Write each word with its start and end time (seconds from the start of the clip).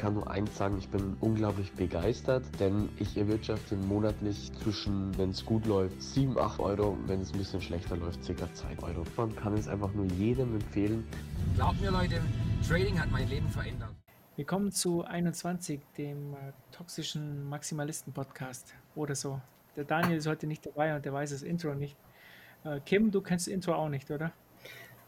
kann 0.00 0.14
nur 0.14 0.30
eins 0.30 0.56
sagen, 0.56 0.78
ich 0.78 0.88
bin 0.88 1.14
unglaublich 1.20 1.72
begeistert, 1.72 2.42
denn 2.58 2.88
ich 2.98 3.18
erwirtschafte 3.18 3.76
monatlich 3.76 4.50
zwischen, 4.62 5.16
wenn 5.18 5.28
es 5.28 5.44
gut 5.44 5.66
läuft, 5.66 6.00
7, 6.00 6.38
8 6.38 6.58
Euro, 6.58 6.96
wenn 7.06 7.20
es 7.20 7.34
ein 7.34 7.38
bisschen 7.38 7.60
schlechter 7.60 7.98
läuft, 7.98 8.26
ca. 8.26 8.48
2 8.50 8.82
Euro. 8.82 9.04
Man 9.18 9.36
kann 9.36 9.52
es 9.52 9.68
einfach 9.68 9.92
nur 9.92 10.06
jedem 10.06 10.54
empfehlen. 10.54 11.06
Glaubt 11.54 11.82
mir 11.82 11.90
Leute, 11.90 12.18
Trading 12.66 12.98
hat 12.98 13.10
mein 13.10 13.28
Leben 13.28 13.46
verändert. 13.50 13.90
Willkommen 14.36 14.72
zu 14.72 15.04
21, 15.04 15.82
dem 15.98 16.32
äh, 16.32 16.52
toxischen 16.72 17.46
Maximalisten-Podcast 17.50 18.74
oder 18.94 19.14
so. 19.14 19.38
Der 19.76 19.84
Daniel 19.84 20.16
ist 20.16 20.26
heute 20.26 20.46
nicht 20.46 20.64
dabei 20.64 20.96
und 20.96 21.04
der 21.04 21.12
weiß 21.12 21.28
das 21.28 21.42
Intro 21.42 21.74
nicht. 21.74 21.94
Äh, 22.64 22.80
Kim, 22.86 23.10
du 23.10 23.20
kennst 23.20 23.48
das 23.48 23.52
Intro 23.52 23.74
auch 23.74 23.90
nicht, 23.90 24.10
oder? 24.10 24.32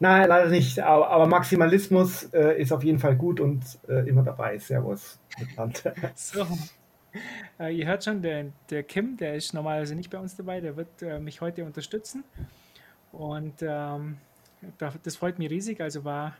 Nein, 0.03 0.29
leider 0.29 0.51
nicht. 0.51 0.81
Aber, 0.81 1.11
aber 1.11 1.29
Maximalismus 1.29 2.25
äh, 2.35 2.61
ist 2.61 2.73
auf 2.73 2.83
jeden 2.83 2.99
Fall 2.99 3.15
gut 3.15 3.39
und 3.39 3.63
äh, 3.89 4.09
immer 4.09 4.25
dabei. 4.25 4.59
Servus. 4.59 5.21
so. 6.17 6.45
Äh, 7.61 7.77
ihr 7.77 7.87
hört 7.87 8.03
schon, 8.03 8.21
der, 8.21 8.47
der 8.69 8.83
Kim, 8.83 9.17
der 9.17 9.37
ist 9.37 9.55
normalerweise 9.55 9.95
nicht 9.95 10.11
bei 10.11 10.19
uns 10.19 10.35
dabei, 10.35 10.61
der 10.61 10.77
wird 10.77 11.03
äh, 11.03 11.21
mich 11.21 11.41
heute 11.41 11.65
unterstützen. 11.65 12.25
Und 13.13 13.63
ähm, 13.63 14.17
das 14.79 15.15
freut 15.15 15.39
mich 15.39 15.51
riesig. 15.51 15.81
Also 15.81 16.05
war, 16.05 16.35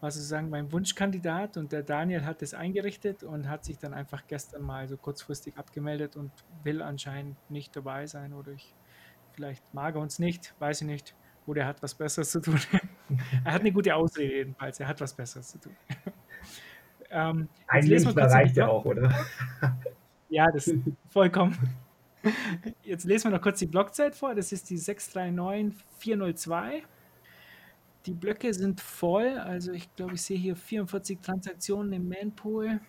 war 0.00 0.10
sozusagen 0.10 0.50
mein 0.50 0.70
Wunschkandidat 0.70 1.56
und 1.56 1.72
der 1.72 1.84
Daniel 1.84 2.26
hat 2.26 2.42
das 2.42 2.52
eingerichtet 2.52 3.22
und 3.22 3.48
hat 3.48 3.64
sich 3.64 3.78
dann 3.78 3.94
einfach 3.94 4.26
gestern 4.26 4.60
mal 4.60 4.86
so 4.86 4.98
kurzfristig 4.98 5.56
abgemeldet 5.56 6.14
und 6.14 6.30
will 6.62 6.82
anscheinend 6.82 7.38
nicht 7.50 7.74
dabei 7.74 8.06
sein 8.06 8.34
oder 8.34 8.52
ich, 8.52 8.74
vielleicht 9.32 9.72
mag 9.72 9.94
er 9.94 10.02
uns 10.02 10.18
nicht, 10.18 10.54
weiß 10.58 10.82
ich 10.82 10.86
nicht 10.86 11.14
oder 11.48 11.62
er 11.62 11.68
hat 11.68 11.82
was 11.82 11.94
Besseres 11.94 12.30
zu 12.30 12.40
tun. 12.40 12.60
er 13.44 13.52
hat 13.52 13.62
eine 13.62 13.72
gute 13.72 13.94
Ausrede 13.94 14.34
jedenfalls, 14.34 14.78
er 14.80 14.88
hat 14.88 15.00
was 15.00 15.14
Besseres 15.14 15.48
zu 15.48 15.58
tun. 15.58 15.74
ähm, 17.10 17.48
Ein 17.66 17.88
Münchner 17.88 18.30
reicht 18.30 18.56
ja 18.56 18.68
auch, 18.68 18.84
oder? 18.84 19.10
ja, 20.28 20.46
das 20.52 20.68
ist 20.68 20.82
vollkommen. 21.08 21.56
Jetzt 22.82 23.04
lesen 23.04 23.30
wir 23.30 23.36
noch 23.36 23.42
kurz 23.42 23.60
die 23.60 23.66
Blockzeit 23.66 24.14
vor. 24.14 24.34
Das 24.34 24.52
ist 24.52 24.68
die 24.68 24.76
639402. 24.76 26.82
Die 28.04 28.12
Blöcke 28.12 28.52
sind 28.52 28.82
voll. 28.82 29.38
Also 29.38 29.72
ich 29.72 29.94
glaube, 29.96 30.12
ich 30.14 30.22
sehe 30.22 30.36
hier 30.36 30.56
44 30.56 31.20
Transaktionen 31.20 31.94
im 31.94 32.06
Manpool. 32.08 32.80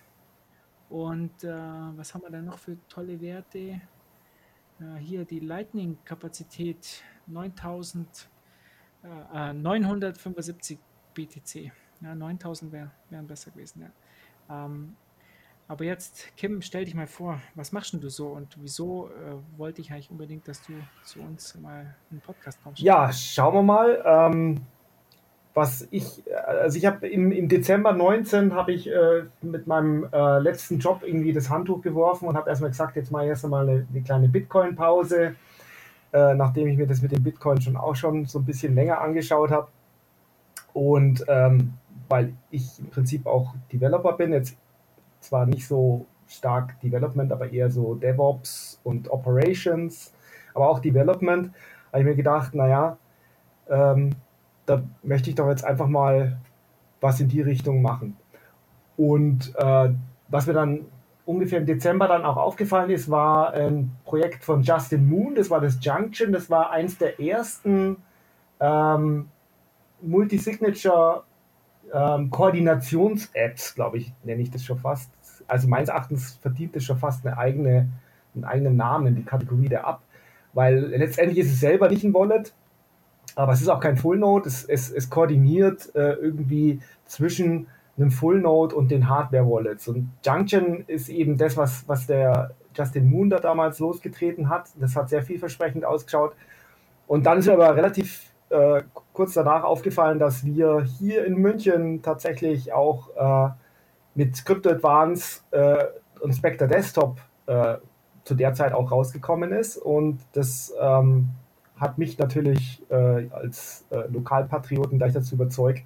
Und 0.90 1.44
äh, 1.44 1.50
was 1.50 2.14
haben 2.14 2.24
wir 2.24 2.32
da 2.32 2.42
noch 2.42 2.58
für 2.58 2.76
tolle 2.90 3.22
Werte? 3.22 3.60
Äh, 3.60 3.80
hier 5.00 5.24
die 5.26 5.40
Lightning-Kapazität 5.40 7.04
9000 7.28 8.28
äh, 9.34 9.54
975 9.54 10.80
BTC. 11.14 11.72
Ja, 12.02 12.16
9000 12.16 12.72
wären 12.72 12.92
wär 13.10 13.22
besser 13.24 13.52
gewesen. 13.52 13.82
Ja. 14.50 14.66
Ähm, 14.66 14.96
aber 15.68 15.86
jetzt, 15.86 16.36
Kim, 16.36 16.64
stell 16.64 16.86
dich 16.86 16.96
mal 16.96 17.06
vor, 17.06 17.40
was 17.54 17.72
machst 17.72 17.94
du 17.94 18.10
so 18.10 18.30
und 18.30 18.58
wieso 18.60 19.10
äh, 19.10 19.58
wollte 19.58 19.82
ich 19.82 19.92
eigentlich 19.92 20.10
unbedingt, 20.10 20.48
dass 20.48 20.64
du 20.66 20.74
zu 21.04 21.20
uns 21.20 21.56
mal 21.60 21.96
einen 22.10 22.22
Podcast 22.22 22.60
kommst? 22.64 22.82
Ja, 22.82 23.12
schauen 23.14 23.54
wir 23.54 23.62
mal. 23.62 24.04
Ähm, 24.04 24.62
was 25.54 25.88
ich, 25.92 26.24
also 26.48 26.78
ich 26.78 26.86
habe 26.86 27.08
im, 27.08 27.32
im 27.32 27.50
Dezember 27.50 27.92
19 27.92 28.54
habe 28.54 28.72
ich 28.72 28.90
äh, 28.90 29.26
mit 29.42 29.68
meinem 29.68 30.08
äh, 30.12 30.40
letzten 30.40 30.80
Job 30.80 31.04
irgendwie 31.06 31.34
das 31.34 31.50
Handtuch 31.50 31.82
geworfen 31.82 32.28
und 32.28 32.36
habe 32.36 32.50
erstmal 32.50 32.72
gesagt, 32.72 32.96
jetzt 32.96 33.12
mal 33.12 33.28
erst 33.28 33.44
einmal 33.44 33.68
eine, 33.68 33.86
eine 33.90 34.02
kleine 34.02 34.30
Bitcoin-Pause 34.30 35.36
äh, 36.14 36.34
nachdem 36.34 36.68
ich 36.68 36.78
mir 36.78 36.88
das 36.88 37.02
mit 37.02 37.12
dem 37.12 37.24
Bitcoin 37.24 37.62
schon 37.62 37.78
auch 37.78 37.96
schon 37.96 38.26
so 38.26 38.40
ein 38.40 38.46
bisschen 38.46 38.76
länger 38.76 39.02
angeschaut 39.02 39.52
habe. 39.52 39.68
Und 40.74 41.24
ähm, 41.28 41.74
weil 42.08 42.34
ich 42.52 42.80
im 42.80 42.90
Prinzip 42.90 43.26
auch 43.26 43.54
Developer 43.72 44.14
bin, 44.14 44.34
jetzt 44.34 44.58
zwar 45.20 45.46
nicht 45.46 45.68
so 45.68 46.06
stark 46.28 46.80
Development, 46.82 47.32
aber 47.32 47.52
eher 47.52 47.70
so 47.70 47.96
DevOps 47.96 48.80
und 48.84 49.12
Operations, 49.12 50.14
aber 50.54 50.70
auch 50.70 50.80
Development, 50.80 51.52
habe 51.92 52.00
ich 52.00 52.06
mir 52.06 52.16
gedacht, 52.16 52.54
naja, 52.54 52.98
ähm, 53.70 54.12
da 54.66 54.84
möchte 55.04 55.30
ich 55.30 55.36
doch 55.36 55.50
jetzt 55.50 55.66
einfach 55.66 55.88
mal 55.88 56.40
was 57.02 57.20
in 57.20 57.28
die 57.28 57.42
Richtung 57.42 57.82
machen. 57.82 58.18
Und 58.98 59.54
äh, 59.58 59.90
was 60.28 60.48
mir 60.48 60.54
dann 60.54 60.86
ungefähr 61.30 61.60
im 61.60 61.68
Dezember 61.68 62.08
dann 62.08 62.26
auch 62.26 62.38
aufgefallen 62.38 62.90
ist, 62.90 63.12
war 63.12 63.54
ein 63.54 63.92
Projekt 64.04 64.44
von 64.44 64.64
Justin 64.64 65.08
Moon, 65.08 65.36
das 65.36 65.52
war 65.52 65.62
das 65.62 65.78
Junction, 65.80 66.32
das 66.32 66.50
war 66.50 66.72
eins 66.72 66.98
der 66.98 67.20
ersten 67.20 67.98
ähm, 68.60 69.30
Multisignature 70.02 71.24
ähm, 71.94 72.32
glaube 72.32 73.98
ich, 73.98 74.12
nenne 74.24 74.42
ich 74.42 74.50
das 74.50 74.64
schon 74.66 74.80
fast. 74.80 75.12
Also 75.48 75.68
meines 75.68 75.90
Erachtens 75.90 76.40
verdient 76.42 76.76
das 76.76 76.84
schon 76.84 76.98
fast 76.98 77.24
eine 77.26 77.38
eigene, 77.38 77.90
einen 78.34 78.46
eigenen 78.46 78.76
Namen, 78.76 79.16
die 79.16 79.24
Kategorie 79.24 79.70
der 79.70 79.82
App, 79.82 80.00
weil 80.54 80.80
letztendlich 80.80 81.38
ist 81.38 81.52
es 81.52 81.60
selber 81.60 81.90
nicht 81.90 82.04
ein 82.04 82.14
Wallet, 82.14 82.54
aber 83.36 83.54
es 83.54 83.62
ist 83.62 83.70
auch 83.70 83.80
kein 83.80 83.98
Full 83.98 84.18
Node, 84.18 84.48
es, 84.48 84.64
es, 84.64 84.90
es 84.92 85.12
koordiniert 85.12 85.94
äh, 85.94 86.14
irgendwie 86.14 86.80
zwischen 87.06 87.68
einem 88.00 88.12
Full 88.12 88.42
Node 88.42 88.76
und 88.76 88.92
den 88.92 89.10
Hardware 89.10 89.46
Wallets. 89.46 89.88
Und 89.88 90.10
Junction 90.26 90.84
ist 90.88 91.10
eben 91.10 91.38
das, 91.38 91.58
was, 91.58 91.88
was 91.88 92.08
der 92.08 92.52
Justin 92.76 93.10
Moon 93.10 93.30
da 93.30 93.40
damals 93.40 93.80
losgetreten 93.80 94.50
hat. 94.50 94.70
Das 94.80 94.96
hat 94.96 95.10
sehr 95.10 95.24
vielversprechend 95.24 95.86
ausgeschaut. 95.86 96.34
Und 97.08 97.26
dann 97.26 97.40
ist 97.40 97.48
mir 97.48 97.54
aber 97.54 97.76
relativ 97.76 98.32
äh, 98.50 98.84
kurz 99.14 99.34
danach 99.34 99.64
aufgefallen, 99.64 100.20
dass 100.20 100.46
wir 100.46 100.82
hier 100.82 101.26
in 101.26 101.36
München 101.36 102.02
tatsächlich 102.02 102.74
auch 102.74 103.10
äh, 103.16 103.52
mit 104.16 104.46
Crypto 104.46 104.70
Advance 104.70 105.42
äh, 105.52 105.86
und 106.22 106.34
Spectre 106.34 106.68
Desktop 106.68 107.20
äh, 107.48 107.78
zu 108.24 108.36
der 108.36 108.54
Zeit 108.54 108.74
auch 108.74 108.92
rausgekommen 108.92 109.52
ist. 109.52 109.78
Und 109.78 110.20
das 110.34 110.74
ähm, 110.80 111.30
hat 111.78 111.98
mich 111.98 112.18
natürlich 112.18 112.84
äh, 112.90 113.30
als 113.32 113.86
äh, 113.90 114.08
Lokalpatrioten 114.12 114.98
gleich 114.98 115.14
dazu 115.14 115.36
überzeugt, 115.36 115.84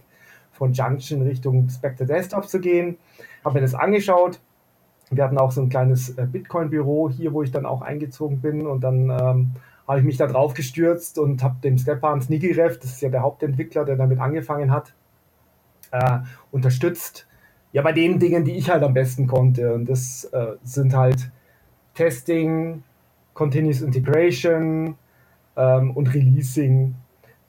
von 0.54 0.72
Junction 0.74 1.24
Richtung 1.24 1.68
Spectre 1.70 2.06
Desktop 2.06 2.48
zu 2.48 2.60
gehen. 2.60 2.98
Habe 3.44 3.56
mir 3.56 3.62
das 3.62 3.76
angeschaut. 3.76 4.40
Wir 5.12 5.24
hatten 5.24 5.38
auch 5.38 5.52
so 5.52 5.62
ein 5.62 5.70
kleines 5.70 6.18
äh, 6.18 6.26
Bitcoin-Büro 6.26 7.10
hier, 7.10 7.34
wo 7.34 7.44
ich 7.44 7.52
dann 7.52 7.66
auch 7.66 7.82
eingezogen 7.82 8.40
bin. 8.40 8.66
Und 8.66 8.82
dann 8.82 9.10
ähm, 9.10 9.52
habe 9.88 10.00
ich 10.00 10.06
mich 10.06 10.18
da 10.18 10.28
drauf 10.28 10.54
gestürzt 10.54 11.20
und 11.20 11.44
habe 11.44 11.56
dem 11.64 11.78
Stepan 11.78 12.22
Snigirev, 12.22 12.80
das 12.80 12.92
ist 12.92 13.02
ja 13.02 13.10
der 13.10 13.22
Hauptentwickler, 13.22 13.86
der 13.86 13.96
damit 13.96 14.20
angefangen 14.20 14.72
hat, 14.72 14.94
äh, 15.92 16.20
unterstützt. 16.52 17.28
Ja, 17.74 17.82
bei 17.82 17.92
den 17.92 18.20
Dingen, 18.20 18.46
die 18.46 18.54
ich 18.54 18.70
halt 18.70 18.84
am 18.84 18.94
besten 18.94 19.28
konnte. 19.28 19.74
Und 19.74 19.90
das 19.90 20.26
äh, 20.26 20.54
sind 20.64 20.96
halt 20.96 21.32
Testing, 21.96 22.84
Continuous 23.34 23.82
Integration 23.82 24.96
ähm, 25.56 25.92
und 25.92 26.14
Releasing, 26.14 26.96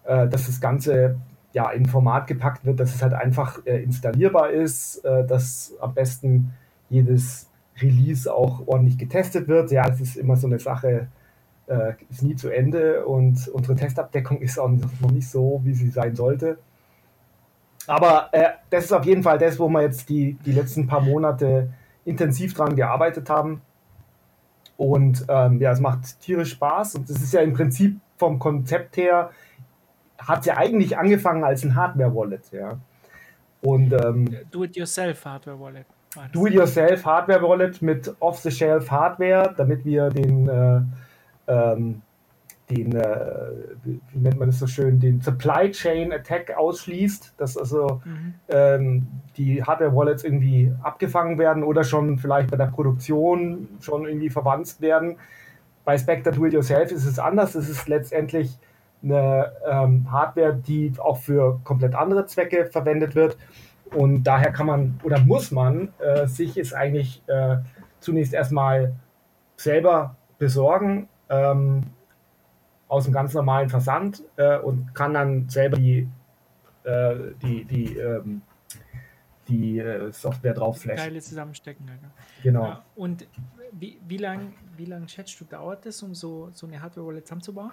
äh, 0.04 0.26
dass 0.28 0.46
das 0.46 0.60
Ganze 0.60 1.16
ja, 1.54 1.70
in 1.70 1.86
Format 1.86 2.26
gepackt 2.26 2.66
wird, 2.66 2.80
dass 2.80 2.94
es 2.94 3.02
halt 3.02 3.14
einfach 3.14 3.64
äh, 3.64 3.82
installierbar 3.82 4.50
ist, 4.50 5.04
äh, 5.04 5.24
dass 5.24 5.72
am 5.80 5.94
besten 5.94 6.52
jedes 6.90 7.48
Release 7.80 8.32
auch 8.32 8.66
ordentlich 8.66 8.98
getestet 8.98 9.46
wird. 9.46 9.70
Ja, 9.70 9.88
es 9.88 10.00
ist 10.00 10.16
immer 10.16 10.36
so 10.36 10.48
eine 10.48 10.58
Sache, 10.58 11.06
äh, 11.68 11.92
ist 12.10 12.22
nie 12.22 12.34
zu 12.34 12.50
Ende 12.50 13.06
und 13.06 13.48
unsere 13.48 13.76
Testabdeckung 13.76 14.40
ist 14.40 14.58
auch 14.58 14.68
noch 14.68 15.12
nicht 15.12 15.28
so, 15.28 15.60
wie 15.64 15.74
sie 15.74 15.90
sein 15.90 16.16
sollte. 16.16 16.58
Aber 17.86 18.30
äh, 18.32 18.48
das 18.70 18.86
ist 18.86 18.92
auf 18.92 19.04
jeden 19.04 19.22
Fall 19.22 19.38
das, 19.38 19.58
wo 19.58 19.68
wir 19.68 19.82
jetzt 19.82 20.08
die, 20.08 20.34
die 20.44 20.52
letzten 20.52 20.88
paar 20.88 21.02
Monate 21.02 21.72
intensiv 22.04 22.54
dran 22.54 22.74
gearbeitet 22.74 23.30
haben. 23.30 23.62
Und 24.76 25.24
ähm, 25.28 25.60
ja, 25.60 25.70
es 25.70 25.78
macht 25.78 26.18
tierisch 26.20 26.50
Spaß 26.50 26.96
und 26.96 27.08
es 27.08 27.22
ist 27.22 27.32
ja 27.32 27.42
im 27.42 27.52
Prinzip 27.52 28.00
vom 28.16 28.40
Konzept 28.40 28.96
her 28.96 29.30
hat 30.18 30.46
ja 30.46 30.56
eigentlich 30.56 30.96
angefangen 30.96 31.44
als 31.44 31.64
ein 31.64 31.74
Hardware-Wallet, 31.74 32.52
ja. 32.52 32.78
Und 33.62 33.92
ähm, 33.92 34.36
Do-it-yourself 34.50 35.24
Hardware-Wallet. 35.24 35.86
Do-it-yourself 36.32 37.04
Hardware-Wallet 37.04 37.82
mit 37.82 38.14
Off-the-Shelf 38.20 38.90
Hardware, 38.90 39.54
damit 39.56 39.84
wir 39.84 40.10
den, 40.10 40.48
äh, 40.48 40.80
ähm, 41.48 42.02
den 42.70 42.94
äh, 42.94 43.50
wie 43.82 44.00
nennt 44.14 44.38
man 44.38 44.48
das 44.48 44.58
so 44.58 44.66
schön, 44.66 45.00
den 45.00 45.20
Supply 45.20 45.70
Chain 45.70 46.12
Attack 46.12 46.56
ausschließt, 46.56 47.34
dass 47.36 47.56
also 47.56 48.00
mhm. 48.04 48.34
ähm, 48.48 49.06
die 49.36 49.62
Hardware-Wallets 49.62 50.24
irgendwie 50.24 50.72
abgefangen 50.82 51.38
werden 51.38 51.64
oder 51.64 51.84
schon 51.84 52.18
vielleicht 52.18 52.50
bei 52.50 52.56
der 52.56 52.66
Produktion 52.66 53.68
schon 53.80 54.06
irgendwie 54.06 54.30
verwandt 54.30 54.80
werden. 54.80 55.16
Bei 55.84 55.98
Spectre 55.98 56.32
Do-it-yourself 56.32 56.92
ist 56.92 57.06
es 57.06 57.18
anders. 57.18 57.54
Es 57.54 57.68
ist 57.68 57.88
letztendlich 57.88 58.56
eine 59.04 59.52
ähm, 59.66 60.10
Hardware, 60.10 60.54
die 60.54 60.92
auch 60.98 61.18
für 61.18 61.60
komplett 61.64 61.94
andere 61.94 62.26
Zwecke 62.26 62.66
verwendet 62.66 63.14
wird. 63.14 63.36
Und 63.92 64.24
daher 64.24 64.50
kann 64.50 64.66
man 64.66 65.00
oder 65.04 65.20
muss 65.20 65.50
man 65.50 65.92
äh, 65.98 66.26
sich 66.26 66.56
es 66.56 66.72
eigentlich 66.72 67.22
äh, 67.28 67.58
zunächst 68.00 68.32
erstmal 68.32 68.94
selber 69.56 70.16
besorgen 70.38 71.08
ähm, 71.28 71.84
aus 72.88 73.04
dem 73.04 73.12
ganz 73.12 73.34
normalen 73.34 73.68
Versand 73.68 74.22
äh, 74.36 74.58
und 74.58 74.94
kann 74.94 75.14
dann 75.14 75.48
selber 75.48 75.76
die, 75.76 76.08
äh, 76.84 77.14
die, 77.42 77.64
die, 77.64 77.96
ähm, 77.96 78.42
die 79.48 79.78
äh, 79.78 80.12
Software 80.12 80.54
drauf 80.54 80.80
flasht. 80.80 81.04
Teile 81.04 81.20
zusammenstecken. 81.20 81.88
Alter. 81.88 82.10
Genau. 82.42 82.64
Ja, 82.64 82.84
und 82.96 83.26
wie, 83.72 84.00
wie 84.06 84.18
lange 84.18 84.52
wie 84.76 84.86
lang 84.86 85.08
schätzt 85.08 85.40
du, 85.40 85.44
dauert 85.44 85.86
das, 85.86 86.02
um 86.02 86.14
so, 86.14 86.48
so 86.52 86.66
eine 86.66 86.80
Hardware-Wallet 86.80 87.26
zusammenzubauen? 87.26 87.72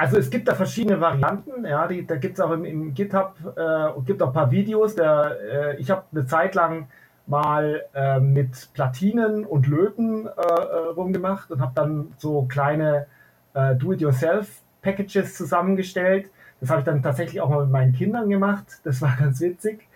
Also 0.00 0.16
es 0.16 0.30
gibt 0.30 0.48
da 0.48 0.54
verschiedene 0.54 0.98
Varianten, 0.98 1.66
ja, 1.66 1.86
die, 1.86 2.06
da 2.06 2.16
gibt 2.16 2.38
es 2.38 2.40
auch 2.40 2.52
im, 2.52 2.64
im 2.64 2.94
GitHub 2.94 3.34
äh, 3.54 4.00
gibt 4.06 4.22
auch 4.22 4.28
ein 4.28 4.32
paar 4.32 4.50
Videos. 4.50 4.94
Der, 4.94 5.36
äh, 5.52 5.76
ich 5.76 5.90
habe 5.90 6.04
eine 6.10 6.24
Zeit 6.24 6.54
lang 6.54 6.88
mal 7.26 7.84
äh, 7.92 8.18
mit 8.18 8.70
Platinen 8.72 9.44
und 9.44 9.66
Löten 9.66 10.26
äh, 10.26 10.30
äh, 10.30 10.76
rumgemacht 10.96 11.50
und 11.50 11.60
habe 11.60 11.72
dann 11.74 12.14
so 12.16 12.46
kleine 12.46 13.08
äh, 13.52 13.74
Do-it-yourself-Packages 13.74 15.34
zusammengestellt. 15.36 16.30
Das 16.60 16.70
habe 16.70 16.80
ich 16.80 16.86
dann 16.86 17.02
tatsächlich 17.02 17.42
auch 17.42 17.50
mal 17.50 17.64
mit 17.64 17.70
meinen 17.70 17.92
Kindern 17.92 18.30
gemacht. 18.30 18.80
Das 18.84 19.02
war 19.02 19.14
ganz 19.20 19.38
witzig. 19.42 19.86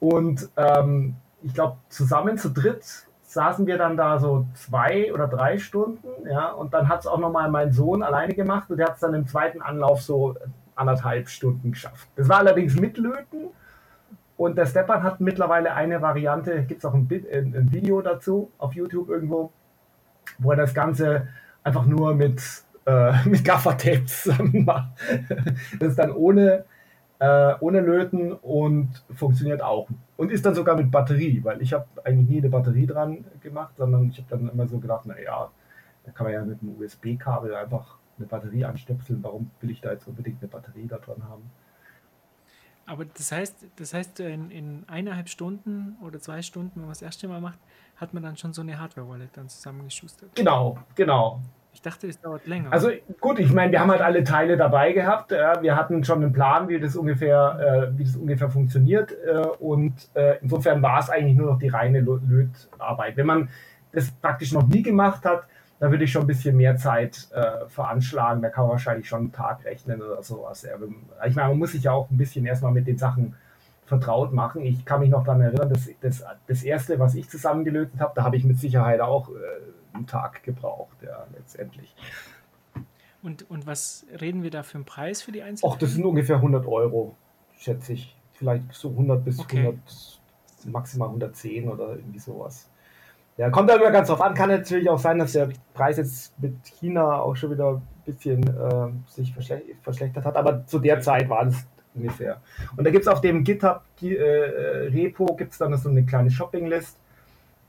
Und 0.00 0.48
ähm, 0.56 1.16
ich 1.42 1.52
glaube, 1.52 1.76
zusammen 1.90 2.38
zu 2.38 2.48
dritt 2.48 3.06
saßen 3.32 3.66
wir 3.66 3.78
dann 3.78 3.96
da 3.96 4.18
so 4.18 4.46
zwei 4.54 5.12
oder 5.12 5.26
drei 5.26 5.58
Stunden, 5.58 6.06
ja, 6.28 6.50
und 6.50 6.74
dann 6.74 6.88
hat 6.88 7.00
es 7.00 7.06
auch 7.06 7.18
nochmal 7.18 7.50
mein 7.50 7.72
Sohn 7.72 8.02
alleine 8.02 8.34
gemacht 8.34 8.70
und 8.70 8.76
der 8.76 8.86
hat 8.86 8.94
es 8.94 9.00
dann 9.00 9.14
im 9.14 9.26
zweiten 9.26 9.62
Anlauf 9.62 10.02
so 10.02 10.36
anderthalb 10.74 11.28
Stunden 11.28 11.72
geschafft. 11.72 12.08
Das 12.16 12.28
war 12.28 12.38
allerdings 12.38 12.78
mit 12.78 12.98
Löten 12.98 13.48
und 14.36 14.56
der 14.56 14.66
Stepan 14.66 15.02
hat 15.02 15.20
mittlerweile 15.20 15.74
eine 15.74 16.02
Variante, 16.02 16.62
gibt 16.64 16.80
es 16.80 16.84
auch 16.84 16.94
ein, 16.94 17.08
ein, 17.10 17.54
ein, 17.56 17.72
Video 17.72 18.02
dazu 18.02 18.50
auf 18.58 18.74
YouTube 18.74 19.08
irgendwo, 19.08 19.50
wo 20.38 20.50
er 20.50 20.56
das 20.56 20.74
Ganze 20.74 21.28
einfach 21.64 21.86
nur 21.86 22.14
mit, 22.14 22.42
äh, 22.86 23.12
mit 23.24 23.44
Gaffertape 23.44 24.04
zusammen 24.04 24.64
macht. 24.64 24.90
Das 25.78 25.90
ist 25.90 25.98
dann 25.98 26.12
ohne 26.12 26.64
äh, 27.22 27.54
ohne 27.60 27.80
Löten 27.80 28.32
und 28.32 28.90
funktioniert 29.14 29.62
auch. 29.62 29.86
Und 30.22 30.30
ist 30.30 30.46
dann 30.46 30.54
sogar 30.54 30.76
mit 30.76 30.88
Batterie, 30.88 31.42
weil 31.42 31.60
ich 31.62 31.72
habe 31.72 31.84
eigentlich 32.04 32.28
nie 32.28 32.38
eine 32.38 32.48
Batterie 32.48 32.86
dran 32.86 33.24
gemacht, 33.40 33.76
sondern 33.76 34.08
ich 34.08 34.18
habe 34.18 34.28
dann 34.30 34.48
immer 34.48 34.68
so 34.68 34.78
gedacht, 34.78 35.04
naja, 35.04 35.50
da 36.04 36.12
kann 36.12 36.26
man 36.26 36.32
ja 36.32 36.44
mit 36.44 36.62
einem 36.62 36.78
USB-Kabel 36.78 37.52
einfach 37.52 37.98
eine 38.16 38.28
Batterie 38.28 38.64
anstöpseln. 38.64 39.20
Warum 39.24 39.50
will 39.60 39.72
ich 39.72 39.80
da 39.80 39.90
jetzt 39.90 40.06
unbedingt 40.06 40.40
eine 40.40 40.48
Batterie 40.48 40.86
da 40.86 40.98
dran 40.98 41.24
haben? 41.28 41.50
Aber 42.86 43.04
das 43.04 43.32
heißt, 43.32 43.66
das 43.74 43.94
heißt 43.94 44.20
in, 44.20 44.52
in 44.52 44.84
eineinhalb 44.86 45.28
Stunden 45.28 45.96
oder 46.00 46.20
zwei 46.20 46.40
Stunden, 46.40 46.76
wenn 46.76 46.82
man 46.82 46.90
das 46.90 47.02
erste 47.02 47.26
Mal 47.26 47.40
macht, 47.40 47.58
hat 47.96 48.14
man 48.14 48.22
dann 48.22 48.36
schon 48.36 48.52
so 48.52 48.62
eine 48.62 48.78
Hardware-Wallet 48.78 49.36
dann 49.36 49.48
zusammengeschustert. 49.48 50.36
Genau, 50.36 50.78
genau. 50.94 51.40
Ich 51.84 51.90
dachte, 51.90 52.06
es 52.06 52.20
dauert 52.20 52.46
länger. 52.46 52.72
Also 52.72 52.90
gut, 53.20 53.40
ich 53.40 53.52
meine, 53.52 53.72
wir 53.72 53.80
haben 53.80 53.90
halt 53.90 54.02
alle 54.02 54.22
Teile 54.22 54.56
dabei 54.56 54.92
gehabt. 54.92 55.32
Wir 55.32 55.74
hatten 55.74 56.04
schon 56.04 56.22
einen 56.22 56.32
Plan, 56.32 56.68
wie 56.68 56.78
das 56.78 56.94
ungefähr, 56.94 57.90
äh, 57.92 57.98
wie 57.98 58.04
das 58.04 58.14
ungefähr 58.14 58.50
funktioniert. 58.50 59.10
Äh, 59.10 59.48
und 59.58 59.92
äh, 60.14 60.36
insofern 60.40 60.80
war 60.80 61.00
es 61.00 61.10
eigentlich 61.10 61.36
nur 61.36 61.50
noch 61.50 61.58
die 61.58 61.66
reine 61.66 61.98
Lötarbeit. 61.98 63.16
Wenn 63.16 63.26
man 63.26 63.48
das 63.90 64.12
praktisch 64.12 64.52
noch 64.52 64.64
nie 64.68 64.84
gemacht 64.84 65.24
hat, 65.24 65.48
dann 65.80 65.90
würde 65.90 66.04
ich 66.04 66.12
schon 66.12 66.22
ein 66.22 66.28
bisschen 66.28 66.56
mehr 66.56 66.76
Zeit 66.76 67.26
äh, 67.34 67.66
veranschlagen. 67.66 68.42
Da 68.42 68.50
kann 68.50 68.62
man 68.62 68.70
wahrscheinlich 68.74 69.08
schon 69.08 69.18
einen 69.18 69.32
Tag 69.32 69.64
rechnen 69.64 70.00
oder 70.02 70.22
sowas. 70.22 70.64
Ich 71.26 71.34
meine, 71.34 71.48
man 71.48 71.58
muss 71.58 71.72
sich 71.72 71.82
ja 71.82 71.90
auch 71.90 72.08
ein 72.12 72.16
bisschen 72.16 72.46
erstmal 72.46 72.70
mit 72.70 72.86
den 72.86 72.96
Sachen 72.96 73.34
vertraut 73.86 74.32
machen. 74.32 74.62
Ich 74.62 74.84
kann 74.84 75.00
mich 75.00 75.10
noch 75.10 75.24
daran 75.24 75.40
erinnern, 75.40 75.68
dass 75.68 75.90
das, 76.00 76.24
das 76.46 76.62
erste, 76.62 77.00
was 77.00 77.16
ich 77.16 77.28
zusammengelötet 77.28 77.98
habe, 77.98 78.12
da 78.14 78.22
habe 78.22 78.36
ich 78.36 78.44
mit 78.44 78.60
Sicherheit 78.60 79.00
auch 79.00 79.30
äh, 79.30 79.32
einen 79.94 80.06
Tag 80.06 80.42
gebraucht, 80.42 80.96
ja, 81.02 81.26
letztendlich. 81.32 81.94
Und, 83.22 83.48
und 83.50 83.66
was 83.66 84.04
reden 84.20 84.42
wir 84.42 84.50
da 84.50 84.62
für 84.62 84.76
einen 84.76 84.84
Preis 84.84 85.22
für 85.22 85.32
die 85.32 85.42
einzelnen? 85.42 85.72
Ach, 85.72 85.78
das 85.78 85.92
sind 85.92 86.04
ungefähr 86.04 86.36
100 86.36 86.66
Euro, 86.66 87.16
schätze 87.56 87.92
ich. 87.92 88.16
Vielleicht 88.32 88.72
so 88.72 88.90
100 88.90 89.24
bis 89.24 89.38
okay. 89.38 89.60
100, 89.60 90.20
maximal 90.64 91.08
110 91.08 91.68
oder 91.68 91.96
irgendwie 91.96 92.18
sowas. 92.18 92.68
Ja, 93.36 93.50
kommt 93.50 93.70
da 93.70 93.76
immer 93.76 93.90
ganz 93.90 94.08
drauf 94.08 94.20
an. 94.20 94.34
Kann 94.34 94.50
natürlich 94.50 94.90
auch 94.90 94.98
sein, 94.98 95.18
dass 95.18 95.32
der 95.32 95.50
Preis 95.72 95.96
jetzt 95.96 96.38
mit 96.40 96.54
China 96.64 97.20
auch 97.20 97.34
schon 97.34 97.52
wieder 97.52 97.74
ein 97.76 97.82
bisschen 98.04 98.42
äh, 98.42 99.10
sich 99.10 99.32
verschlechtert 99.32 100.24
hat, 100.24 100.36
aber 100.36 100.66
zu 100.66 100.78
der 100.78 101.00
Zeit 101.00 101.28
war 101.28 101.44
das 101.46 101.66
ungefähr. 101.94 102.42
Und 102.76 102.84
da 102.84 102.90
gibt 102.90 103.02
es 103.02 103.08
auf 103.08 103.20
dem 103.20 103.44
GitHub 103.44 103.82
äh, 104.02 104.88
Repo 104.88 105.26
gibt 105.36 105.52
es 105.52 105.58
dann 105.58 105.76
so 105.76 105.88
eine 105.88 106.04
kleine 106.04 106.30
Shopping-List 106.30 106.98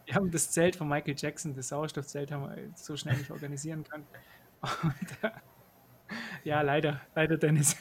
wir 0.05 0.15
haben 0.15 0.31
das 0.31 0.51
Zelt 0.51 0.75
von 0.75 0.87
Michael 0.87 1.15
Jackson, 1.17 1.55
das 1.55 1.69
Sauerstoffzelt, 1.69 2.31
haben 2.31 2.49
wir 2.49 2.69
so 2.75 2.95
schnell 2.97 3.17
nicht 3.17 3.31
organisieren 3.31 3.83
können. 3.83 4.05
Und, 4.61 5.23
äh, 5.23 5.31
ja, 6.43 6.61
leider, 6.61 7.01
leider 7.15 7.37
Dennis. 7.37 7.75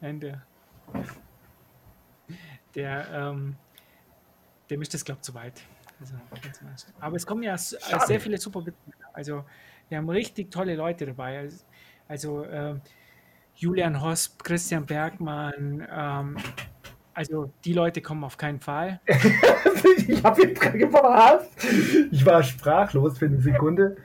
Nein, 0.00 0.20
der, 0.20 0.42
der, 2.74 3.08
ähm, 3.10 3.56
der 4.68 4.78
mischt 4.78 4.94
das, 4.94 5.04
glaube 5.04 5.18
ich, 5.18 5.22
zu 5.22 5.34
weit. 5.34 5.62
Also, 6.00 6.14
aber 7.00 7.16
es 7.16 7.26
kommen 7.26 7.42
ja 7.42 7.56
sehr 7.56 8.20
viele 8.20 8.36
super 8.38 8.60
Mitglieder. 8.60 9.08
Also, 9.12 9.44
wir 9.88 9.98
haben 9.98 10.10
richtig 10.10 10.50
tolle 10.50 10.74
Leute 10.74 11.06
dabei. 11.06 11.38
Also, 11.38 11.64
also 12.08 12.44
äh, 12.44 12.78
Julian 13.56 14.02
Hosp, 14.02 14.42
Christian 14.42 14.84
Bergmann, 14.84 15.86
ähm, 15.90 16.36
also 17.14 17.52
die 17.64 17.72
Leute 17.72 18.02
kommen 18.02 18.24
auf 18.24 18.36
keinen 18.36 18.60
Fall. 18.60 19.00
ich 19.06 20.22
habe 20.22 20.42
ihn 20.42 20.54
gefragt. 20.54 21.48
Ich 22.10 22.26
war 22.26 22.42
sprachlos 22.42 23.18
für 23.18 23.26
eine 23.26 23.40
Sekunde. 23.40 23.96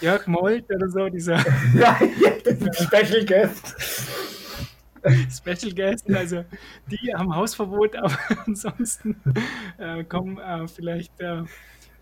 Jörg 0.00 0.26
Molt 0.26 0.64
oder 0.70 0.88
so, 0.88 1.08
dieser. 1.08 1.36
ja, 1.74 1.98
das 2.44 2.54
ist 2.54 2.62
ein 2.62 3.04
Special 3.04 3.24
Guest. 3.24 3.74
Special 5.30 5.74
Guest, 5.74 6.08
also 6.14 6.44
die 6.86 7.12
haben 7.14 7.34
Hausverbot, 7.34 7.96
aber 8.02 8.16
ansonsten 8.46 9.16
äh, 9.78 10.04
kommen 10.04 10.38
äh, 10.38 10.68
vielleicht 10.68 11.18
äh, 11.20 11.42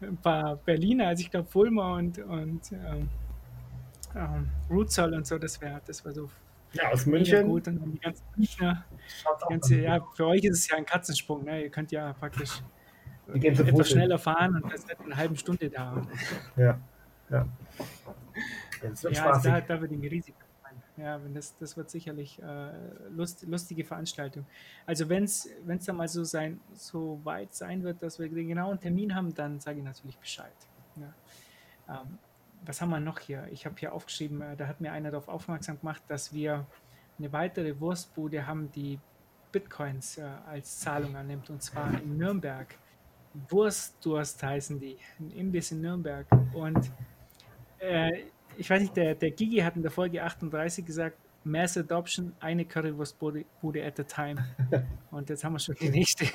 ein 0.02 0.16
paar 0.22 0.56
Berliner, 0.56 1.08
also 1.08 1.22
ich 1.22 1.30
glaube 1.30 1.48
Fulmer 1.48 1.94
und, 1.94 2.18
und 2.18 2.72
ähm, 2.72 3.08
ähm, 4.14 4.48
Rootzoll 4.68 5.14
und 5.14 5.26
so, 5.26 5.38
das 5.38 5.60
wäre 5.60 5.80
das 5.86 6.04
wär 6.04 6.12
so 6.12 6.28
Ja, 6.72 6.90
aus 6.90 7.06
München. 7.06 7.46
gut. 7.46 7.66
Und 7.68 7.80
dann 7.80 7.92
die 7.92 7.98
ganzen 7.98 8.24
Münchner, 8.36 8.84
die 8.88 9.24
ganze, 9.24 9.46
ganz 9.48 9.70
ja, 9.70 9.98
gut 9.98 10.16
für 10.16 10.26
euch 10.26 10.44
ist 10.44 10.58
es 10.58 10.68
ja 10.68 10.76
ein 10.76 10.86
Katzensprung, 10.86 11.44
ne? 11.44 11.62
Ihr 11.62 11.70
könnt 11.70 11.90
ja 11.92 12.12
praktisch 12.12 12.62
etwas 13.32 13.68
Fuß. 13.70 13.88
hin. 13.88 13.96
schneller 13.96 14.18
fahren 14.18 14.56
und 14.62 14.72
das 14.72 14.88
wird 14.88 15.00
in 15.00 15.06
einer 15.06 15.16
halben 15.16 15.36
Stunde 15.36 15.70
da. 15.70 16.06
Ja. 16.56 16.78
Ja. 17.30 17.46
Das 18.82 19.04
wird 19.04 19.16
Ja, 19.16 19.30
also 19.30 19.48
da, 19.48 19.60
da 19.60 19.82
ich 19.82 19.90
mir 19.90 20.10
riesig. 20.10 20.34
Ja, 20.96 21.22
wenn 21.24 21.32
das, 21.32 21.56
das 21.56 21.76
wird 21.78 21.88
sicherlich 21.88 22.42
äh, 22.42 22.72
lust, 23.10 23.44
lustige 23.44 23.84
Veranstaltung. 23.84 24.44
Also 24.84 25.08
wenn 25.08 25.24
es 25.24 25.48
dann 25.86 25.96
mal 25.96 26.08
so 26.08 26.24
sein, 26.24 26.60
so 26.74 27.20
weit 27.24 27.54
sein 27.54 27.82
wird, 27.82 28.02
dass 28.02 28.18
wir 28.18 28.28
den 28.28 28.48
genauen 28.48 28.78
Termin 28.78 29.14
haben, 29.14 29.34
dann 29.34 29.60
sage 29.60 29.78
ich 29.78 29.84
natürlich 29.84 30.18
Bescheid. 30.18 30.52
Ja. 30.96 32.02
Ähm, 32.02 32.18
was 32.66 32.80
haben 32.80 32.90
wir 32.90 33.00
noch 33.00 33.18
hier? 33.18 33.46
Ich 33.50 33.66
habe 33.66 33.76
hier 33.78 33.92
aufgeschrieben, 33.92 34.40
äh, 34.42 34.56
da 34.56 34.66
hat 34.66 34.80
mir 34.80 34.92
einer 34.92 35.10
darauf 35.10 35.28
aufmerksam 35.28 35.80
gemacht, 35.80 36.02
dass 36.08 36.32
wir 36.32 36.66
eine 37.18 37.32
weitere 37.32 37.78
Wurstbude 37.80 38.46
haben, 38.46 38.70
die 38.72 38.98
Bitcoins 39.52 40.18
äh, 40.18 40.22
als 40.46 40.78
Zahlung 40.78 41.16
annimmt, 41.16 41.50
und 41.50 41.62
zwar 41.62 41.92
in 42.00 42.16
Nürnberg. 42.16 42.66
Wurstdurst 43.48 44.42
heißen 44.42 44.80
die, 44.80 44.96
ein 45.18 45.30
Imbiss 45.30 45.70
in 45.72 45.82
Nürnberg. 45.82 46.26
Und 46.52 46.90
äh, 47.78 48.24
ich 48.56 48.68
weiß 48.68 48.82
nicht, 48.82 48.96
der, 48.96 49.14
der 49.14 49.30
Gigi 49.30 49.58
hat 49.58 49.76
in 49.76 49.82
der 49.82 49.90
Folge 49.90 50.22
38 50.22 50.84
gesagt, 50.84 51.16
Mass 51.44 51.78
Adoption, 51.78 52.34
eine 52.40 52.64
Currywurstbude 52.64 53.44
Bude 53.62 53.84
at 53.84 53.98
a 53.98 54.02
time. 54.02 54.44
Und 55.10 55.30
jetzt 55.30 55.42
haben 55.42 55.54
wir 55.54 55.58
schon 55.58 55.74
die 55.80 55.88
nächste. 55.88 56.26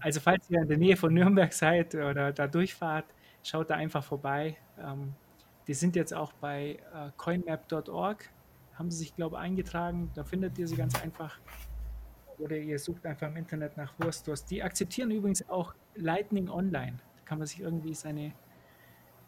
Also 0.00 0.20
falls 0.20 0.50
ihr 0.50 0.60
in 0.60 0.68
der 0.68 0.76
Nähe 0.76 0.96
von 0.96 1.14
Nürnberg 1.14 1.52
seid 1.52 1.94
oder 1.94 2.32
da 2.32 2.46
durchfahrt, 2.46 3.06
schaut 3.42 3.70
da 3.70 3.74
einfach 3.74 4.04
vorbei. 4.04 4.56
Ähm, 4.78 5.14
die 5.66 5.74
sind 5.74 5.96
jetzt 5.96 6.12
auch 6.12 6.32
bei 6.34 6.78
äh, 6.94 7.10
coinmap.org, 7.16 8.28
haben 8.74 8.90
sie 8.90 8.98
sich, 8.98 9.14
glaube 9.14 9.36
ich, 9.36 9.42
eingetragen. 9.42 10.10
Da 10.14 10.24
findet 10.24 10.58
ihr 10.58 10.66
sie 10.66 10.76
ganz 10.76 11.00
einfach. 11.00 11.38
Oder 12.38 12.56
ihr 12.56 12.78
sucht 12.78 13.06
einfach 13.06 13.28
im 13.28 13.36
Internet 13.36 13.76
nach 13.76 13.92
Wurstdurst. 13.98 14.50
Die 14.50 14.62
akzeptieren 14.62 15.10
übrigens 15.10 15.48
auch 15.48 15.74
Lightning 15.94 16.48
Online. 16.48 16.98
Da 17.16 17.22
kann 17.24 17.38
man 17.38 17.46
sich 17.46 17.60
irgendwie 17.60 17.94
seine, 17.94 18.32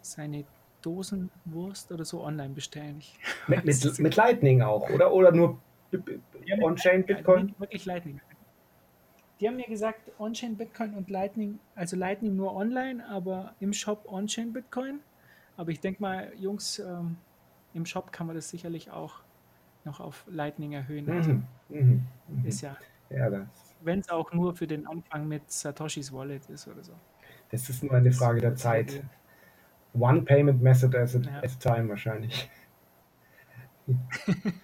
seine 0.01 0.45
Dosenwurst 0.83 1.93
oder 1.93 2.05
so 2.05 2.23
online 2.25 2.55
bestellen. 2.55 3.01
Mit, 3.47 3.65
mit, 3.65 3.99
mit 3.99 4.17
Lightning 4.17 4.63
auch, 4.63 4.89
oder? 4.91 5.13
Oder 5.13 5.31
nur 5.33 5.61
Ja, 6.45 6.59
On-Chain 6.61 7.07
Bitcoin? 7.07 7.55
wirklich 7.59 7.85
Lightning. 7.87 8.21
Die 9.41 9.49
haben 9.49 9.57
mir 9.57 9.67
gesagt, 9.67 10.11
On-Chain 10.19 10.57
Bitcoin 10.57 10.95
und 10.95 11.11
Lightning, 11.11 11.59
also 11.75 11.97
Lightning 11.97 12.37
nur 12.37 12.55
online, 12.55 13.07
aber 13.09 13.55
im 13.61 13.73
Shop 13.73 14.07
On-Chain 14.11 14.53
Bitcoin. 14.53 15.01
Aber 15.57 15.71
ich 15.71 15.81
denke 15.81 16.01
mal, 16.03 16.33
Jungs, 16.37 16.79
ähm, 16.79 17.17
im 17.75 17.85
Shop 17.87 18.13
kann 18.13 18.27
man 18.27 18.37
das 18.37 18.49
sicherlich 18.49 18.91
auch 18.91 19.21
noch 19.85 20.01
auf 20.01 20.25
Lightning 20.29 20.73
erhöhen. 20.73 21.11
Also 21.11 21.31
Mhm. 21.33 21.45
Mhm. 21.69 22.07
Mhm. 22.29 22.47
ist 22.47 22.61
ja, 22.61 22.77
Ja, 23.11 23.47
wenn 23.83 23.99
es 24.01 24.09
auch 24.09 24.33
nur 24.33 24.55
für 24.55 24.67
den 24.67 24.87
Anfang 24.87 25.29
mit 25.29 25.51
Satoshis 25.51 26.13
Wallet 26.13 26.49
ist 26.49 26.67
oder 26.69 26.83
so. 26.83 26.93
das 27.51 27.69
ist 27.69 27.83
nur 27.83 27.93
eine 27.93 28.13
Frage 28.13 28.41
der 28.41 28.55
Zeit. 28.55 29.03
One 29.93 30.23
Payment 30.23 30.63
Method 30.63 30.97
at 30.99 31.15
a, 31.15 31.19
Ja. 31.19 31.39
at 31.39 31.45
a 31.45 31.75
time 31.75 31.89
wahrscheinlich. 31.89 32.49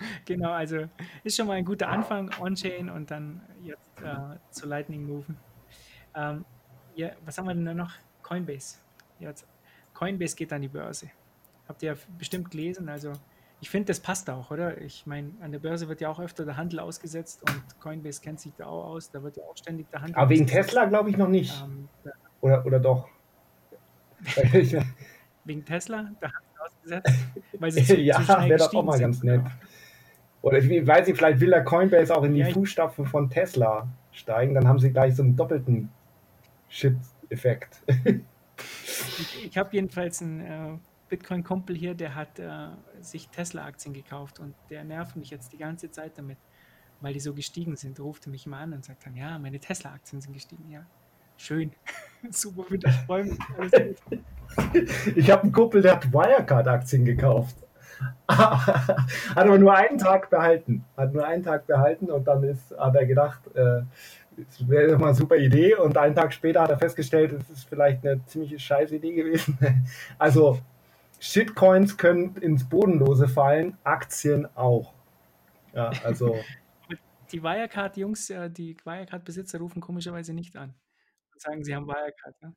Genau, 0.24 0.50
also 0.52 0.88
ist 1.24 1.36
schon 1.36 1.46
mal 1.46 1.54
ein 1.54 1.64
guter 1.64 1.88
Anfang, 1.88 2.30
On-Chain 2.40 2.88
und 2.90 3.10
dann 3.10 3.40
jetzt 3.62 4.00
äh, 4.02 4.36
zu 4.50 4.66
Lightning 4.66 5.04
moven. 5.06 5.36
Ähm, 6.14 6.44
ja, 6.94 7.10
was 7.24 7.38
haben 7.38 7.46
wir 7.46 7.54
denn 7.54 7.64
da 7.64 7.74
noch? 7.74 7.92
Coinbase. 8.22 8.78
Jetzt, 9.18 9.46
Coinbase 9.94 10.36
geht 10.36 10.52
an 10.52 10.62
die 10.62 10.68
Börse. 10.68 11.10
Habt 11.68 11.82
ihr 11.82 11.92
ja 11.92 11.98
bestimmt 12.18 12.50
gelesen, 12.50 12.88
also 12.88 13.12
ich 13.62 13.68
finde, 13.68 13.88
das 13.88 14.00
passt 14.00 14.30
auch, 14.30 14.50
oder? 14.50 14.80
Ich 14.80 15.04
meine, 15.06 15.32
an 15.42 15.52
der 15.52 15.58
Börse 15.58 15.86
wird 15.88 16.00
ja 16.00 16.08
auch 16.08 16.18
öfter 16.18 16.46
der 16.46 16.56
Handel 16.56 16.80
ausgesetzt 16.80 17.42
und 17.42 17.80
Coinbase 17.80 18.22
kennt 18.22 18.40
sich 18.40 18.54
da 18.56 18.66
auch 18.66 18.86
aus, 18.86 19.10
da 19.10 19.22
wird 19.22 19.36
ja 19.36 19.42
auch 19.44 19.56
ständig 19.56 19.90
der 19.90 20.00
Handel 20.00 20.16
Aber 20.16 20.30
wegen. 20.30 20.46
Tesla 20.46 20.86
glaube 20.86 21.10
ich 21.10 21.16
noch 21.18 21.28
nicht. 21.28 21.62
Ähm, 21.62 21.88
Oder, 22.40 22.64
oder 22.64 22.80
doch? 22.80 23.06
Wegen 25.44 25.64
Tesla, 25.64 26.10
der 26.22 26.32
Handel 26.32 26.50
ausgesetzt, 26.64 27.12
weil 27.58 27.70
sie 27.70 27.84
zu, 27.84 27.96
ja, 27.98 28.18
wäre 28.48 28.58
doch 28.58 28.74
auch 28.74 28.82
mal 28.84 28.92
sind. 28.96 29.06
ganz 29.06 29.22
nett. 29.22 29.42
Oder 30.42 30.58
ich 30.58 30.86
weiß 30.86 31.06
nicht, 31.06 31.16
vielleicht 31.16 31.40
will 31.40 31.50
der 31.50 31.64
Coinbase 31.64 32.16
auch 32.16 32.22
in 32.22 32.34
die 32.34 32.40
Ja, 32.40 32.50
Fußstapfen 32.50 33.06
von 33.06 33.28
Tesla 33.28 33.88
steigen, 34.12 34.54
dann 34.54 34.66
haben 34.66 34.78
sie 34.78 34.90
gleich 34.90 35.14
so 35.14 35.22
einen 35.22 35.36
doppelten 35.36 35.90
Shit-Effekt. 36.68 37.82
Ich, 39.18 39.46
ich 39.46 39.58
habe 39.58 39.70
jedenfalls 39.72 40.22
einen 40.22 40.40
äh, 40.40 40.78
Bitcoin-Kumpel 41.08 41.76
hier, 41.76 41.94
der 41.94 42.14
hat 42.14 42.38
äh, 42.38 42.68
sich 43.00 43.28
Tesla-Aktien 43.28 43.92
gekauft 43.92 44.38
und 44.38 44.54
der 44.70 44.84
nervt 44.84 45.16
mich 45.16 45.30
jetzt 45.30 45.52
die 45.52 45.58
ganze 45.58 45.90
Zeit 45.90 46.16
damit, 46.16 46.38
weil 47.00 47.12
die 47.12 47.20
so 47.20 47.34
gestiegen 47.34 47.76
sind. 47.76 48.00
Ruft 48.00 48.26
er 48.26 48.30
mich 48.30 48.46
mal 48.46 48.62
an 48.62 48.72
und 48.72 48.84
sagt 48.84 49.04
dann, 49.04 49.16
ja, 49.16 49.38
meine 49.38 49.58
Tesla-Aktien 49.58 50.20
sind 50.22 50.32
gestiegen, 50.32 50.70
ja. 50.70 50.86
Schön. 51.36 51.72
Super 52.30 52.64
für 52.64 52.78
dich, 52.78 52.94
freue 53.06 53.24
mich. 53.24 53.38
Alles 53.58 53.72
gut. 54.04 54.20
Ich 55.16 55.30
habe 55.30 55.44
einen 55.44 55.52
Kumpel, 55.52 55.82
der 55.82 55.92
hat 55.92 56.12
Wirecard-Aktien 56.12 57.04
gekauft. 57.04 57.56
hat 58.28 59.36
aber 59.36 59.58
nur 59.58 59.74
einen 59.74 59.98
Tag 59.98 60.30
behalten. 60.30 60.84
Hat 60.96 61.12
nur 61.12 61.26
einen 61.26 61.42
Tag 61.42 61.66
behalten 61.66 62.10
und 62.10 62.26
dann 62.26 62.42
ist, 62.44 62.76
hat 62.78 62.94
er 62.94 63.06
gedacht, 63.06 63.40
äh, 63.54 63.82
das 64.36 64.68
wäre 64.68 64.92
doch 64.92 64.98
mal 64.98 65.08
eine 65.08 65.14
super 65.14 65.36
Idee. 65.36 65.74
Und 65.74 65.96
einen 65.96 66.14
Tag 66.14 66.32
später 66.32 66.62
hat 66.62 66.70
er 66.70 66.78
festgestellt, 66.78 67.32
es 67.32 67.50
ist 67.50 67.68
vielleicht 67.68 68.06
eine 68.06 68.24
ziemliche 68.26 68.58
scheiß 68.58 68.92
Idee 68.92 69.14
gewesen. 69.14 69.58
Also 70.18 70.58
Shitcoins 71.18 71.96
können 71.96 72.36
ins 72.36 72.68
Bodenlose 72.68 73.28
fallen, 73.28 73.76
Aktien 73.84 74.48
auch. 74.56 74.94
Ja, 75.74 75.90
also 76.04 76.36
Die 77.32 77.42
Wirecard-Jungs, 77.42 78.30
äh, 78.30 78.50
die 78.50 78.76
Wirecard-Besitzer 78.84 79.58
rufen 79.58 79.80
komischerweise 79.80 80.34
nicht 80.34 80.56
an 80.56 80.74
und 81.32 81.40
sagen, 81.40 81.64
sie 81.64 81.74
haben 81.74 81.86
Wirecard. 81.86 82.36
Ja? 82.42 82.52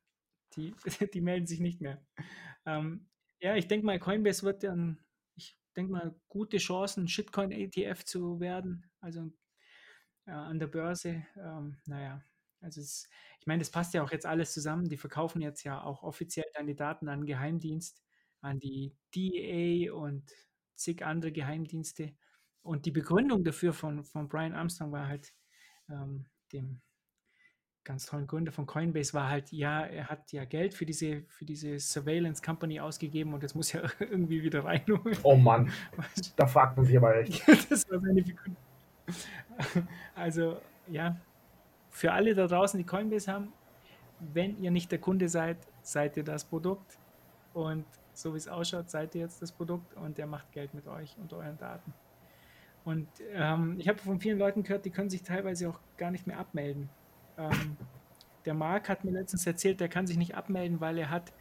Die, 0.56 0.74
die 1.14 1.20
melden 1.20 1.46
sich 1.46 1.60
nicht 1.60 1.80
mehr. 1.80 2.04
Ähm, 2.66 3.06
ja, 3.40 3.54
ich 3.56 3.68
denke 3.68 3.86
mal, 3.86 3.98
Coinbase 3.98 4.42
wird 4.42 4.64
dann, 4.64 4.98
ich 5.36 5.58
denke 5.76 5.92
mal, 5.92 6.14
gute 6.28 6.58
Chancen, 6.58 7.08
Shitcoin-ETF 7.08 8.04
zu 8.04 8.40
werden. 8.40 8.90
Also 9.00 9.32
äh, 10.26 10.32
an 10.32 10.58
der 10.58 10.66
Börse. 10.68 11.26
Ähm, 11.36 11.76
naja, 11.86 12.22
also 12.60 12.80
es, 12.80 13.08
ich 13.40 13.46
meine, 13.46 13.60
das 13.60 13.70
passt 13.70 13.94
ja 13.94 14.02
auch 14.02 14.12
jetzt 14.12 14.26
alles 14.26 14.52
zusammen. 14.52 14.88
Die 14.88 14.96
verkaufen 14.96 15.42
jetzt 15.42 15.64
ja 15.64 15.82
auch 15.82 16.02
offiziell 16.02 16.46
deine 16.54 16.74
Daten 16.74 17.08
an 17.08 17.26
Geheimdienst, 17.26 18.02
an 18.40 18.58
die 18.58 18.96
DEA 19.14 19.92
und 19.92 20.30
zig 20.74 21.04
andere 21.04 21.32
Geheimdienste. 21.32 22.14
Und 22.62 22.86
die 22.86 22.90
Begründung 22.90 23.44
dafür 23.44 23.72
von, 23.72 24.04
von 24.04 24.28
Brian 24.28 24.54
Armstrong 24.54 24.92
war 24.92 25.06
halt, 25.06 25.34
ähm, 25.90 26.26
dem 26.52 26.80
ganz 27.84 28.06
tollen 28.06 28.26
Gründer 28.26 28.52
von 28.52 28.66
Coinbase 28.66 29.12
war 29.14 29.28
halt, 29.28 29.52
ja, 29.52 29.84
er 29.84 30.08
hat 30.08 30.32
ja 30.32 30.44
Geld 30.44 30.74
für 30.74 30.86
diese, 30.86 31.22
für 31.28 31.44
diese 31.44 31.78
Surveillance 31.78 32.42
Company 32.42 32.80
ausgegeben 32.80 33.34
und 33.34 33.42
das 33.42 33.54
muss 33.54 33.72
ja 33.72 33.82
irgendwie 33.98 34.42
wieder 34.42 34.64
reinholen. 34.64 35.16
oh 35.22 35.36
Mann, 35.36 35.70
da 36.36 36.46
fragt 36.46 36.76
man 36.76 36.86
sich 36.86 36.96
aber 36.96 37.16
echt. 37.16 37.46
das 37.70 37.88
war 37.90 38.00
seine 38.00 38.22
Begründung. 38.22 38.56
Also, 40.14 40.58
ja, 40.88 41.16
für 41.90 42.12
alle 42.12 42.34
da 42.34 42.46
draußen, 42.46 42.78
die 42.78 42.84
Coinbase 42.84 43.30
haben, 43.30 43.52
wenn 44.18 44.60
ihr 44.60 44.70
nicht 44.70 44.90
der 44.90 44.98
Kunde 44.98 45.28
seid, 45.28 45.58
seid 45.82 46.16
ihr 46.16 46.24
das 46.24 46.44
Produkt. 46.44 46.98
Und 47.52 47.84
so 48.14 48.32
wie 48.32 48.38
es 48.38 48.48
ausschaut, 48.48 48.90
seid 48.90 49.14
ihr 49.14 49.22
jetzt 49.22 49.42
das 49.42 49.52
Produkt 49.52 49.94
und 49.96 50.18
der 50.18 50.26
macht 50.26 50.50
Geld 50.52 50.74
mit 50.74 50.86
euch 50.86 51.16
und 51.18 51.32
euren 51.32 51.58
Daten. 51.58 51.92
Und 52.84 53.08
ähm, 53.32 53.76
ich 53.78 53.88
habe 53.88 53.98
von 53.98 54.20
vielen 54.20 54.38
Leuten 54.38 54.62
gehört, 54.62 54.84
die 54.84 54.90
können 54.90 55.10
sich 55.10 55.22
teilweise 55.22 55.68
auch 55.68 55.80
gar 55.96 56.10
nicht 56.10 56.26
mehr 56.26 56.38
abmelden. 56.38 56.90
Ähm, 57.38 57.76
der 58.44 58.54
Marc 58.54 58.88
hat 58.88 59.04
mir 59.04 59.12
letztens 59.12 59.46
erzählt, 59.46 59.80
der 59.80 59.88
kann 59.88 60.06
sich 60.06 60.16
nicht 60.16 60.34
abmelden, 60.34 60.80
weil 60.80 60.98
er 60.98 61.10
hat, 61.10 61.32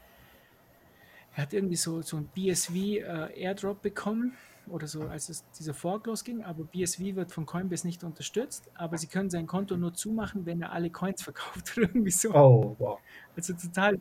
er 1.35 1.43
hat 1.43 1.53
irgendwie 1.53 1.75
so, 1.75 2.01
so 2.01 2.17
ein 2.17 2.27
BSV 2.27 2.75
äh, 2.75 3.41
Airdrop 3.41 3.81
bekommen 3.81 4.33
oder 4.67 4.87
so, 4.87 5.03
als 5.03 5.29
es 5.29 5.43
dieser 5.59 5.73
Fork 5.73 6.05
losging, 6.07 6.43
aber 6.43 6.63
BSV 6.63 6.99
wird 7.15 7.31
von 7.31 7.45
Coinbase 7.45 7.85
nicht 7.85 8.03
unterstützt, 8.03 8.69
aber 8.75 8.97
sie 8.97 9.07
können 9.07 9.29
sein 9.29 9.47
Konto 9.47 9.75
nur 9.75 9.93
zumachen, 9.93 10.45
wenn 10.45 10.61
er 10.61 10.71
alle 10.71 10.89
Coins 10.89 11.21
verkauft 11.21 11.77
oder 11.77 11.87
irgendwie 11.87 12.11
so. 12.11 12.33
Oh, 12.33 12.75
wow. 12.79 12.99
Also 13.35 13.53
total 13.53 13.99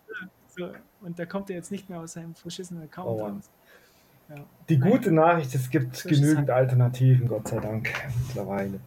so. 0.57 0.71
Und 1.01 1.19
da 1.19 1.27
kommt 1.27 1.51
er 1.51 1.57
jetzt 1.57 1.71
nicht 1.71 1.89
mehr 1.89 2.01
aus 2.01 2.13
seinem 2.13 2.35
verschissenen 2.35 2.85
Account 2.85 3.09
Oh, 3.09 3.25
raus. 3.25 3.51
Ja. 4.29 4.37
Die 4.69 4.79
gute 4.79 5.11
Nachricht, 5.11 5.55
es 5.55 5.69
gibt 5.69 6.05
genügend. 6.05 6.49
Alternativen, 6.49 7.27
Gott 7.27 7.49
sei 7.49 7.59
Dank, 7.59 7.91
mittlerweile. 8.27 8.81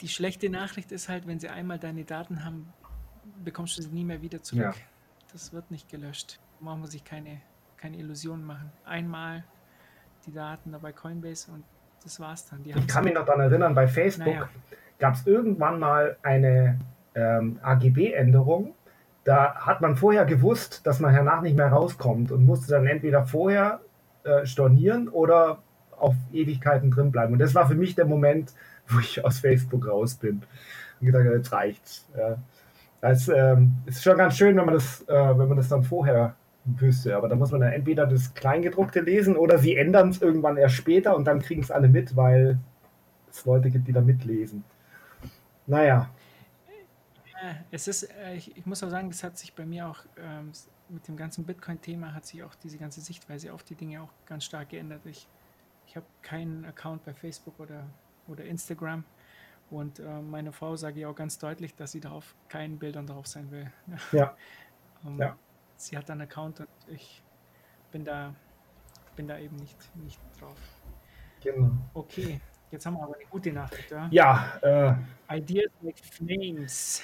Die 0.00 0.08
schlechte 0.08 0.48
Nachricht 0.48 0.92
ist 0.92 1.08
halt, 1.08 1.26
wenn 1.26 1.40
sie 1.40 1.48
einmal 1.48 1.78
deine 1.78 2.04
Daten 2.04 2.44
haben, 2.44 2.72
bekommst 3.44 3.78
du 3.78 3.82
sie 3.82 3.90
nie 3.90 4.04
mehr 4.04 4.22
wieder 4.22 4.42
zurück. 4.42 4.62
Ja. 4.62 4.74
Das 5.32 5.52
wird 5.52 5.70
nicht 5.70 5.88
gelöscht. 5.88 6.40
Brauchen 6.60 6.80
wir 6.80 6.88
sich 6.88 7.04
keine, 7.04 7.40
keine 7.76 7.96
Illusionen 7.98 8.44
machen. 8.44 8.70
Einmal 8.84 9.44
die 10.26 10.32
Daten 10.32 10.72
da 10.72 10.78
bei 10.78 10.92
Coinbase 10.92 11.50
und 11.52 11.64
das 12.02 12.20
war's 12.20 12.46
dann. 12.46 12.62
Die 12.62 12.70
Ich 12.70 12.86
kann 12.86 13.04
mich 13.04 13.14
noch 13.14 13.24
daran 13.24 13.40
erinnern, 13.40 13.74
bei 13.74 13.88
Facebook 13.88 14.34
Naja. 14.34 14.48
gab 14.98 15.14
es 15.14 15.26
irgendwann 15.26 15.78
mal 15.78 16.16
eine 16.22 16.78
ähm, 17.14 17.58
AGB-Änderung, 17.62 18.74
da 19.24 19.54
hat 19.56 19.80
man 19.80 19.96
vorher 19.96 20.24
gewusst, 20.24 20.86
dass 20.86 21.00
man 21.00 21.12
hernach 21.12 21.42
nicht 21.42 21.56
mehr 21.56 21.68
rauskommt 21.68 22.32
und 22.32 22.46
musste 22.46 22.70
dann 22.70 22.86
entweder 22.86 23.26
vorher 23.26 23.80
äh, 24.24 24.46
stornieren 24.46 25.08
oder 25.08 25.58
auf 25.98 26.14
Ewigkeiten 26.32 26.90
drin 26.90 27.10
bleiben. 27.10 27.32
Und 27.34 27.40
das 27.40 27.54
war 27.54 27.68
für 27.68 27.74
mich 27.74 27.94
der 27.94 28.06
Moment, 28.06 28.54
wo 28.94 29.00
ich 29.00 29.24
aus 29.24 29.40
Facebook 29.40 29.86
raus 29.86 30.14
bin. 30.14 30.42
Und 31.00 31.06
gedacht, 31.06 31.24
jetzt 31.24 31.52
reicht's. 31.52 32.08
Ja. 32.16 32.38
Das 33.00 33.28
ähm, 33.28 33.74
ist 33.86 34.02
schon 34.02 34.18
ganz 34.18 34.36
schön, 34.36 34.56
wenn 34.56 34.64
man 34.64 34.74
das, 34.74 35.02
äh, 35.02 35.38
wenn 35.38 35.48
man 35.48 35.56
das 35.56 35.68
dann 35.68 35.84
vorher 35.84 36.34
wüsste. 36.64 37.16
Aber 37.16 37.28
da 37.28 37.36
muss 37.36 37.52
man 37.52 37.60
dann 37.60 37.72
entweder 37.72 38.06
das 38.06 38.34
Kleingedruckte 38.34 39.00
lesen 39.00 39.36
oder 39.36 39.58
sie 39.58 39.76
ändern 39.76 40.10
es 40.10 40.20
irgendwann 40.20 40.56
erst 40.56 40.74
später 40.74 41.16
und 41.16 41.24
dann 41.24 41.40
kriegen 41.40 41.62
es 41.62 41.70
alle 41.70 41.88
mit, 41.88 42.16
weil 42.16 42.58
es 43.30 43.44
Leute 43.44 43.70
gibt, 43.70 43.86
die 43.86 43.92
da 43.92 44.00
mitlesen. 44.00 44.64
Naja. 45.66 46.10
Es 47.70 47.86
ist, 47.86 48.02
äh, 48.02 48.34
ich, 48.34 48.56
ich 48.56 48.66
muss 48.66 48.82
auch 48.82 48.90
sagen, 48.90 49.10
das 49.10 49.22
hat 49.22 49.38
sich 49.38 49.54
bei 49.54 49.64
mir 49.64 49.86
auch 49.88 50.00
ähm, 50.16 50.50
mit 50.88 51.06
dem 51.06 51.16
ganzen 51.16 51.44
Bitcoin-Thema 51.44 52.14
hat 52.14 52.26
sich 52.26 52.42
auch 52.42 52.54
diese 52.56 52.78
ganze 52.78 53.00
Sichtweise 53.00 53.52
auf 53.52 53.62
die 53.62 53.74
Dinge 53.74 54.02
auch 54.02 54.10
ganz 54.26 54.44
stark 54.44 54.70
geändert. 54.70 55.02
Ich, 55.04 55.28
ich 55.86 55.96
habe 55.96 56.06
keinen 56.22 56.64
Account 56.64 57.04
bei 57.04 57.14
Facebook 57.14 57.58
oder, 57.60 57.84
oder 58.28 58.44
Instagram 58.44 59.04
und 59.70 59.98
äh, 59.98 60.20
meine 60.22 60.52
Frau 60.52 60.76
sage 60.76 61.00
ich 61.00 61.06
auch 61.06 61.14
ganz 61.14 61.38
deutlich, 61.38 61.74
dass 61.74 61.92
sie 61.92 62.00
darauf 62.00 62.34
keinen 62.48 62.78
Bildern 62.78 63.06
drauf 63.06 63.26
sein 63.26 63.50
will. 63.50 63.70
Ja. 64.12 64.34
ähm, 65.06 65.18
ja. 65.18 65.36
Sie 65.76 65.96
hat 65.96 66.10
einen 66.10 66.22
Account 66.22 66.60
und 66.60 66.68
ich 66.88 67.22
bin 67.92 68.04
da, 68.04 68.34
bin 69.14 69.28
da 69.28 69.38
eben 69.38 69.56
nicht, 69.56 69.76
nicht 69.96 70.18
drauf. 70.40 70.56
Genau. 71.42 71.70
Okay, 71.94 72.40
jetzt 72.70 72.84
haben 72.84 72.94
wir 72.94 73.04
aber 73.04 73.14
eine 73.14 73.26
gute 73.26 73.52
Nachricht. 73.52 73.90
Ja, 73.90 74.08
ja 74.10 74.96
äh, 75.28 75.38
Ideas 75.38 75.70
like 75.82 75.98
Flames. 76.00 77.02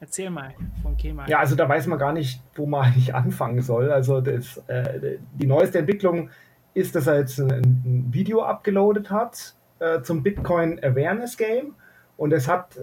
Erzähl 0.00 0.28
mal 0.28 0.54
von 0.82 0.96
Kemal. 0.96 1.30
Ja, 1.30 1.38
also 1.38 1.54
da 1.54 1.66
weiß 1.66 1.86
man 1.86 1.98
gar 1.98 2.12
nicht, 2.12 2.42
wo 2.56 2.66
man 2.66 2.84
eigentlich 2.86 3.14
anfangen 3.14 3.62
soll. 3.62 3.90
Also 3.90 4.20
das, 4.20 4.58
äh, 4.66 5.18
die 5.32 5.46
neueste 5.46 5.78
Entwicklung 5.78 6.28
ist, 6.74 6.94
dass 6.94 7.06
er 7.06 7.20
jetzt 7.20 7.38
ein, 7.38 7.50
ein 7.50 8.12
Video 8.12 8.42
abgeloadet 8.42 9.10
hat 9.10 9.54
äh, 9.78 10.02
zum 10.02 10.22
Bitcoin 10.22 10.82
Awareness 10.82 11.36
Game 11.36 11.74
und 12.16 12.32
es 12.32 12.48
hat 12.48 12.78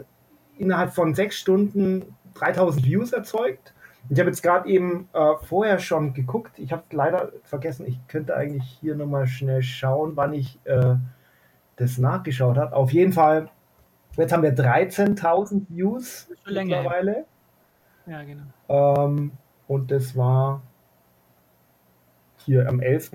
innerhalb 0.58 0.94
von 0.94 1.14
sechs 1.16 1.38
Stunden 1.38 2.16
3000 2.36 2.86
Views 2.86 3.14
erzeugt. 3.14 3.74
Ich 4.10 4.20
habe 4.20 4.30
jetzt 4.30 4.42
gerade 4.42 4.68
eben 4.68 5.10
äh, 5.14 5.34
vorher 5.44 5.80
schon 5.80 6.14
geguckt. 6.14 6.58
Ich 6.58 6.72
habe 6.72 6.84
leider 6.92 7.32
vergessen, 7.44 7.86
ich 7.88 8.00
könnte 8.08 8.36
eigentlich 8.36 8.78
hier 8.82 8.96
nochmal 8.96 9.28
schnell 9.28 9.62
schauen, 9.62 10.14
wann 10.16 10.34
ich 10.34 10.60
äh, 10.66 10.96
das 11.76 11.98
nachgeschaut 11.98 12.58
habe. 12.58 12.76
Auf 12.76 12.92
jeden 12.92 13.14
Fall, 13.14 13.50
jetzt 14.18 14.34
haben 14.34 14.44
wir 14.44 14.56
13.000 14.56 15.70
Views 15.70 16.30
mittlerweile. 16.46 17.26
Ja, 18.06 18.24
genau. 18.24 18.44
Ähm, 18.70 19.32
und 19.68 19.92
das 19.92 20.16
war 20.18 20.62
hier 22.38 22.68
am 22.68 22.80
11. 22.82 23.12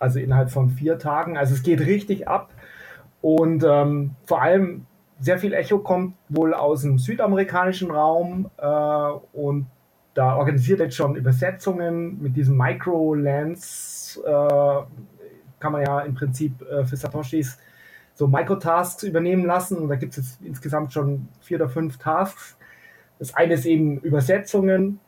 Also 0.00 0.18
innerhalb 0.18 0.50
von 0.50 0.70
vier 0.70 0.98
Tagen. 0.98 1.36
Also 1.36 1.54
es 1.54 1.62
geht 1.62 1.80
richtig 1.80 2.26
ab. 2.26 2.51
Und 3.22 3.64
ähm, 3.64 4.16
vor 4.26 4.42
allem 4.42 4.84
sehr 5.18 5.38
viel 5.38 5.54
Echo 5.54 5.78
kommt 5.78 6.14
wohl 6.28 6.52
aus 6.52 6.82
dem 6.82 6.98
südamerikanischen 6.98 7.90
Raum 7.90 8.50
äh, 8.58 8.66
und 9.32 9.66
da 10.14 10.36
organisiert 10.36 10.80
jetzt 10.80 10.96
schon 10.96 11.16
Übersetzungen 11.16 12.20
mit 12.20 12.36
diesem 12.36 12.56
Micro-Lens. 12.58 14.20
Äh, 14.26 14.82
kann 15.58 15.72
man 15.72 15.82
ja 15.82 16.00
im 16.00 16.14
Prinzip 16.14 16.60
äh, 16.62 16.84
für 16.84 16.96
Satoshis 16.96 17.56
so 18.14 18.26
Microtasks 18.26 19.04
übernehmen 19.04 19.46
lassen. 19.46 19.78
Und 19.78 19.88
da 19.88 19.94
gibt 19.94 20.12
es 20.12 20.16
jetzt 20.18 20.42
insgesamt 20.42 20.92
schon 20.92 21.28
vier 21.40 21.58
oder 21.58 21.68
fünf 21.68 21.98
Tasks. 21.98 22.56
Das 23.18 23.34
eine 23.34 23.54
ist 23.54 23.64
eben 23.64 23.98
Übersetzungen. 24.00 25.00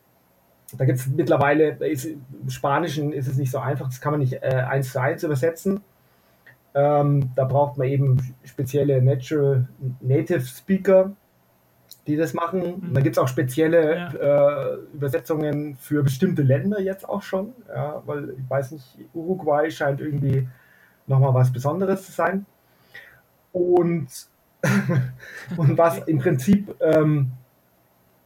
Da 0.78 0.84
gibt 0.84 1.00
es 1.00 1.08
mittlerweile, 1.08 1.70
ist, 1.86 2.06
im 2.06 2.48
Spanischen 2.48 3.12
ist 3.12 3.26
es 3.26 3.36
nicht 3.36 3.50
so 3.50 3.58
einfach, 3.58 3.86
das 3.86 4.00
kann 4.00 4.12
man 4.12 4.20
nicht 4.20 4.34
äh, 4.34 4.64
eins 4.68 4.92
zu 4.92 5.00
eins 5.00 5.22
übersetzen. 5.22 5.80
Ähm, 6.74 7.30
da 7.36 7.44
braucht 7.44 7.78
man 7.78 7.86
eben 7.86 8.34
spezielle 8.44 9.00
Natural 9.00 9.68
Native 10.00 10.40
Speaker, 10.40 11.12
die 12.06 12.16
das 12.16 12.34
machen. 12.34 12.80
Mhm. 12.80 12.94
Da 12.94 13.00
gibt 13.00 13.16
es 13.16 13.22
auch 13.22 13.28
spezielle 13.28 13.96
ja. 13.96 14.72
äh, 14.72 14.76
Übersetzungen 14.92 15.76
für 15.76 16.02
bestimmte 16.02 16.42
Länder 16.42 16.80
jetzt 16.80 17.08
auch 17.08 17.22
schon. 17.22 17.52
Ja, 17.68 18.02
weil 18.06 18.30
ich 18.30 18.50
weiß 18.50 18.72
nicht, 18.72 18.98
Uruguay 19.14 19.70
scheint 19.70 20.00
irgendwie 20.00 20.48
nochmal 21.06 21.32
was 21.34 21.52
Besonderes 21.52 22.06
zu 22.06 22.12
sein. 22.12 22.44
Und, 23.52 24.08
und 25.56 25.78
was 25.78 25.98
im 26.08 26.18
Prinzip 26.18 26.74
ähm, 26.80 27.30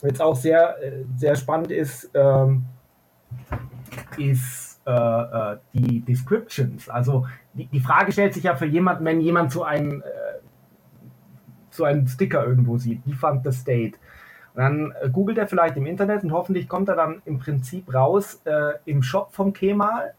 jetzt 0.03 0.23
auch 0.23 0.37
sehr, 0.37 0.77
sehr 1.17 1.37
spannend 1.37 1.71
ist, 1.71 2.11
ähm, 2.15 2.65
ist 4.17 4.68
äh, 4.89 5.53
äh, 5.53 5.59
die 5.75 6.01
Descriptions. 6.01 6.89
Also 6.89 7.27
die, 7.53 7.67
die 7.67 7.81
Frage 7.81 8.11
stellt 8.11 8.33
sich 8.33 8.45
ja 8.45 8.57
für 8.57 8.65
jemanden, 8.65 9.05
wenn 9.05 9.21
jemand 9.21 9.53
so 9.53 9.63
einen, 9.63 10.01
äh, 10.01 10.05
so 11.71 11.85
einen 11.85 12.09
Sticker 12.09 12.47
irgendwo 12.47 12.79
sieht, 12.79 13.03
wie 13.05 13.13
fand 13.13 13.45
the 13.45 13.53
State? 13.53 13.99
Und 14.55 14.63
dann 14.63 14.95
äh, 15.03 15.11
googelt 15.11 15.37
er 15.37 15.47
vielleicht 15.47 15.77
im 15.77 15.85
Internet 15.85 16.25
und 16.25 16.33
hoffentlich 16.33 16.71
kommt 16.71 16.89
er 16.89 16.97
dann 16.97 17.21
im 17.27 17.39
Prinzip 17.39 17.93
raus 17.93 18.41
äh, 18.47 18.79
im 18.87 19.03
Shop 19.03 19.35
vom 19.35 19.53
Kemal. 19.53 20.15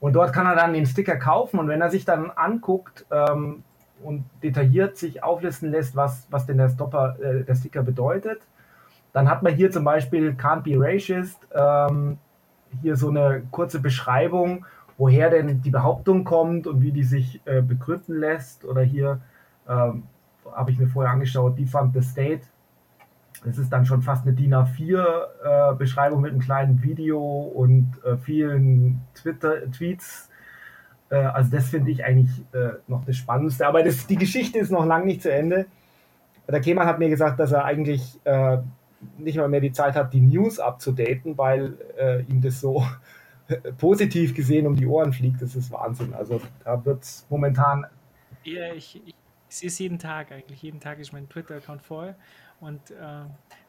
Und 0.00 0.14
dort 0.14 0.32
kann 0.32 0.46
er 0.46 0.56
dann 0.56 0.72
den 0.72 0.86
Sticker 0.86 1.16
kaufen. 1.16 1.60
Und 1.60 1.68
wenn 1.68 1.80
er 1.80 1.90
sich 1.90 2.04
dann 2.04 2.32
anguckt 2.32 3.06
ähm, 3.12 3.62
und 4.02 4.24
detailliert 4.42 4.96
sich 4.96 5.22
auflisten 5.22 5.70
lässt, 5.70 5.94
was, 5.94 6.26
was 6.30 6.46
denn 6.46 6.56
der, 6.56 6.70
Stopper, 6.70 7.16
äh, 7.20 7.44
der 7.44 7.54
Sticker 7.54 7.84
bedeutet, 7.84 8.40
dann 9.12 9.30
hat 9.30 9.44
man 9.44 9.54
hier 9.54 9.70
zum 9.70 9.84
Beispiel 9.84 10.30
Can't 10.30 10.62
be 10.62 10.74
racist, 10.76 11.38
ähm, 11.54 12.18
hier 12.82 12.96
so 12.96 13.08
eine 13.08 13.42
kurze 13.50 13.80
Beschreibung, 13.80 14.64
woher 14.98 15.30
denn 15.30 15.62
die 15.62 15.70
Behauptung 15.70 16.24
kommt 16.24 16.66
und 16.66 16.82
wie 16.82 16.92
die 16.92 17.04
sich 17.04 17.40
äh, 17.44 17.62
begründen 17.62 18.18
lässt. 18.18 18.64
Oder 18.64 18.82
hier 18.82 19.20
ähm, 19.68 20.04
habe 20.52 20.70
ich 20.70 20.78
mir 20.78 20.88
vorher 20.88 21.12
angeschaut, 21.12 21.58
die 21.58 21.66
fand 21.66 21.94
the 21.94 22.02
State. 22.02 22.42
Das 23.44 23.56
ist 23.56 23.72
dann 23.72 23.86
schon 23.86 24.02
fast 24.02 24.26
eine 24.26 24.34
DIN 24.34 24.54
A4 24.54 25.78
äh, 25.78 26.16
mit 26.16 26.30
einem 26.30 26.40
kleinen 26.40 26.82
Video 26.82 27.18
und 27.18 27.92
äh, 28.04 28.16
vielen 28.18 29.00
Twitter 29.14 29.70
Tweets. 29.70 30.28
Äh, 31.08 31.16
also 31.16 31.50
das 31.50 31.68
finde 31.68 31.90
ich 31.90 32.04
eigentlich 32.04 32.44
äh, 32.52 32.72
noch 32.86 33.04
das 33.04 33.16
Spannendste. 33.16 33.66
Aber 33.66 33.82
das, 33.82 34.06
die 34.06 34.16
Geschichte 34.16 34.58
ist 34.58 34.70
noch 34.70 34.84
lange 34.84 35.06
nicht 35.06 35.22
zu 35.22 35.32
Ende. 35.32 35.66
Der 36.48 36.60
Kemal 36.60 36.86
hat 36.86 36.98
mir 36.98 37.08
gesagt, 37.08 37.38
dass 37.38 37.52
er 37.52 37.64
eigentlich 37.64 38.18
äh, 38.24 38.58
nicht 39.18 39.36
mal 39.36 39.48
mehr 39.48 39.60
die 39.60 39.72
Zeit 39.72 39.94
hat, 39.94 40.12
die 40.12 40.20
News 40.20 40.58
abzudaten, 40.58 41.38
weil 41.38 41.76
äh, 41.98 42.22
ihm 42.24 42.40
das 42.40 42.60
so 42.60 42.84
positiv 43.78 44.34
gesehen 44.34 44.66
um 44.66 44.76
die 44.76 44.86
Ohren 44.86 45.12
fliegt. 45.12 45.42
Das 45.42 45.56
ist 45.56 45.70
Wahnsinn. 45.70 46.14
Also 46.14 46.40
da 46.64 46.84
wird 46.84 47.02
es 47.02 47.26
momentan. 47.30 47.86
Ja, 48.44 48.72
ich, 48.72 49.00
ich, 49.06 49.14
sehe 49.48 49.68
es 49.68 49.78
jeden 49.78 49.98
Tag 49.98 50.32
eigentlich. 50.32 50.62
Jeden 50.62 50.80
Tag 50.80 50.98
ist 50.98 51.12
mein 51.12 51.28
Twitter-Account 51.28 51.82
voll. 51.82 52.14
Und 52.60 52.90
äh, 52.90 52.94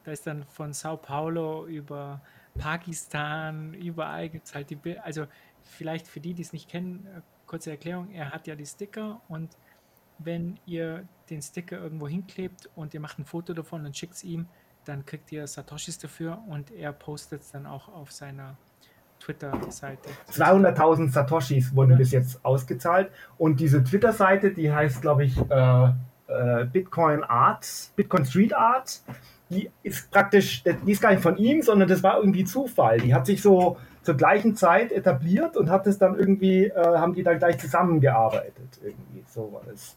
da 0.03 0.11
ist 0.11 0.27
dann 0.27 0.43
von 0.43 0.73
Sao 0.73 0.97
Paulo 0.97 1.65
über 1.65 2.21
Pakistan, 2.57 3.73
überall 3.73 4.29
gibt 4.29 4.47
es 4.47 4.55
halt 4.55 4.69
die 4.69 4.75
Bilder. 4.75 5.05
Also 5.05 5.25
vielleicht 5.63 6.07
für 6.07 6.19
die, 6.19 6.33
die 6.33 6.41
es 6.41 6.53
nicht 6.53 6.69
kennen, 6.69 7.07
äh, 7.15 7.21
kurze 7.45 7.71
Erklärung, 7.71 8.11
er 8.11 8.31
hat 8.31 8.47
ja 8.47 8.55
die 8.55 8.65
Sticker 8.65 9.21
und 9.27 9.57
wenn 10.19 10.59
ihr 10.65 11.07
den 11.29 11.41
Sticker 11.41 11.79
irgendwo 11.79 12.07
hinklebt 12.07 12.69
und 12.75 12.93
ihr 12.93 12.99
macht 12.99 13.19
ein 13.19 13.25
Foto 13.25 13.53
davon 13.53 13.85
und 13.85 13.97
schickt 13.97 14.13
es 14.13 14.23
ihm, 14.23 14.47
dann 14.91 15.05
kriegt 15.05 15.31
ihr 15.31 15.47
Satoshis 15.47 15.97
dafür 15.97 16.39
und 16.49 16.69
er 16.69 16.91
postet 16.91 17.41
es 17.41 17.51
dann 17.51 17.65
auch 17.65 17.87
auf 17.87 18.11
seiner 18.11 18.57
Twitter-Seite. 19.21 20.09
200.000 20.33 21.11
Satoshis 21.11 21.73
wurden 21.73 21.91
Oder? 21.91 21.99
bis 21.99 22.11
jetzt 22.11 22.43
ausgezahlt 22.43 23.09
und 23.37 23.61
diese 23.61 23.83
Twitter-Seite, 23.83 24.51
die 24.51 24.71
heißt, 24.71 25.01
glaube 25.01 25.23
ich, 25.23 25.37
äh, 25.49 25.85
äh, 26.27 26.65
Bitcoin 26.65 27.23
Art, 27.23 27.65
Bitcoin 27.95 28.25
Street 28.25 28.53
Art. 28.53 29.01
Die 29.49 29.69
ist 29.83 30.11
praktisch, 30.11 30.63
die 30.63 30.91
ist 30.91 31.01
gar 31.01 31.11
nicht 31.11 31.23
von 31.23 31.37
ihm, 31.37 31.61
sondern 31.61 31.87
das 31.87 32.03
war 32.03 32.17
irgendwie 32.17 32.43
Zufall. 32.43 32.99
Die 32.99 33.13
hat 33.13 33.25
sich 33.25 33.41
so 33.41 33.77
zur 34.01 34.15
gleichen 34.15 34.55
Zeit 34.55 34.91
etabliert 34.91 35.55
und 35.55 35.69
hat 35.69 35.87
es 35.87 35.97
dann 35.99 36.17
irgendwie, 36.17 36.65
äh, 36.65 36.97
haben 36.97 37.13
die 37.13 37.23
dann 37.23 37.37
gleich 37.37 37.57
zusammengearbeitet. 37.59 38.79
Irgendwie 38.83 39.23
so 39.27 39.53
war 39.53 39.61
das. 39.69 39.95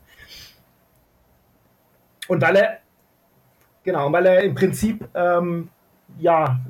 Und 2.27 2.41
weil 2.41 2.57
er 2.57 2.84
Genau, 3.85 4.11
weil 4.11 4.27
er 4.27 4.43
im 4.43 4.55
Prinzip 4.55 5.07
ähm, 5.15 5.69
ja, 6.19 6.61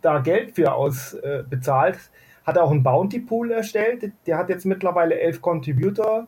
da 0.00 0.18
Geld 0.18 0.54
für 0.54 0.72
ausbezahlt, 0.72 1.96
äh, 1.96 2.46
hat 2.46 2.56
er 2.56 2.64
auch 2.64 2.70
einen 2.70 2.82
Bounty 2.82 3.20
Pool 3.20 3.52
erstellt. 3.52 4.12
Der 4.26 4.38
hat 4.38 4.48
jetzt 4.48 4.64
mittlerweile 4.64 5.18
elf 5.20 5.40
Contributor, 5.40 6.26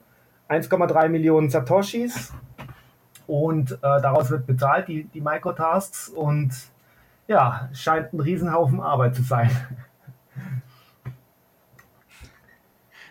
1,3 0.48 1.09
Millionen 1.09 1.50
Satoshis 1.50 2.33
und 3.26 3.72
äh, 3.72 3.76
daraus 3.80 4.30
wird 4.30 4.46
bezahlt, 4.46 4.88
die, 4.88 5.04
die 5.04 5.20
Microtasks 5.20 6.09
und 6.09 6.52
ja, 7.26 7.70
scheint 7.72 8.12
ein 8.12 8.20
Riesenhaufen 8.20 8.80
Arbeit 8.80 9.16
zu 9.16 9.22
sein. 9.22 9.50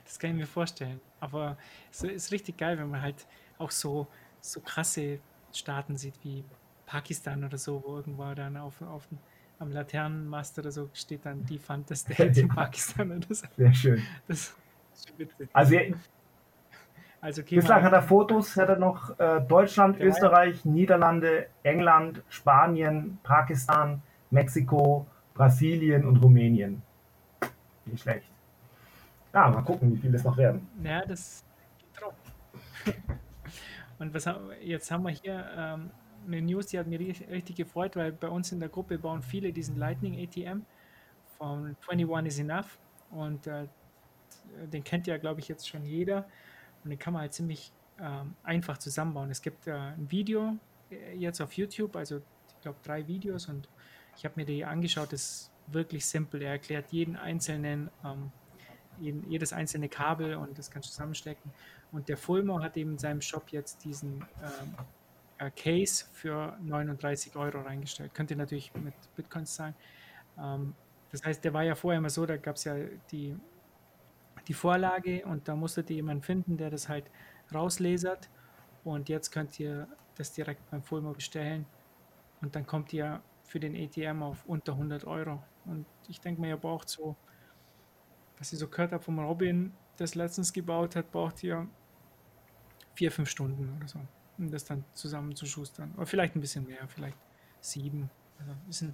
Das 0.06 0.20
kann 0.20 0.30
ich 0.32 0.36
mir 0.38 0.48
vorstellen. 0.48 1.02
Aber 1.20 1.58
es 1.92 2.04
ist 2.04 2.32
richtig 2.32 2.58
geil, 2.58 2.78
wenn 2.78 2.92
man 2.92 3.02
halt 3.02 3.26
auch 3.58 3.72
so, 3.72 4.06
so 4.40 4.60
krasse 4.60 5.20
Staaten 5.52 5.98
sieht 5.98 6.14
wie 6.22 6.46
Pakistan 6.86 7.44
oder 7.44 7.58
so, 7.58 7.84
wo 7.86 7.96
irgendwo 7.98 8.34
dann 8.34 8.58
auf, 8.58 8.82
auf, 8.82 9.08
am 9.60 9.72
Laternenmast 9.72 10.60
oder 10.60 10.72
so 10.72 10.90
steht 10.94 11.26
dann 11.26 11.46
die 11.46 11.58
Fanta 11.60 11.96
State 11.96 12.40
in 12.40 12.48
Pakistan 12.48 13.12
oder 13.12 13.34
so. 13.34 13.46
Sehr 13.58 13.74
schön. 13.74 14.02
Das 14.28 14.56
witzig. 15.18 15.50
Also 15.54 15.76
Also 17.22 17.42
bislang 17.44 17.84
hat 17.84 17.94
er 17.94 18.02
Fotos, 18.02 18.58
hat 18.58 18.70
er 18.70 18.78
noch 18.78 19.18
äh, 19.20 19.42
Deutschland, 19.42 19.98
Ja. 20.00 20.06
Österreich, 20.06 20.66
Niederlande, 20.66 21.48
England, 21.64 22.22
Spanien, 22.30 23.18
Pakistan, 23.24 24.02
Mexiko, 24.30 25.08
Brasilien 25.34 26.06
und 26.06 26.18
Rumänien. 26.18 26.82
Nicht 27.86 28.02
schlecht. 28.04 28.30
Ja, 29.34 29.50
mal 29.50 29.64
gucken, 29.64 29.94
wie 29.94 29.98
viele 29.98 30.18
es 30.18 30.24
noch 30.24 30.38
werden. 30.38 30.68
Ja, 30.84 31.06
das 31.06 31.44
geht 31.80 32.02
drauf. 32.02 32.14
Und 34.00 34.14
was 34.14 34.26
haben, 34.28 34.50
jetzt 34.62 34.92
haben 34.92 35.04
wir 35.04 35.12
hier 35.12 35.46
ähm, 35.56 35.92
eine 36.26 36.42
News, 36.42 36.68
die 36.68 36.80
hat 36.80 36.88
mir 36.88 37.00
ri- 37.00 37.30
richtig 37.30 37.56
gefreut, 37.58 37.96
weil 37.96 38.12
bei 38.12 38.30
uns 38.30 38.52
in 38.52 38.60
der 38.60 38.70
Gruppe 38.70 38.98
bauen 38.98 39.22
viele 39.22 39.52
diesen 39.54 39.78
Lightning 39.78 40.20
ATM 40.24 40.62
von 41.38 41.76
21 41.90 42.28
is 42.28 42.40
Enough 42.40 42.78
und 43.12 43.48
äh, 43.48 43.68
den 44.72 44.84
kennt 44.84 45.08
ja, 45.08 45.18
glaube 45.18 45.40
ich, 45.40 45.48
jetzt 45.48 45.68
schon 45.68 45.86
jeder 45.86 46.28
und 46.84 46.90
den 46.90 47.00
kann 47.00 47.14
man 47.14 47.22
halt 47.24 47.34
ziemlich 47.34 47.72
ähm, 48.00 48.36
einfach 48.44 48.78
zusammenbauen. 48.78 49.30
Es 49.30 49.42
gibt 49.42 49.68
äh, 49.68 49.74
ein 49.74 50.10
Video 50.10 50.58
äh, 50.92 51.16
jetzt 51.16 51.42
auf 51.42 51.54
YouTube, 51.54 51.96
also 51.96 52.18
ich 52.18 52.62
glaube 52.62 52.78
drei 52.84 53.06
Videos 53.08 53.48
und 53.48 53.70
ich 54.18 54.26
habe 54.26 54.34
mir 54.38 54.46
die 54.46 54.64
angeschaut, 54.66 55.12
das 55.14 55.22
ist 55.22 55.52
wirklich 55.68 56.06
simpel. 56.06 56.42
Er 56.42 56.52
erklärt 56.52 56.92
jeden 56.92 57.16
einzelnen 57.16 57.90
ähm, 58.04 58.32
jeden, 59.00 59.30
jedes 59.30 59.54
einzelne 59.54 59.90
Kabel 59.90 60.36
und 60.36 60.58
das 60.58 60.70
kannst 60.70 60.90
du 60.90 60.92
zusammenstecken. 60.92 61.52
Und 61.92 62.10
der 62.10 62.18
Fulmo 62.18 62.62
hat 62.62 62.78
eben 62.78 62.92
in 62.92 62.98
seinem 62.98 63.22
Shop 63.22 63.50
jetzt 63.50 63.84
diesen 63.84 64.22
ähm, 64.42 64.76
äh, 65.38 65.52
Case 65.52 66.06
für 66.12 66.58
39 66.62 67.36
Euro 67.36 67.62
reingestellt. 67.62 68.14
Könnt 68.14 68.32
ihr 68.32 68.38
natürlich 68.38 68.74
mit 68.76 68.94
Bitcoins 69.16 69.56
zahlen. 69.56 69.76
Ähm, 70.38 70.76
das 71.12 71.24
heißt, 71.24 71.44
der 71.44 71.54
war 71.54 71.64
ja 71.64 71.76
vorher 71.76 72.00
immer 72.00 72.10
so, 72.10 72.26
da 72.26 72.38
gab 72.38 72.56
es 72.56 72.64
ja 72.64 72.76
die, 73.12 73.36
die 74.48 74.54
Vorlage 74.54 75.26
und 75.26 75.48
da 75.48 75.56
musstet 75.56 75.90
ihr 75.90 75.98
jemanden 75.98 76.24
finden, 76.24 76.58
der 76.58 76.70
das 76.70 76.90
halt 76.90 77.06
rauslasert. 77.54 78.30
Und 78.84 79.10
jetzt 79.10 79.32
könnt 79.32 79.60
ihr 79.60 79.88
das 80.16 80.34
direkt 80.34 80.70
beim 80.70 80.84
Fulmo 80.84 81.14
bestellen 81.14 81.66
und 82.42 82.56
dann 82.56 82.66
kommt 82.66 82.92
ihr 82.94 83.22
für 83.46 83.60
den 83.60 83.76
ATM 83.76 84.24
auf 84.24 84.46
unter 84.46 84.74
100 84.74 85.06
Euro. 85.06 85.42
Und 85.66 85.86
ich 86.08 86.20
denke 86.20 86.42
mir, 86.42 86.50
ihr 86.50 86.58
braucht 86.58 86.90
so 86.90 87.16
was 88.44 88.52
ich 88.52 88.60
so 88.60 88.68
gehört 88.68 88.92
habe 88.92 89.02
vom 89.02 89.20
Robin, 89.20 89.72
das 89.98 90.16
letztens 90.16 90.52
gebaut 90.52 90.98
hat, 90.98 91.12
braucht 91.12 91.42
ihr 91.44 91.66
vier, 92.94 93.10
fünf 93.10 93.30
Stunden 93.30 93.74
oder 93.78 93.88
so, 93.88 94.00
um 94.38 94.52
das 94.52 94.66
dann 94.66 94.84
zusammenzuschustern. 94.94 95.94
Oder 95.96 96.06
vielleicht 96.06 96.36
ein 96.36 96.42
bisschen 96.42 96.66
mehr, 96.66 96.88
vielleicht 96.88 97.18
sieben. 97.62 98.10
Also 98.40 98.52
ist 98.70 98.82
in 98.82 98.94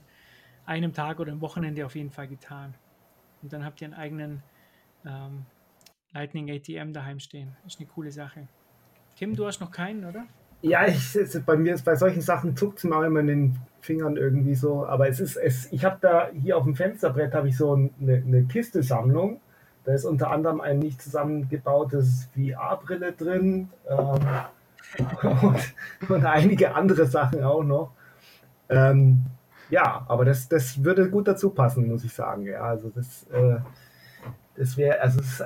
einem 0.66 0.94
Tag 0.94 1.20
oder 1.20 1.32
am 1.32 1.42
Wochenende 1.42 1.86
auf 1.86 1.96
jeden 1.96 2.12
Fall 2.12 2.28
getan. 2.28 2.74
Und 3.42 3.54
dann 3.54 3.64
habt 3.66 3.82
ihr 3.82 3.86
einen 3.86 3.94
eigenen 3.94 4.44
ähm, 5.06 5.46
Lightning 6.14 6.50
ATM 6.50 6.94
daheim 6.94 7.20
stehen. 7.20 7.56
Ist 7.66 7.80
eine 7.80 7.88
coole 7.88 8.12
Sache. 8.12 8.48
Kim, 9.16 9.36
du 9.36 9.46
hast 9.46 9.60
noch 9.60 9.72
keinen, 9.72 10.06
oder? 10.06 10.26
Ja, 10.62 10.86
ich, 10.88 11.18
bei 11.46 11.56
mir 11.56 11.74
ist 11.74 11.86
bei 11.86 11.96
solchen 11.96 12.22
Sachen 12.22 12.56
zuckt 12.56 12.80
es 12.80 12.84
mir 12.84 12.96
auch 12.98 13.04
immer 13.04 13.22
in 13.22 13.28
den 13.28 13.58
Fingern 13.82 14.18
irgendwie 14.18 14.56
so. 14.56 14.86
Aber 14.86 15.08
es 15.08 15.20
ist, 15.20 15.38
es, 15.38 15.72
ich 15.72 15.86
habe 15.86 15.98
da 16.02 16.30
hier 16.34 16.58
auf 16.58 16.64
dem 16.64 16.76
Fensterbrett 16.76 17.34
habe 17.34 17.48
ich 17.48 17.58
so 17.58 17.74
eine, 17.74 17.92
eine 18.00 18.44
Kiste-Sammlung. 18.44 19.40
Da 19.86 19.94
ist 19.94 20.06
unter 20.06 20.32
anderem 20.32 20.60
ein 20.60 20.80
nicht 20.80 21.02
zusammengebautes 21.02 22.30
VR-Brille 22.36 23.14
drin 23.14 23.70
ähm, 23.90 24.20
und, 24.98 25.74
und 26.10 26.26
einige 26.26 26.76
andere 26.76 27.06
Sachen 27.06 27.44
auch 27.44 27.64
noch. 27.64 27.92
Ähm, 28.70 29.26
ja, 29.70 30.06
aber 30.08 30.26
das, 30.26 30.50
das 30.50 30.84
würde 30.84 31.10
gut 31.10 31.28
dazu 31.28 31.52
passen, 31.52 31.88
muss 31.88 32.04
ich 32.04 32.14
sagen. 32.14 32.46
Ja, 32.46 32.62
also 32.62 32.90
das, 32.90 33.24
äh, 33.32 33.60
das 34.56 34.78
wäre, 34.78 35.00
also 35.02 35.20
es, 35.20 35.44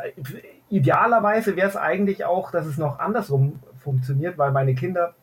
idealerweise 0.69 1.55
wäre 1.55 1.67
es 1.67 1.75
eigentlich 1.75 2.25
auch, 2.25 2.51
dass 2.51 2.65
es 2.65 2.77
noch 2.77 2.99
andersrum 2.99 3.59
funktioniert, 3.79 4.37
weil 4.37 4.51
meine 4.51 4.75
Kinder, 4.75 5.13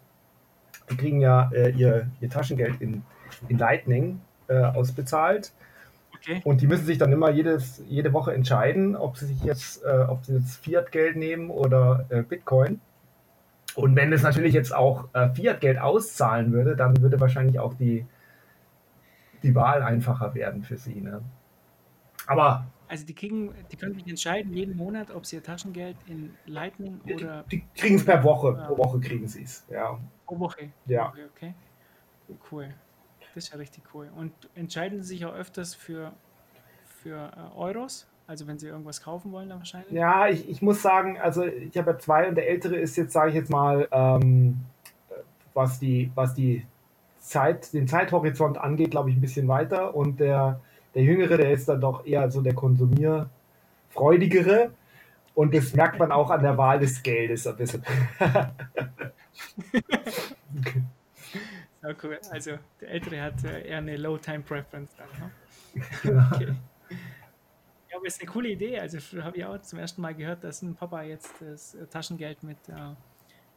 die 0.90 0.96
kriegen 0.96 1.20
ja 1.20 1.50
äh, 1.52 1.70
ihr, 1.70 2.08
ihr 2.20 2.28
Taschengeld 2.28 2.80
in, 2.80 3.02
in 3.48 3.58
Lightning 3.58 4.20
äh, 4.48 4.62
ausbezahlt 4.62 5.52
Okay. 6.20 6.42
und 6.44 6.60
die 6.60 6.66
müssen 6.66 6.84
sich 6.84 6.98
dann 6.98 7.12
immer 7.12 7.30
jedes, 7.30 7.82
jede 7.88 8.12
Woche 8.12 8.34
entscheiden, 8.34 8.94
ob 8.94 9.16
sie 9.16 9.26
sich 9.26 9.42
jetzt, 9.42 9.82
äh, 9.84 10.04
ob 10.06 10.24
sie 10.26 10.34
jetzt 10.34 10.56
Fiat-Geld 10.56 11.16
nehmen 11.16 11.48
oder 11.48 12.04
äh, 12.10 12.22
Bitcoin. 12.22 12.80
Und 13.74 13.96
wenn 13.96 14.12
es 14.12 14.22
natürlich 14.22 14.54
jetzt 14.54 14.74
auch 14.74 15.08
äh, 15.14 15.28
Fiat-Geld 15.34 15.78
auszahlen 15.78 16.52
würde, 16.52 16.76
dann 16.76 17.00
würde 17.00 17.20
wahrscheinlich 17.20 17.58
auch 17.58 17.74
die, 17.74 18.06
die 19.42 19.54
Wahl 19.54 19.82
einfacher 19.82 20.34
werden 20.34 20.62
für 20.62 20.76
sie. 20.76 21.00
Ne? 21.00 21.22
Aber 22.26 22.66
Also 22.88 23.06
die 23.06 23.14
kriegen, 23.14 23.54
die 23.70 23.76
können 23.76 23.94
sich 23.94 24.06
entscheiden 24.06 24.52
jeden 24.52 24.76
Monat, 24.76 25.10
ob 25.10 25.24
sie 25.24 25.36
ihr 25.36 25.42
Taschengeld 25.42 25.96
in 26.06 26.34
Lightning 26.46 27.00
oder 27.14 27.44
die 27.50 27.64
kriegen 27.76 27.96
es 27.96 28.04
per 28.04 28.22
Woche. 28.24 28.52
Pro 28.66 28.78
Woche 28.78 29.00
kriegen 29.00 29.28
sie 29.28 29.44
es. 29.44 29.64
Ja. 29.70 29.98
pro 30.26 30.38
Woche. 30.38 30.70
Ja. 30.86 31.08
Okay, 31.08 31.24
okay. 31.34 31.54
Cool. 32.50 32.74
Das 33.20 33.44
ist 33.44 33.52
ja 33.52 33.58
richtig 33.58 33.84
cool. 33.94 34.10
Und 34.16 34.32
entscheiden 34.54 35.02
sie 35.02 35.08
sich 35.08 35.24
auch 35.24 35.34
öfters 35.34 35.74
für, 35.74 36.12
für 36.84 37.30
äh, 37.36 37.56
Euros? 37.56 38.08
Also 38.30 38.46
wenn 38.46 38.58
sie 38.60 38.68
irgendwas 38.68 39.02
kaufen 39.02 39.32
wollen, 39.32 39.48
dann 39.48 39.58
wahrscheinlich? 39.58 39.90
Ja, 39.90 40.28
ich, 40.28 40.48
ich 40.48 40.62
muss 40.62 40.82
sagen, 40.82 41.18
also 41.18 41.44
ich 41.44 41.76
habe 41.76 41.90
ja 41.90 41.98
zwei 41.98 42.28
und 42.28 42.36
der 42.36 42.48
ältere 42.48 42.76
ist 42.76 42.96
jetzt, 42.96 43.12
sage 43.12 43.30
ich 43.30 43.34
jetzt 43.34 43.50
mal, 43.50 43.88
ähm, 43.90 44.60
was 45.52 45.80
die, 45.80 46.12
was 46.14 46.32
die 46.32 46.64
Zeit, 47.18 47.72
den 47.72 47.88
Zeithorizont 47.88 48.56
angeht, 48.56 48.92
glaube 48.92 49.10
ich, 49.10 49.16
ein 49.16 49.20
bisschen 49.20 49.48
weiter. 49.48 49.96
Und 49.96 50.20
der, 50.20 50.60
der 50.94 51.02
Jüngere, 51.02 51.38
der 51.38 51.50
ist 51.50 51.68
dann 51.68 51.80
doch 51.80 52.06
eher 52.06 52.30
so 52.30 52.40
der 52.40 52.54
Konsumierfreudigere. 52.54 54.70
Und 55.34 55.52
das 55.52 55.74
merkt 55.74 55.98
man 55.98 56.12
auch 56.12 56.30
an 56.30 56.44
der 56.44 56.56
Wahl 56.56 56.78
des 56.78 57.02
Geldes 57.02 57.48
ein 57.48 57.56
bisschen. 57.56 57.82
Ja, 61.82 61.94
cool. 62.02 62.18
Also 62.30 62.58
der 62.78 62.90
Ältere 62.90 63.22
hat 63.22 63.42
äh, 63.42 63.66
eher 63.66 63.78
eine 63.78 63.96
Low-Time-Preference 63.96 64.90
dann. 64.96 65.08
Ne? 65.18 65.30
Okay. 66.34 66.54
Ja, 67.90 67.96
aber 67.96 68.06
ist 68.06 68.20
eine 68.20 68.30
coole 68.30 68.48
Idee. 68.48 68.78
Also 68.78 68.98
habe 69.22 69.36
ich 69.36 69.44
auch 69.44 69.60
zum 69.62 69.78
ersten 69.78 70.00
Mal 70.00 70.14
gehört, 70.14 70.44
dass 70.44 70.62
ein 70.62 70.74
Papa 70.74 71.02
jetzt 71.02 71.34
das 71.40 71.74
äh, 71.74 71.86
Taschengeld 71.86 72.42
mit, 72.42 72.68
äh, 72.68 72.72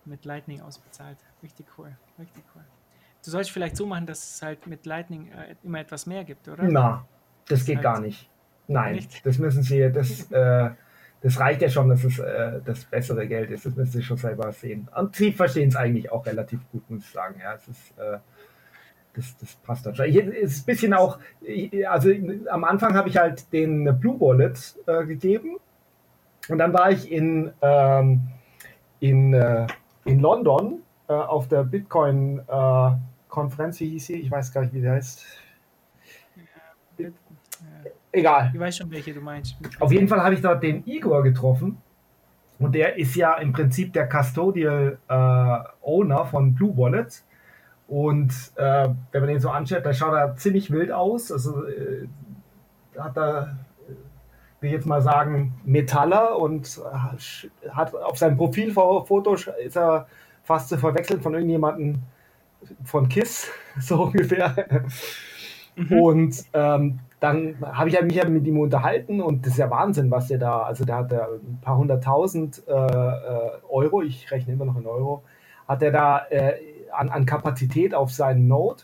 mit 0.05 0.25
Lightning 0.25 0.61
ausbezahlt. 0.61 1.17
Richtig 1.41 1.67
cool. 1.77 1.95
Richtig 2.19 2.43
cool. 2.55 2.63
Du 3.23 3.31
sollst 3.31 3.51
vielleicht 3.51 3.77
so 3.77 3.85
machen, 3.85 4.05
dass 4.05 4.35
es 4.35 4.41
halt 4.41 4.67
mit 4.67 4.85
Lightning 4.85 5.31
äh, 5.31 5.55
immer 5.63 5.79
etwas 5.79 6.05
mehr 6.05 6.23
gibt, 6.23 6.47
oder? 6.47 6.63
Na, 6.63 7.05
das 7.47 7.63
geht 7.65 7.77
Halt. 7.77 7.83
gar 7.83 8.01
nicht. 8.01 8.29
Nein, 8.67 8.95
Nicht? 8.95 9.25
das 9.25 9.37
müssen 9.37 9.61
Sie, 9.61 9.91
das, 9.91 10.31
äh, 10.31 10.69
das 11.21 11.39
reicht 11.39 11.61
ja 11.61 11.69
schon, 11.69 11.89
dass 11.89 12.03
es 12.03 12.19
äh, 12.19 12.61
das 12.63 12.85
bessere 12.85 13.27
Geld 13.27 13.51
ist. 13.51 13.65
Das 13.65 13.75
müssen 13.75 13.91
Sie 13.91 14.03
schon 14.03 14.17
selber 14.17 14.51
sehen. 14.51 14.87
Und 14.95 15.15
Sie 15.15 15.31
verstehen 15.31 15.69
es 15.69 15.75
eigentlich 15.75 16.11
auch 16.11 16.25
relativ 16.25 16.59
gut, 16.71 16.89
muss 16.89 17.03
ich 17.03 17.11
sagen. 17.11 17.39
Ja, 17.41 17.53
es 17.53 17.67
ist, 17.67 17.97
äh, 17.97 18.19
das, 19.15 19.37
das 19.37 19.53
passt 19.55 19.85
dann 19.85 19.95
schon. 19.95 20.05
Hier 20.05 20.33
ist 20.33 20.63
ein 20.63 20.65
bisschen 20.65 20.93
auch, 20.93 21.19
also 21.87 22.09
am 22.49 22.63
Anfang 22.63 22.95
habe 22.95 23.09
ich 23.09 23.17
halt 23.17 23.51
den 23.53 23.99
Blue 23.99 24.19
Wallet 24.19 24.75
äh, 24.87 25.05
gegeben 25.05 25.57
und 26.49 26.57
dann 26.57 26.73
war 26.73 26.89
ich 26.91 27.11
in, 27.11 27.51
ähm, 27.61 28.21
in, 28.99 29.33
äh, 29.33 29.67
in 30.05 30.19
London 30.19 30.81
äh, 31.07 31.13
auf 31.13 31.47
der 31.47 31.63
Bitcoin-Konferenz, 31.63 33.79
wie 33.79 33.89
hieß 33.89 34.07
sie? 34.07 34.15
Ich 34.15 34.31
weiß 34.31 34.51
gar 34.51 34.61
nicht, 34.61 34.73
wie 34.73 34.81
die 34.81 34.89
heißt. 34.89 35.23
Äh, 36.97 37.11
Egal. 38.11 38.51
Ich 38.53 38.59
weiß 38.59 38.77
schon, 38.77 38.91
welche 38.91 39.13
du 39.13 39.21
meinst. 39.21 39.55
Auf 39.79 39.91
jeden 39.91 40.07
Fall 40.07 40.21
habe 40.21 40.35
ich 40.35 40.41
dort 40.41 40.61
den 40.63 40.85
Igor 40.85 41.23
getroffen. 41.23 41.77
Und 42.59 42.75
der 42.75 42.97
ist 42.97 43.15
ja 43.15 43.33
im 43.35 43.51
Prinzip 43.51 43.93
der 43.93 44.07
Custodial 44.07 44.99
äh, 45.07 45.59
Owner 45.81 46.25
von 46.25 46.53
Blue 46.53 46.77
Wallet. 46.77 47.23
Und 47.93 48.33
äh, 48.55 48.89
wenn 49.11 49.21
man 49.21 49.27
den 49.27 49.39
so 49.39 49.51
anschaut, 49.51 49.85
da 49.85 49.93
schaut 49.93 50.15
er 50.15 50.35
ziemlich 50.35 50.71
wild 50.71 50.91
aus. 50.91 51.31
Also 51.31 51.63
äh, 51.67 52.07
hat 52.97 53.15
er, 53.15 53.55
äh, 53.87 53.91
will 54.61 54.69
ich 54.69 54.71
jetzt 54.71 54.87
mal 54.87 55.03
sagen, 55.03 55.53
Metaller 55.63 56.39
und 56.39 56.81
äh, 56.81 57.69
hat 57.69 57.93
auf 57.93 58.17
seinem 58.17 58.35
Profilfoto 58.35 59.35
ist 59.35 59.77
er 59.77 60.07
fast 60.41 60.69
zu 60.69 60.79
verwechseln 60.79 61.21
von 61.21 61.35
irgendjemandem 61.35 61.99
von 62.83 63.07
KISS, 63.09 63.51
so 63.79 64.05
ungefähr. 64.05 64.55
Und 65.91 66.45
ähm, 66.53 66.99
dann 67.19 67.57
habe 67.61 67.89
ich 67.89 68.01
mich 68.01 68.15
ja 68.15 68.27
mit 68.27 68.47
ihm 68.47 68.59
unterhalten 68.59 69.21
und 69.21 69.45
das 69.45 69.53
ist 69.53 69.59
ja 69.59 69.69
Wahnsinn, 69.69 70.09
was 70.09 70.29
der 70.29 70.39
da, 70.39 70.63
also 70.63 70.83
der 70.83 70.95
hat 70.95 71.11
ja 71.11 71.27
ein 71.27 71.59
paar 71.61 71.77
hunderttausend 71.77 72.63
äh, 72.67 72.71
äh, 72.71 73.51
Euro, 73.69 74.01
ich 74.01 74.31
rechne 74.31 74.53
immer 74.53 74.65
noch 74.65 74.77
in 74.77 74.87
Euro, 74.87 75.23
hat 75.67 75.83
er 75.83 75.91
da 75.91 76.25
äh, 76.31 76.53
an, 76.93 77.09
an 77.09 77.25
Kapazität 77.25 77.93
auf 77.93 78.11
seinen 78.11 78.47
Node. 78.47 78.83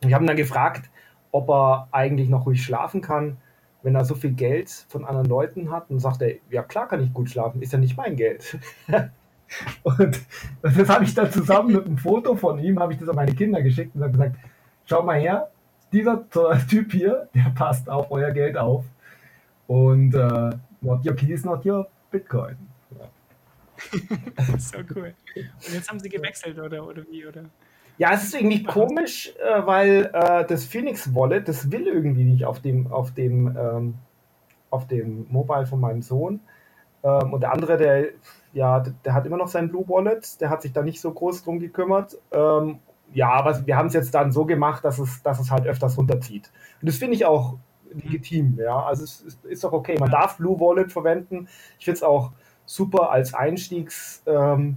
Ich 0.00 0.12
habe 0.12 0.24
ihn 0.24 0.28
dann 0.28 0.36
gefragt, 0.36 0.90
ob 1.32 1.48
er 1.50 1.88
eigentlich 1.92 2.28
noch 2.28 2.46
ruhig 2.46 2.62
schlafen 2.62 3.00
kann, 3.00 3.38
wenn 3.82 3.94
er 3.94 4.04
so 4.04 4.14
viel 4.14 4.32
Geld 4.32 4.70
von 4.88 5.04
anderen 5.04 5.28
Leuten 5.28 5.70
hat. 5.70 5.90
Und 5.90 6.00
sagt 6.00 6.22
er, 6.22 6.34
ja 6.50 6.62
klar 6.62 6.88
kann 6.88 7.02
ich 7.02 7.12
gut 7.12 7.30
schlafen, 7.30 7.62
ist 7.62 7.72
ja 7.72 7.78
nicht 7.78 7.96
mein 7.96 8.16
Geld. 8.16 8.58
und 9.82 10.20
das 10.62 10.88
habe 10.88 11.04
ich 11.04 11.14
dann 11.14 11.30
zusammen 11.30 11.72
mit 11.72 11.86
einem 11.86 11.98
Foto 11.98 12.34
von 12.36 12.58
ihm, 12.58 12.78
habe 12.80 12.92
ich 12.92 12.98
das 12.98 13.08
an 13.08 13.16
meine 13.16 13.34
Kinder 13.34 13.62
geschickt 13.62 13.94
und 13.94 14.02
habe 14.02 14.12
gesagt, 14.12 14.36
schau 14.84 15.02
mal 15.02 15.18
her, 15.18 15.50
dieser 15.92 16.24
Typ 16.68 16.92
hier, 16.92 17.28
der 17.34 17.52
passt 17.54 17.88
auf 17.88 18.10
euer 18.10 18.30
Geld 18.32 18.56
auf. 18.56 18.84
Und 19.66 20.14
äh, 20.14 20.50
not 20.80 21.06
your 21.06 21.14
keys, 21.14 21.44
not 21.44 21.64
your 21.64 21.86
Bitcoin. 22.10 22.56
so 24.58 24.78
cool. 24.94 25.14
Und 25.34 25.74
jetzt 25.74 25.88
haben 25.88 26.00
sie 26.00 26.08
gewechselt, 26.08 26.58
oder, 26.58 26.86
oder 26.86 27.02
wie? 27.10 27.26
Oder? 27.26 27.44
Ja, 27.96 28.12
es 28.12 28.24
ist 28.24 28.34
irgendwie 28.34 28.64
komisch, 28.64 29.32
äh, 29.38 29.66
weil 29.66 30.10
äh, 30.12 30.44
das 30.46 30.64
Phoenix 30.64 31.14
Wallet, 31.14 31.48
das 31.48 31.70
will 31.70 31.86
irgendwie 31.86 32.24
nicht 32.24 32.44
auf 32.44 32.60
dem, 32.60 32.88
auf 32.88 33.12
dem, 33.12 33.56
ähm, 33.56 33.94
auf 34.70 34.86
dem 34.88 35.26
Mobile 35.30 35.66
von 35.66 35.80
meinem 35.80 36.02
Sohn. 36.02 36.40
Ähm, 37.04 37.32
und 37.32 37.40
der 37.42 37.52
andere, 37.52 37.76
der, 37.76 38.08
ja, 38.52 38.80
der 38.80 39.14
hat 39.14 39.26
immer 39.26 39.36
noch 39.36 39.48
sein 39.48 39.68
Blue 39.68 39.88
Wallet, 39.88 40.40
der 40.40 40.50
hat 40.50 40.62
sich 40.62 40.72
da 40.72 40.82
nicht 40.82 41.00
so 41.00 41.12
groß 41.12 41.44
drum 41.44 41.60
gekümmert. 41.60 42.18
Ähm, 42.32 42.80
ja, 43.12 43.30
aber 43.30 43.64
wir 43.66 43.76
haben 43.76 43.86
es 43.86 43.94
jetzt 43.94 44.14
dann 44.14 44.32
so 44.32 44.44
gemacht, 44.44 44.84
dass 44.84 44.98
es, 44.98 45.22
dass 45.22 45.38
es 45.38 45.50
halt 45.52 45.66
öfters 45.66 45.96
runterzieht. 45.96 46.50
Und 46.80 46.88
das 46.88 46.96
finde 46.96 47.14
ich 47.14 47.24
auch 47.24 47.58
legitim, 47.92 48.58
ja. 48.58 48.82
Also 48.84 49.04
es 49.04 49.20
ist, 49.20 49.44
ist 49.44 49.62
doch 49.62 49.72
okay. 49.72 49.96
Man 50.00 50.10
darf 50.10 50.36
Blue 50.38 50.58
Wallet 50.58 50.90
verwenden. 50.90 51.48
Ich 51.78 51.84
finde 51.84 51.96
es 51.98 52.02
auch 52.02 52.32
super 52.66 53.10
als 53.10 53.34
Einstiegs, 53.34 54.22
ähm, 54.26 54.76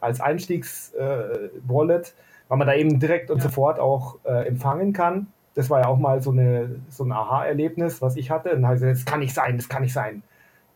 als 0.00 0.20
Einstiegs-Wallet, 0.20 2.08
äh, 2.08 2.12
weil 2.48 2.58
man 2.58 2.66
da 2.66 2.74
eben 2.74 2.98
direkt 2.98 3.30
und 3.30 3.38
ja. 3.38 3.44
sofort 3.44 3.78
auch 3.78 4.18
äh, 4.24 4.46
empfangen 4.46 4.92
kann. 4.92 5.28
Das 5.54 5.68
war 5.70 5.80
ja 5.80 5.86
auch 5.86 5.98
mal 5.98 6.22
so, 6.22 6.30
eine, 6.30 6.76
so 6.88 7.04
ein 7.04 7.12
Aha-Erlebnis, 7.12 8.00
was 8.00 8.16
ich 8.16 8.30
hatte. 8.30 8.50
Und 8.50 8.64
also, 8.64 8.86
das 8.86 9.04
kann 9.04 9.20
nicht 9.20 9.34
sein, 9.34 9.56
das 9.56 9.68
kann 9.68 9.82
nicht 9.82 9.92
sein. 9.92 10.22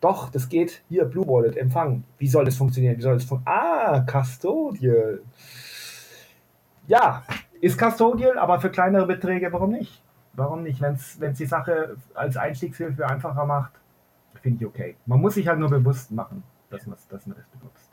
Doch, 0.01 0.29
das 0.31 0.49
geht. 0.49 0.83
Hier, 0.89 1.05
Blue 1.07 1.27
Wallet, 1.27 1.57
empfangen. 1.57 2.05
Wie 2.19 2.29
soll 2.29 2.45
das 2.45 2.57
funktionieren? 2.57 2.99
Wie 2.99 3.03
soll 3.03 3.15
das 3.15 3.25
funktionieren? 3.25 3.65
Ah, 3.65 4.01
Custodial. 4.01 5.21
Ja, 6.87 7.23
ist 7.61 7.79
Custodial, 7.79 8.39
aber 8.39 8.61
für 8.61 8.71
kleinere 8.71 9.07
Beträge, 9.07 9.51
warum 9.53 9.71
nicht? 9.71 10.03
Warum 10.35 10.63
nicht? 10.63 10.81
Wenn 10.81 10.95
es 10.95 11.39
die 11.39 11.47
Sache 11.47 11.97
als 12.13 12.37
Einstiegshilfe 12.37 13.07
einfacher 13.07 13.47
macht, 13.47 13.73
finde 14.45 14.63
ich 14.63 14.69
okay. 14.69 14.97
Man 15.07 15.23
muss 15.23 15.35
sich 15.35 15.49
halt 15.49 15.59
nur 15.59 15.71
bewusst 15.71 16.11
machen, 16.11 16.43
dass, 16.69 16.85
dass 17.09 17.27
man 17.27 17.37
das 17.39 17.47
benutzt. 17.47 17.91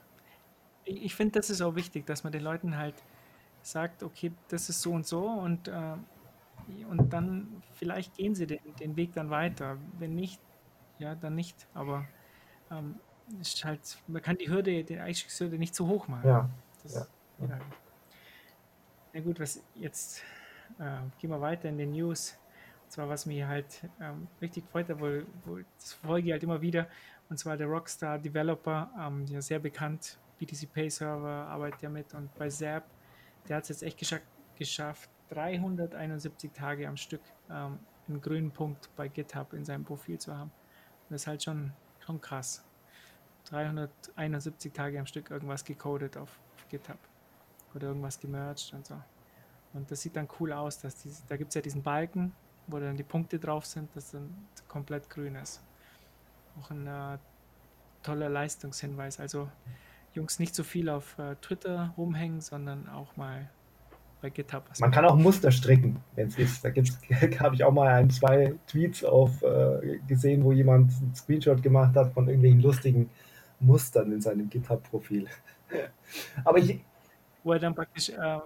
Ich 0.83 1.15
finde, 1.15 1.39
das 1.39 1.49
ist 1.49 1.61
auch 1.61 1.75
wichtig, 1.75 2.05
dass 2.05 2.25
man 2.25 2.33
den 2.33 2.43
Leuten 2.43 2.75
halt 2.75 2.95
sagt, 3.61 4.03
okay, 4.03 4.33
das 4.49 4.67
ist 4.67 4.81
so 4.81 4.91
und 4.91 5.07
so 5.07 5.25
und, 5.29 5.69
äh, 5.69 5.95
und 6.89 7.13
dann 7.13 7.63
vielleicht 7.75 8.17
gehen 8.17 8.35
sie 8.35 8.47
den, 8.47 8.59
den 8.81 8.97
Weg 8.97 9.13
dann 9.13 9.29
weiter. 9.29 9.77
Wenn 9.97 10.13
nicht, 10.13 10.41
ja, 10.99 11.15
dann 11.15 11.35
nicht. 11.35 11.67
Aber 11.73 12.05
ähm, 12.69 12.95
ist 13.39 13.63
halt, 13.63 13.79
man 14.07 14.21
kann 14.21 14.37
die 14.37 14.49
Hürde, 14.49 14.83
die 14.83 14.99
Einstiegshürde 14.99 15.57
nicht 15.57 15.73
zu 15.73 15.87
hoch 15.87 16.09
machen. 16.09 16.27
Ja. 16.27 16.49
Das, 16.83 16.95
ja. 16.95 17.47
ja. 17.47 17.59
Na 19.13 19.21
gut, 19.21 19.39
was 19.39 19.63
jetzt 19.75 20.21
äh, 20.79 20.97
gehen 21.17 21.29
wir 21.29 21.39
weiter 21.39 21.69
in 21.69 21.77
den 21.77 21.93
News. 21.93 22.37
Zwar, 22.91 23.07
was 23.07 23.25
mich 23.25 23.41
halt 23.41 23.87
ähm, 24.01 24.27
richtig 24.41 24.65
freut, 24.65 24.89
wo, 24.99 25.21
wo 25.45 25.59
das 25.77 25.93
folge 25.93 26.27
ich 26.27 26.33
halt 26.33 26.43
immer 26.43 26.61
wieder, 26.61 26.89
und 27.29 27.37
zwar 27.37 27.55
der 27.55 27.67
Rockstar 27.67 28.19
Developer, 28.19 28.91
ähm, 28.99 29.25
ja 29.27 29.41
sehr 29.41 29.59
bekannt, 29.59 30.19
BTC 30.37 30.73
Pay 30.73 30.89
Server 30.89 31.47
arbeitet 31.47 31.83
ja 31.83 31.89
mit 31.89 32.13
und 32.13 32.35
bei 32.35 32.49
Zap, 32.49 32.83
der 33.47 33.55
hat 33.55 33.63
es 33.63 33.69
jetzt 33.69 33.83
echt 33.83 33.97
gescha 33.97 34.19
geschafft, 34.57 35.09
371 35.29 36.51
Tage 36.51 36.85
am 36.85 36.97
Stück 36.97 37.21
ähm, 37.49 37.79
einen 38.09 38.19
grünen 38.19 38.51
Punkt 38.51 38.89
bei 38.97 39.07
GitHub 39.07 39.53
in 39.53 39.63
seinem 39.63 39.85
Profil 39.85 40.19
zu 40.19 40.35
haben. 40.35 40.51
Und 40.51 41.11
das 41.11 41.21
ist 41.21 41.27
halt 41.27 41.43
schon, 41.43 41.71
schon 41.99 42.19
krass. 42.19 42.61
371 43.45 44.73
Tage 44.73 44.99
am 44.99 45.05
Stück 45.05 45.31
irgendwas 45.31 45.63
gecodet 45.63 46.17
auf, 46.17 46.37
auf 46.57 46.67
GitHub 46.67 46.99
oder 47.73 47.87
irgendwas 47.87 48.19
gemerged 48.19 48.73
und 48.73 48.85
so. 48.85 49.01
Und 49.71 49.89
das 49.89 50.01
sieht 50.01 50.17
dann 50.17 50.27
cool 50.41 50.51
aus, 50.51 50.77
dass 50.79 50.97
diese, 50.97 51.23
da 51.27 51.37
gibt 51.37 51.51
es 51.51 51.55
ja 51.55 51.61
diesen 51.61 51.81
Balken, 51.81 52.33
wo 52.67 52.79
dann 52.79 52.97
die 52.97 53.03
Punkte 53.03 53.39
drauf 53.39 53.65
sind, 53.65 53.89
das 53.95 54.11
dann 54.11 54.29
komplett 54.67 55.09
grün 55.09 55.35
ist. 55.35 55.61
Auch 56.59 56.71
ein 56.71 56.87
äh, 56.87 57.17
toller 58.03 58.29
Leistungshinweis. 58.29 59.19
Also 59.19 59.49
Jungs, 60.13 60.39
nicht 60.39 60.55
so 60.55 60.63
viel 60.63 60.89
auf 60.89 61.17
äh, 61.19 61.35
Twitter 61.41 61.93
rumhängen, 61.97 62.41
sondern 62.41 62.89
auch 62.89 63.15
mal 63.15 63.49
bei 64.21 64.29
GitHub. 64.29 64.69
Man 64.79 64.91
kann 64.91 65.05
auch 65.05 65.15
Muster 65.15 65.51
stricken, 65.51 65.99
wenn 66.15 66.27
es 66.27 66.37
ist. 66.37 66.63
Da 66.63 66.69
habe 67.39 67.55
ich 67.55 67.63
auch 67.63 67.71
mal 67.71 67.87
ein, 67.87 68.09
zwei 68.09 68.55
Tweets 68.67 69.03
auf 69.03 69.41
äh, 69.41 69.99
gesehen, 70.07 70.43
wo 70.43 70.51
jemand 70.51 70.91
einen 71.01 71.15
Screenshot 71.15 71.63
gemacht 71.63 71.95
hat 71.95 72.13
von 72.13 72.27
irgendwelchen 72.27 72.61
lustigen 72.61 73.09
Mustern 73.59 74.11
in 74.11 74.21
seinem 74.21 74.49
GitHub-Profil. 74.49 75.27
Aber 76.43 76.59
ich, 76.59 76.79
wo 77.43 77.53
er 77.53 77.59
dann 77.59 77.73
praktisch 77.73 78.09
äh, 78.09 78.39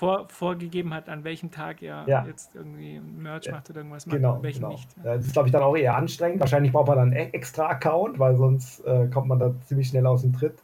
vor, 0.00 0.26
vorgegeben 0.30 0.94
hat, 0.94 1.10
an 1.10 1.24
welchem 1.24 1.50
Tag 1.50 1.82
er 1.82 2.04
ja. 2.06 2.24
jetzt 2.24 2.54
irgendwie 2.54 2.98
Merch 3.00 3.50
macht 3.50 3.68
oder 3.68 3.80
irgendwas 3.80 4.06
macht, 4.06 4.16
genau, 4.16 4.42
welchen 4.42 4.60
genau. 4.60 4.72
nicht. 4.72 4.88
Ja. 5.04 5.16
Das 5.16 5.26
ist, 5.26 5.34
glaube 5.34 5.48
ich, 5.48 5.52
dann 5.52 5.62
auch 5.62 5.76
eher 5.76 5.94
anstrengend. 5.94 6.40
Wahrscheinlich 6.40 6.72
braucht 6.72 6.88
man 6.88 6.96
dann 6.96 7.12
einen 7.12 7.34
extra 7.34 7.66
Account, 7.66 8.18
weil 8.18 8.34
sonst 8.34 8.80
äh, 8.86 9.08
kommt 9.08 9.28
man 9.28 9.38
da 9.38 9.52
ziemlich 9.66 9.88
schnell 9.88 10.06
aus 10.06 10.22
dem 10.22 10.32
Tritt. 10.32 10.62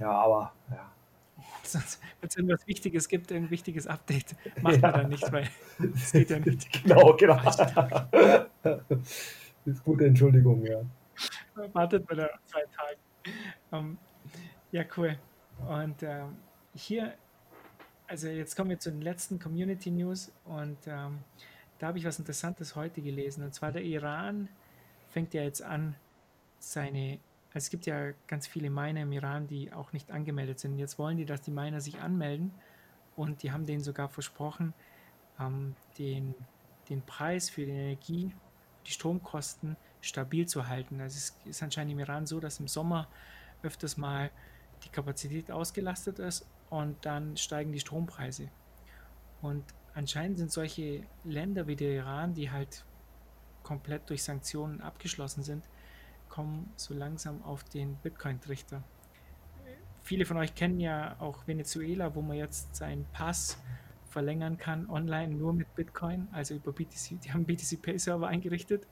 Ja, 0.00 0.10
aber 0.10 0.50
ja. 0.70 0.90
Wenn 2.20 2.28
es 2.28 2.36
irgendwas 2.36 2.66
Wichtiges 2.66 3.06
gibt, 3.06 3.30
ein 3.30 3.48
wichtiges 3.48 3.86
Update, 3.86 4.34
macht 4.60 4.82
man 4.82 4.92
dann 4.92 5.08
nicht, 5.08 5.30
weil 5.30 5.48
es 5.94 6.10
geht 6.10 6.30
ja 6.30 6.40
nicht. 6.40 6.68
Genau, 6.82 7.14
genau. 7.14 7.40
das 7.44 7.60
ist 9.66 9.84
gute 9.84 10.06
Entschuldigung, 10.06 10.66
ja. 10.66 10.80
Wartet 11.74 12.08
bei 12.08 12.16
der 12.16 12.30
zwei 12.46 12.62
Tagen. 12.76 13.00
Um, 13.70 13.78
ähm, 13.78 13.98
ja, 14.72 14.82
cool. 14.96 15.16
Und 15.68 16.02
ähm, 16.02 16.38
hier, 16.74 17.14
also 18.10 18.26
jetzt 18.26 18.56
kommen 18.56 18.70
wir 18.70 18.78
zu 18.80 18.90
den 18.90 19.02
letzten 19.02 19.38
Community 19.38 19.88
News 19.88 20.32
und 20.44 20.78
ähm, 20.86 21.20
da 21.78 21.86
habe 21.86 21.98
ich 21.98 22.04
was 22.04 22.18
Interessantes 22.18 22.74
heute 22.74 23.00
gelesen. 23.02 23.44
Und 23.44 23.54
zwar 23.54 23.70
der 23.70 23.82
Iran 23.82 24.48
fängt 25.10 25.32
ja 25.32 25.42
jetzt 25.42 25.62
an, 25.62 25.94
seine, 26.58 27.20
also 27.54 27.58
es 27.66 27.70
gibt 27.70 27.86
ja 27.86 28.10
ganz 28.26 28.48
viele 28.48 28.68
Miner 28.68 29.02
im 29.02 29.12
Iran, 29.12 29.46
die 29.46 29.72
auch 29.72 29.92
nicht 29.92 30.10
angemeldet 30.10 30.58
sind. 30.58 30.76
Jetzt 30.76 30.98
wollen 30.98 31.18
die, 31.18 31.24
dass 31.24 31.42
die 31.42 31.52
Miner 31.52 31.80
sich 31.80 32.00
anmelden 32.00 32.52
und 33.14 33.44
die 33.44 33.52
haben 33.52 33.64
denen 33.64 33.84
sogar 33.84 34.08
versprochen, 34.08 34.74
ähm, 35.38 35.76
den, 35.96 36.34
den 36.88 37.02
Preis 37.02 37.48
für 37.48 37.64
die 37.64 37.70
Energie, 37.70 38.32
die 38.88 38.90
Stromkosten 38.90 39.76
stabil 40.00 40.46
zu 40.46 40.66
halten. 40.66 41.00
Also 41.00 41.16
es 41.16 41.36
ist 41.48 41.62
anscheinend 41.62 41.92
im 41.92 42.00
Iran 42.00 42.26
so, 42.26 42.40
dass 42.40 42.58
im 42.58 42.66
Sommer 42.66 43.06
öfters 43.62 43.96
mal 43.96 44.32
die 44.84 44.88
Kapazität 44.88 45.52
ausgelastet 45.52 46.18
ist 46.18 46.44
und 46.70 47.04
dann 47.04 47.36
steigen 47.36 47.72
die 47.72 47.80
Strompreise. 47.80 48.48
Und 49.42 49.64
anscheinend 49.94 50.38
sind 50.38 50.50
solche 50.50 51.04
Länder 51.24 51.66
wie 51.66 51.76
der 51.76 51.92
Iran, 51.92 52.34
die 52.34 52.50
halt 52.50 52.84
komplett 53.62 54.08
durch 54.08 54.22
Sanktionen 54.22 54.80
abgeschlossen 54.80 55.42
sind, 55.42 55.68
kommen 56.28 56.72
so 56.76 56.94
langsam 56.94 57.42
auf 57.42 57.64
den 57.64 57.96
Bitcoin-Trichter. 57.96 58.82
Viele 60.02 60.24
von 60.24 60.38
euch 60.38 60.54
kennen 60.54 60.80
ja 60.80 61.16
auch 61.18 61.46
Venezuela, 61.46 62.14
wo 62.14 62.22
man 62.22 62.36
jetzt 62.36 62.74
seinen 62.74 63.04
Pass 63.12 63.58
verlängern 64.08 64.56
kann 64.56 64.88
online 64.88 65.34
nur 65.34 65.52
mit 65.52 65.74
Bitcoin, 65.74 66.28
also 66.32 66.54
über 66.54 66.72
BTC. 66.72 67.20
Die 67.22 67.32
haben 67.32 67.44
BTC 67.44 67.80
Pay 67.82 67.98
Server 67.98 68.26
eingerichtet 68.26 68.86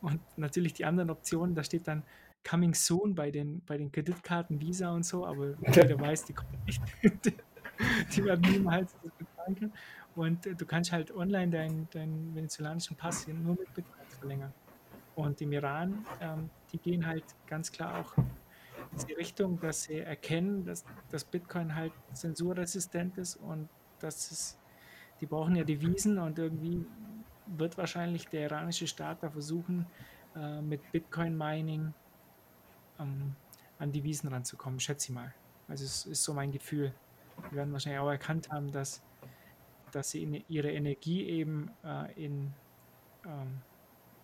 und 0.00 0.20
natürlich 0.36 0.72
die 0.72 0.84
anderen 0.84 1.10
Optionen, 1.10 1.54
da 1.54 1.62
steht 1.62 1.86
dann 1.86 2.02
Coming 2.48 2.74
Soon 2.74 3.14
bei 3.14 3.30
den, 3.30 3.62
bei 3.66 3.76
den 3.76 3.92
Kreditkarten 3.92 4.60
Visa 4.60 4.90
und 4.92 5.04
so, 5.04 5.26
aber 5.26 5.54
jeder 5.74 5.98
weiß, 6.00 6.24
die 6.24 6.32
kommen 6.32 6.58
nicht. 6.66 6.82
die 8.14 8.24
werden 8.24 8.50
niemals 8.50 8.94
das 9.02 9.12
bezahlen 9.12 9.54
können. 9.56 9.72
Und 10.16 10.46
äh, 10.46 10.54
du 10.54 10.66
kannst 10.66 10.92
halt 10.92 11.14
online 11.14 11.50
deinen 11.50 11.88
dein 11.92 12.34
venezolanischen 12.34 12.96
Pass 12.96 13.26
nur 13.28 13.56
mit 13.56 13.72
Bitcoin 13.74 14.06
verlängern. 14.18 14.52
Und 15.14 15.40
im 15.40 15.52
Iran, 15.52 16.04
ähm, 16.20 16.50
die 16.72 16.78
gehen 16.78 17.06
halt 17.06 17.24
ganz 17.46 17.70
klar 17.70 18.00
auch 18.00 18.16
in 18.16 19.06
die 19.06 19.12
Richtung, 19.12 19.60
dass 19.60 19.84
sie 19.84 19.98
erkennen, 19.98 20.64
dass, 20.64 20.84
dass 21.10 21.24
Bitcoin 21.24 21.74
halt 21.74 21.92
zensurresistent 22.12 23.18
ist 23.18 23.36
und 23.36 23.68
dass 24.00 24.30
es, 24.30 24.58
die 25.20 25.26
brauchen 25.26 25.56
ja 25.56 25.64
Devisen 25.64 26.18
und 26.18 26.38
irgendwie 26.38 26.86
wird 27.46 27.76
wahrscheinlich 27.78 28.28
der 28.28 28.42
iranische 28.42 28.86
Staat 28.86 29.22
da 29.22 29.30
versuchen, 29.30 29.86
äh, 30.36 30.60
mit 30.60 30.90
Bitcoin-Mining 30.92 31.92
ähm, 33.00 33.34
an 33.78 33.92
die 33.92 34.04
Wiesen 34.04 34.28
ranzukommen, 34.28 34.80
schätze 34.80 35.08
ich 35.08 35.14
mal. 35.14 35.32
Also 35.68 35.84
es 35.84 36.06
ist 36.06 36.22
so 36.22 36.34
mein 36.34 36.52
Gefühl. 36.52 36.92
Die 37.50 37.56
werden 37.56 37.72
wahrscheinlich 37.72 38.00
auch 38.00 38.10
erkannt 38.10 38.50
haben, 38.50 38.70
dass, 38.70 39.02
dass 39.92 40.10
sie 40.10 40.22
in, 40.22 40.44
ihre 40.48 40.70
Energie 40.70 41.26
eben 41.28 41.70
äh, 41.84 42.24
in 42.24 42.52
ähm, 43.24 43.62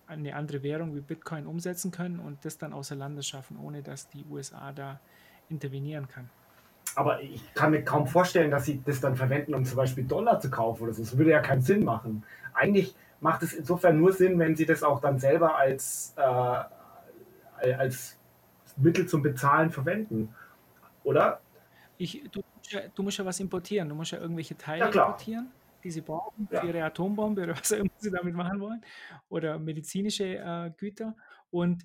eine 0.06 0.34
andere 0.36 0.62
Währung 0.62 0.94
wie 0.94 1.00
Bitcoin 1.00 1.46
umsetzen 1.46 1.90
können 1.90 2.20
und 2.20 2.44
das 2.44 2.58
dann 2.58 2.72
außer 2.72 2.94
Landes 2.94 3.26
schaffen, 3.26 3.58
ohne 3.58 3.82
dass 3.82 4.08
die 4.08 4.24
USA 4.30 4.72
da 4.72 5.00
intervenieren 5.48 6.08
kann. 6.08 6.30
Aber 6.94 7.20
ich 7.20 7.42
kann 7.54 7.72
mir 7.72 7.82
kaum 7.82 8.06
vorstellen, 8.06 8.50
dass 8.50 8.64
sie 8.64 8.80
das 8.84 9.00
dann 9.00 9.16
verwenden, 9.16 9.54
um 9.54 9.64
zum 9.64 9.76
Beispiel 9.76 10.04
Dollar 10.04 10.40
zu 10.40 10.50
kaufen 10.50 10.84
oder 10.84 10.94
so. 10.94 11.02
Das 11.02 11.18
würde 11.18 11.30
ja 11.30 11.40
keinen 11.40 11.62
Sinn 11.62 11.84
machen. 11.84 12.24
Eigentlich 12.54 12.94
macht 13.20 13.42
es 13.42 13.52
insofern 13.52 13.98
nur 13.98 14.12
Sinn, 14.12 14.38
wenn 14.38 14.56
sie 14.56 14.66
das 14.66 14.82
auch 14.82 15.00
dann 15.00 15.18
selber 15.18 15.56
als, 15.56 16.14
äh, 16.16 17.72
als 17.74 18.16
Mittel 18.76 19.06
zum 19.06 19.22
Bezahlen 19.22 19.70
verwenden. 19.70 20.34
Oder? 21.04 21.40
Ich, 21.98 22.22
du, 22.30 22.42
du 22.94 23.02
musst 23.02 23.18
ja 23.18 23.24
was 23.24 23.40
importieren. 23.40 23.88
Du 23.88 23.94
musst 23.94 24.12
ja 24.12 24.18
irgendwelche 24.18 24.56
Teile 24.56 24.80
ja, 24.84 24.90
importieren. 24.90 25.50
die 25.82 25.90
sie 25.90 26.00
brauchen 26.02 26.48
Ja. 26.50 26.60
für 26.60 26.66
ihre 26.68 26.84
Atombombe 26.84 27.42
oder 27.44 27.54
was 27.58 27.72
auch 27.72 27.78
immer 27.78 27.90
sie 27.98 28.10
damit 28.10 28.34
machen 28.34 28.60
wollen 28.60 28.82
oder 29.28 29.58
medizinische 29.58 30.36
äh, 30.36 30.70
Güter 30.76 31.14
und, 31.50 31.84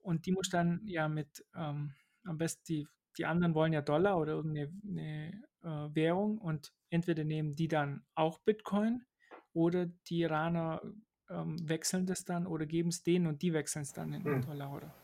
und 0.00 0.26
die 0.26 0.32
muss 0.32 0.48
dann 0.50 0.80
ja 0.86 1.08
mit, 1.08 1.44
ähm, 1.54 1.92
am 2.24 2.38
besten 2.38 2.62
die, 2.68 2.88
die 3.18 3.26
anderen 3.26 3.54
wollen 3.54 3.72
ja 3.72 3.82
Dollar 3.82 4.18
oder 4.18 4.32
irgendeine 4.34 4.72
eine, 4.88 5.42
äh, 5.62 5.94
Währung 5.94 6.38
und 6.38 6.72
entweder 6.90 7.24
nehmen 7.24 7.54
die 7.56 7.68
dann 7.68 8.04
auch 8.14 8.38
Bitcoin 8.38 9.04
oder 9.52 9.86
die 9.86 10.20
Iraner 10.20 10.80
ähm, 11.28 11.56
wechseln 11.68 12.06
das 12.06 12.24
dann 12.24 12.46
oder 12.46 12.66
geben 12.66 12.90
es 12.90 13.02
denen 13.02 13.26
und 13.26 13.42
die 13.42 13.52
wechseln 13.52 13.82
es 13.82 13.92
dann 13.92 14.12
in 14.12 14.24
Hm. 14.24 14.42
Dollar 14.42 14.72
oder 14.72 14.94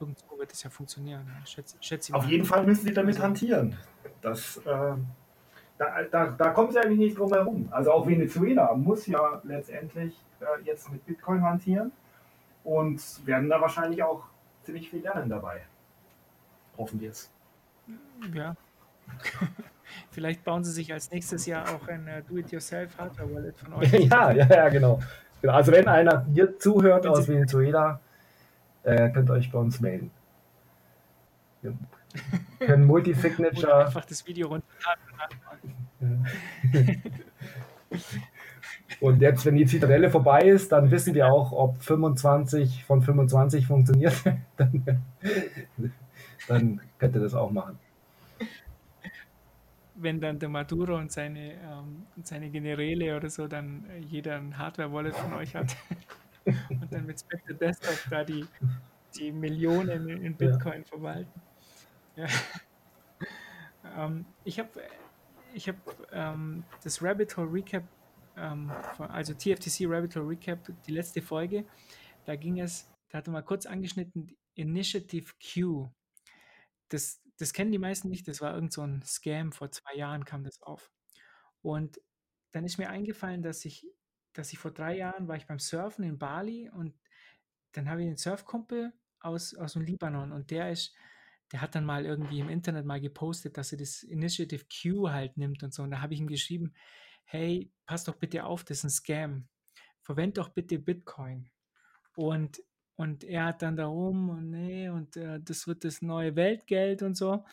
irgendwo 0.00 0.38
wird 0.38 0.50
das 0.52 0.62
ja 0.62 0.70
funktionieren, 0.70 1.26
schätze, 1.44 1.76
schätze 1.80 2.10
ich 2.10 2.14
Auf 2.14 2.24
mal. 2.24 2.30
jeden 2.30 2.44
Fall 2.44 2.64
müssen 2.66 2.84
sie 2.86 2.92
damit 2.94 3.14
Also- 3.16 3.24
hantieren. 3.26 3.76
Das, 4.22 4.56
äh, 4.58 4.94
da, 5.78 6.02
da, 6.10 6.26
da 6.28 6.50
kommt 6.50 6.72
sie 6.72 6.78
eigentlich 6.80 6.98
nicht 6.98 7.18
drum 7.18 7.32
herum. 7.32 7.68
Also 7.70 7.92
auch 7.92 8.06
Venezuela 8.06 8.74
muss 8.74 9.06
ja 9.06 9.40
letztendlich 9.44 10.14
äh, 10.40 10.62
jetzt 10.64 10.90
mit 10.90 11.04
Bitcoin 11.06 11.42
hantieren 11.42 11.92
und 12.64 13.00
werden 13.26 13.48
da 13.48 13.60
wahrscheinlich 13.60 14.02
auch 14.02 14.24
ziemlich 14.62 14.88
viel 14.90 15.00
lernen 15.02 15.28
dabei. 15.28 15.62
Hoffen 16.76 17.00
wir 17.00 17.10
es. 17.10 17.30
Ja. 18.34 18.54
Vielleicht 20.10 20.44
bauen 20.44 20.64
sie 20.64 20.72
sich 20.72 20.92
als 20.92 21.10
nächstes 21.10 21.46
Jahr 21.46 21.64
auch 21.68 21.86
ein 21.88 22.06
äh, 22.08 22.22
Do-it-yourself-Hardware-Wallet 22.22 23.56
von 23.58 23.72
euch. 23.74 23.92
ja, 24.10 24.32
ja, 24.32 24.46
ja, 24.46 24.68
genau. 24.68 25.00
Genau, 25.40 25.52
Also 25.54 25.70
wenn 25.72 25.86
einer 25.86 26.24
hier 26.32 26.58
zuhört 26.58 27.04
Wenn 27.04 27.10
aus 27.12 27.26
Sie- 27.26 27.34
Venezuela, 27.34 28.00
äh, 28.86 29.10
könnt 29.10 29.28
ihr 29.28 29.34
euch 29.34 29.50
bei 29.50 29.58
uns 29.58 29.80
melden. 29.80 30.10
Wir 31.60 31.76
können 32.60 32.84
Oder 32.84 32.86
Multisignature. 32.86 33.86
einfach 33.86 34.04
das 34.04 34.26
Video 34.26 34.48
runterladen. 34.48 36.26
Und 39.00 39.20
jetzt, 39.20 39.44
wenn 39.44 39.56
die 39.56 39.66
Zitrelle 39.66 40.08
vorbei 40.08 40.42
ist, 40.42 40.70
dann 40.72 40.90
wissen 40.90 41.14
wir 41.14 41.26
auch, 41.26 41.52
ob 41.52 41.82
25 41.82 42.84
von 42.84 43.02
25 43.02 43.66
funktioniert. 43.66 44.14
dann, 44.56 45.02
dann 46.48 46.80
könnt 46.98 47.16
ihr 47.16 47.20
das 47.20 47.34
auch 47.34 47.50
machen. 47.50 47.78
Wenn 49.96 50.20
dann 50.20 50.38
der 50.38 50.48
Maduro 50.48 50.96
und 50.96 51.10
seine, 51.10 51.54
ähm, 51.54 52.06
seine 52.22 52.50
Generäle 52.50 53.16
oder 53.16 53.30
so 53.30 53.48
dann 53.48 53.84
äh, 53.90 53.98
jeder 53.98 54.36
ein 54.36 54.56
Hardware-Wallet 54.56 55.14
von 55.16 55.34
euch 55.34 55.54
hat 55.56 55.74
und 56.70 56.92
dann 56.92 57.06
mit 57.06 57.20
Spectre 57.20 57.54
Desktop 57.54 57.98
da 58.10 58.24
die, 58.24 58.46
die 59.16 59.32
Millionen 59.32 60.08
in, 60.08 60.24
in 60.24 60.36
Bitcoin 60.36 60.84
verwalten. 60.84 61.40
Ja. 62.14 62.26
ähm, 63.96 64.24
ich 64.44 64.58
habe 64.58 64.70
ich 65.54 65.68
hab, 65.68 65.76
ähm, 66.12 66.64
das 66.84 67.02
Rabbit 67.02 67.36
Hole 67.36 67.52
Recap, 67.52 67.84
ähm, 68.36 68.70
von, 68.94 69.10
also 69.10 69.32
TFTC 69.34 69.86
Rabbit 69.86 70.16
Hole 70.16 70.28
Recap, 70.28 70.70
die 70.86 70.92
letzte 70.92 71.22
Folge, 71.22 71.64
da 72.24 72.36
ging 72.36 72.60
es, 72.60 72.90
da 73.08 73.18
hatte 73.18 73.30
man 73.30 73.44
kurz 73.44 73.66
angeschnitten, 73.66 74.36
Initiative 74.54 75.32
Q. 75.42 75.90
Das, 76.88 77.22
das 77.38 77.52
kennen 77.52 77.72
die 77.72 77.78
meisten 77.78 78.08
nicht, 78.08 78.28
das 78.28 78.40
war 78.40 78.54
irgend 78.54 78.72
so 78.72 78.82
ein 78.82 79.02
Scam, 79.02 79.52
vor 79.52 79.70
zwei 79.70 79.94
Jahren 79.94 80.24
kam 80.24 80.44
das 80.44 80.62
auf. 80.62 80.90
Und 81.62 82.00
dann 82.52 82.64
ist 82.64 82.78
mir 82.78 82.90
eingefallen, 82.90 83.42
dass 83.42 83.64
ich, 83.64 83.86
dass 84.38 84.52
ich 84.52 84.58
vor 84.58 84.70
drei 84.70 84.96
Jahren 84.96 85.28
war 85.28 85.36
ich 85.36 85.46
beim 85.46 85.58
Surfen 85.58 86.04
in 86.04 86.18
Bali 86.18 86.70
und 86.70 86.94
dann 87.72 87.88
habe 87.88 88.02
ich 88.02 88.06
einen 88.06 88.16
Surfkumpel 88.16 88.92
aus, 89.20 89.54
aus 89.54 89.74
dem 89.74 89.82
Libanon 89.82 90.32
und 90.32 90.50
der 90.50 90.70
ist, 90.70 90.94
der 91.52 91.60
hat 91.60 91.74
dann 91.74 91.84
mal 91.84 92.04
irgendwie 92.04 92.40
im 92.40 92.48
Internet 92.48 92.86
mal 92.86 93.00
gepostet, 93.00 93.56
dass 93.56 93.72
er 93.72 93.78
das 93.78 94.02
Initiative 94.02 94.64
Q 94.64 95.10
halt 95.10 95.36
nimmt 95.36 95.62
und 95.62 95.72
so. 95.72 95.82
Und 95.82 95.90
da 95.90 96.00
habe 96.00 96.14
ich 96.14 96.20
ihm 96.20 96.26
geschrieben, 96.26 96.74
hey, 97.24 97.70
pass 97.86 98.04
doch 98.04 98.16
bitte 98.16 98.44
auf, 98.44 98.64
das 98.64 98.78
ist 98.78 98.84
ein 98.84 98.90
Scam. 98.90 99.48
Verwend 100.02 100.38
doch 100.38 100.48
bitte 100.48 100.78
Bitcoin. 100.78 101.50
Und, 102.16 102.62
und 102.96 103.24
er 103.24 103.46
hat 103.46 103.62
dann 103.62 103.76
darum 103.76 104.30
und 104.30 104.50
nee, 104.50 104.88
und 104.88 105.16
äh, 105.16 105.40
das 105.40 105.66
wird 105.66 105.84
das 105.84 106.02
neue 106.02 106.34
Weltgeld 106.34 107.02
und 107.02 107.16
so. 107.16 107.44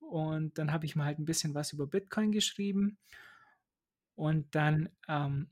Und 0.00 0.58
dann 0.58 0.72
habe 0.72 0.86
ich 0.86 0.96
mal 0.96 1.04
halt 1.04 1.18
ein 1.18 1.26
bisschen 1.26 1.54
was 1.54 1.72
über 1.72 1.86
Bitcoin 1.86 2.32
geschrieben. 2.32 2.98
Und 4.14 4.54
dann, 4.54 4.88
ähm, 5.08 5.50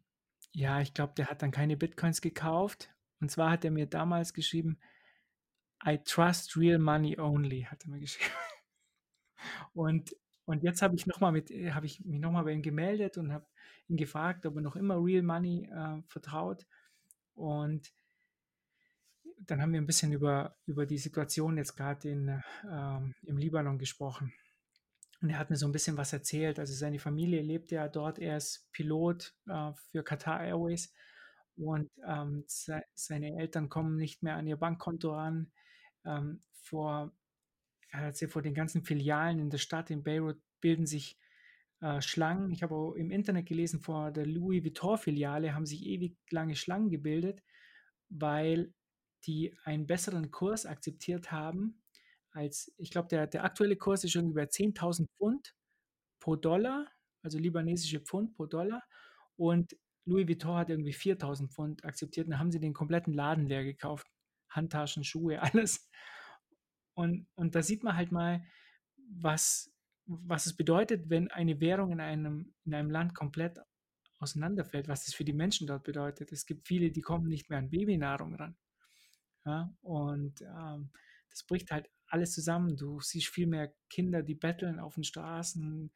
ja, 0.57 0.81
ich 0.81 0.95
glaube, 0.95 1.12
der 1.14 1.27
hat 1.27 1.42
dann 1.42 1.51
keine 1.51 1.77
Bitcoins 1.77 2.23
gekauft. 2.23 2.90
Und 3.21 3.31
zwar 3.31 3.51
hat 3.51 3.64
er 3.66 3.71
mir 3.71 3.85
damals 3.85 4.33
geschrieben, 4.33 4.79
I 5.87 5.99
trust 6.03 6.57
real 6.57 6.79
money 6.79 7.19
only, 7.21 7.64
hat 7.64 7.85
er 7.85 7.90
mir 7.90 8.01
geschrieben. 8.01 8.33
Und, 9.75 10.16
und 10.47 10.62
jetzt 10.62 10.81
habe 10.81 10.97
ich 10.97 11.07
noch 11.07 11.21
mal 11.21 11.31
mit, 11.31 11.51
äh, 11.51 11.73
habe 11.73 11.85
ich 11.85 12.03
mich 12.05 12.19
nochmal 12.19 12.45
bei 12.45 12.53
ihm 12.53 12.62
gemeldet 12.62 13.19
und 13.19 13.33
habe 13.33 13.47
ihn 13.87 13.99
gefragt, 13.99 14.47
ob 14.47 14.57
er 14.57 14.62
noch 14.62 14.75
immer 14.75 14.97
real 14.97 15.23
money 15.23 15.69
äh, 15.71 16.03
vertraut. 16.09 16.66
Und 17.35 17.92
dann 19.38 19.61
haben 19.61 19.73
wir 19.73 19.81
ein 19.81 19.87
bisschen 19.87 20.12
über, 20.12 20.57
über 20.64 20.87
die 20.87 20.99
Situation 20.99 21.59
jetzt 21.59 21.77
gerade 21.77 22.09
ähm, 22.09 23.14
im 23.23 23.37
Libanon 23.37 23.79
gesprochen. 23.79 24.33
Und 25.20 25.31
er 25.31 25.38
hat 25.38 25.50
mir 25.50 25.57
so 25.57 25.66
ein 25.66 25.72
bisschen 25.72 25.96
was 25.96 26.12
erzählt. 26.12 26.59
Also 26.59 26.74
seine 26.74 26.98
Familie 26.98 27.42
lebt 27.42 27.70
ja 27.70 27.88
dort. 27.88 28.18
Er 28.18 28.37
ist 28.37 28.68
Pilot 28.72 29.35
äh, 29.48 29.72
für 29.90 30.02
Qatar 30.05 30.44
Airways 30.44 30.92
und 31.57 31.90
ähm, 32.07 32.44
se 32.46 32.83
seine 32.94 33.38
Eltern 33.38 33.68
kommen 33.68 33.96
nicht 33.96 34.22
mehr 34.22 34.37
an 34.37 34.46
ihr 34.46 34.57
Bankkonto 34.57 35.14
ran. 35.14 35.50
Ähm, 36.05 36.40
vor, 36.62 37.12
er 37.90 38.00
hat 38.00 38.20
ja 38.20 38.29
vor 38.29 38.42
den 38.42 38.55
ganzen 38.55 38.85
Filialen 38.85 39.38
in 39.38 39.50
der 39.50 39.59
Stadt 39.59 39.90
in 39.90 40.02
Beirut 40.02 40.40
bilden 40.61 40.87
sich 40.87 41.18
äh, 41.81 42.00
Schlangen. 42.02 42.50
Ich 42.50 42.62
habe 42.62 42.74
auch 42.74 42.92
im 42.92 43.11
Internet 43.11 43.46
gelesen, 43.46 43.81
vor 43.81 44.11
der 44.11 44.26
Louis 44.26 44.64
Vuitton-Filiale 44.64 45.55
haben 45.55 45.66
sich 45.66 45.85
ewig 45.87 46.16
lange 46.31 46.57
Schlangen 46.57 46.90
gebildet, 46.90 47.42
weil 48.09 48.74
die 49.24 49.57
einen 49.64 49.87
besseren 49.87 50.31
Kurs 50.31 50.66
akzeptiert 50.66 51.33
haben 51.33 51.83
als, 52.37 52.72
ich 52.77 52.90
glaube, 52.90 53.09
der, 53.09 53.27
der 53.27 53.44
aktuelle 53.44 53.77
Kurs 53.77 54.05
ist 54.05 54.14
irgendwie 54.14 54.35
bei 54.35 54.46
10.000 54.46 55.09
Pfund 55.16 55.55
pro 56.20 56.37
Dollar, 56.37 56.87
also 57.22 57.38
libanesische 57.38 58.01
Pfund 58.01 58.35
pro 58.35 58.46
Dollar. 58.46 58.83
Und 59.37 59.77
Louis 60.05 60.29
Vuitton 60.29 60.57
hat 60.57 60.70
irgendwie 60.70 60.92
4.000 60.94 61.49
Pfund 61.49 61.85
akzeptiert. 61.85 62.27
Und 62.27 62.33
dann 62.33 62.40
haben 62.40 62.53
sie 62.53 62.61
den 62.61 62.75
kompletten 62.75 63.14
Laden 63.14 63.46
leer 63.46 63.64
gekauft. 63.64 64.07
Handtaschen, 64.51 65.03
Schuhe, 65.03 65.40
alles. 65.42 65.88
Und, 66.94 67.27
und 67.35 67.55
da 67.55 67.62
sieht 67.62 67.83
man 67.83 67.96
halt 67.96 68.12
mal, 68.12 68.44
was, 68.96 69.72
was 70.07 70.46
es 70.46 70.57
bedeutet, 70.57 71.09
wenn 71.09 71.31
eine 71.31 71.61
Währung 71.61 71.92
in 71.92 72.01
einem, 72.01 72.55
in 72.64 72.75
einem 72.75 72.90
Land 72.90 73.14
komplett 73.14 73.59
auseinanderfällt, 74.18 74.88
was 74.88 75.05
das 75.05 75.14
für 75.14 75.25
die 75.25 75.33
Menschen 75.33 75.66
dort 75.66 75.85
bedeutet. 75.85 76.33
Es 76.33 76.46
gibt 76.46 76.66
viele, 76.66 76.90
die 76.90 77.03
kommen 77.03 77.29
nicht 77.29 77.51
mehr 77.51 77.59
an 77.59 77.70
Babynahrung 77.70 78.35
ran. 78.35 78.57
Ja, 79.44 79.72
und 79.83 80.40
ähm, 80.42 80.90
das 81.31 81.44
bricht 81.44 81.70
halt 81.70 81.88
alles 82.09 82.33
zusammen. 82.33 82.77
Du 82.77 83.01
siehst 83.01 83.29
viel 83.29 83.47
mehr 83.47 83.73
Kinder, 83.90 84.23
die 84.23 84.35
betteln 84.35 84.79
auf 84.79 84.95
den 84.95 85.05
Straßen. 85.05 85.90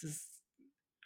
Das, 0.00 0.42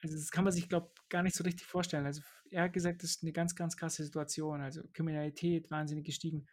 also 0.03 0.17
das 0.17 0.31
kann 0.31 0.45
man 0.45 0.53
sich, 0.53 0.69
glaube 0.69 0.91
ich, 0.95 1.09
gar 1.09 1.23
nicht 1.23 1.37
so 1.37 1.45
richtig 1.45 1.67
vorstellen. 1.67 2.07
Also 2.07 2.23
er 2.51 2.65
hat 2.65 2.73
gesagt, 2.73 3.03
das 3.03 3.11
ist 3.11 3.23
eine 3.23 3.33
ganz, 3.33 3.55
ganz 3.55 3.77
krasse 3.77 4.05
Situation. 4.05 4.61
Also 4.61 4.83
Kriminalität 4.93 5.71
wahnsinnig 5.71 6.05
gestiegen. 6.05 6.47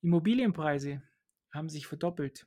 Immobilienpreise 0.00 1.02
haben 1.52 1.68
sich 1.68 1.86
verdoppelt. 1.86 2.46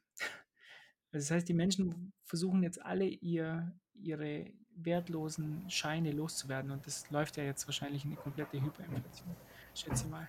Also 1.12 1.30
das 1.30 1.32
heißt, 1.32 1.48
die 1.48 1.54
Menschen 1.54 2.12
versuchen 2.26 2.62
jetzt 2.62 2.82
alle 2.82 3.06
ihr, 3.06 3.74
ihre 3.94 4.52
wertlosen 4.76 5.70
Scheine 5.70 6.12
loszuwerden 6.12 6.72
und 6.72 6.86
das 6.86 7.10
läuft 7.10 7.38
ja 7.38 7.44
jetzt 7.44 7.66
wahrscheinlich 7.68 8.04
in 8.04 8.12
eine 8.12 8.20
komplette 8.20 8.62
Hyperinflation, 8.62 9.36
schätze 9.74 10.04
ich 10.04 10.12
mal. 10.12 10.28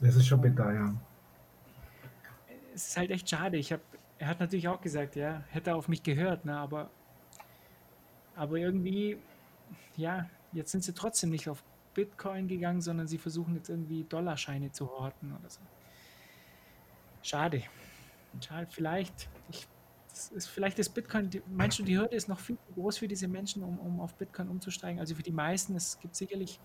Das 0.00 0.16
ist 0.16 0.26
schon 0.26 0.40
bitter, 0.40 0.72
ja. 0.72 1.00
Es 2.76 2.88
ist 2.88 2.96
halt 2.98 3.10
echt 3.10 3.30
schade. 3.30 3.56
Ich 3.56 3.72
hab, 3.72 3.80
er 4.18 4.28
hat 4.28 4.38
natürlich 4.38 4.68
auch 4.68 4.82
gesagt, 4.82 5.16
ja, 5.16 5.42
hätte 5.48 5.74
auf 5.74 5.88
mich 5.88 6.02
gehört, 6.02 6.44
ne, 6.44 6.58
aber, 6.58 6.90
aber 8.34 8.58
irgendwie, 8.58 9.16
ja, 9.96 10.28
jetzt 10.52 10.72
sind 10.72 10.84
sie 10.84 10.92
trotzdem 10.92 11.30
nicht 11.30 11.48
auf 11.48 11.64
Bitcoin 11.94 12.48
gegangen, 12.48 12.82
sondern 12.82 13.06
sie 13.06 13.16
versuchen 13.16 13.54
jetzt 13.54 13.70
irgendwie 13.70 14.04
Dollarscheine 14.04 14.72
zu 14.72 14.90
horten 14.90 15.34
oder 15.34 15.48
so. 15.48 15.62
Schade. 17.22 17.62
Schade, 18.42 18.68
vielleicht. 18.70 19.30
Ich, 19.48 19.66
ist, 20.34 20.46
vielleicht 20.46 20.78
ist 20.78 20.90
Bitcoin, 20.90 21.30
meinst 21.46 21.78
du, 21.78 21.82
die 21.82 21.96
Hürde 21.96 22.14
ist 22.14 22.28
noch 22.28 22.40
viel 22.40 22.58
zu 22.58 22.74
groß 22.74 22.98
für 22.98 23.08
diese 23.08 23.26
Menschen, 23.26 23.62
um, 23.62 23.78
um 23.78 24.00
auf 24.00 24.14
Bitcoin 24.16 24.50
umzusteigen? 24.50 25.00
Also 25.00 25.14
für 25.14 25.22
die 25.22 25.32
meisten, 25.32 25.74
es 25.76 25.98
gibt 25.98 26.14
sicherlich 26.14 26.60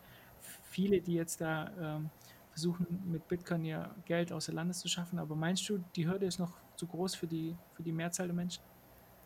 viele, 0.63 0.99
die 0.99 1.13
jetzt 1.13 1.39
da 1.39 1.71
ähm, 1.79 2.09
versuchen, 2.51 2.85
mit 3.09 3.27
Bitcoin 3.27 3.63
ihr 3.63 3.89
Geld 4.05 4.31
außer 4.31 4.53
Landes 4.53 4.79
zu 4.79 4.87
schaffen, 4.87 5.19
aber 5.19 5.35
meinst 5.35 5.67
du, 5.69 5.79
die 5.95 6.07
Hürde 6.07 6.25
ist 6.25 6.39
noch 6.39 6.53
zu 6.75 6.85
groß 6.87 7.15
für 7.15 7.27
die, 7.27 7.55
für 7.73 7.83
die 7.83 7.91
Mehrzahl 7.91 8.27
der 8.27 8.35
Menschen? 8.35 8.61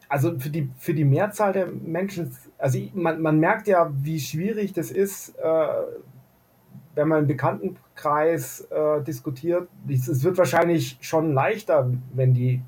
Also 0.07 0.37
für 0.37 0.49
die, 0.49 0.69
für 0.77 0.93
die 0.93 1.03
Mehrzahl 1.03 1.53
der 1.53 1.67
Menschen, 1.67 2.35
also 2.57 2.79
man, 2.93 3.21
man 3.21 3.39
merkt 3.39 3.67
ja, 3.67 3.91
wie 4.01 4.19
schwierig 4.19 4.73
das 4.73 4.91
ist, 4.91 5.35
äh, 5.39 5.67
wenn 6.93 7.07
man 7.07 7.21
im 7.21 7.27
Bekanntenkreis 7.27 8.61
äh, 8.69 9.01
diskutiert. 9.03 9.67
Es 9.89 10.23
wird 10.23 10.37
wahrscheinlich 10.37 10.97
schon 11.01 11.33
leichter, 11.33 11.91
wenn 12.13 12.33
die, 12.33 12.61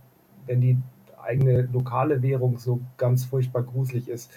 wenn 0.47 0.61
die 0.61 0.77
eigene 1.21 1.69
lokale 1.71 2.21
Währung 2.21 2.57
so 2.57 2.81
ganz 2.97 3.25
furchtbar 3.25 3.63
gruselig 3.63 4.09
ist. 4.09 4.31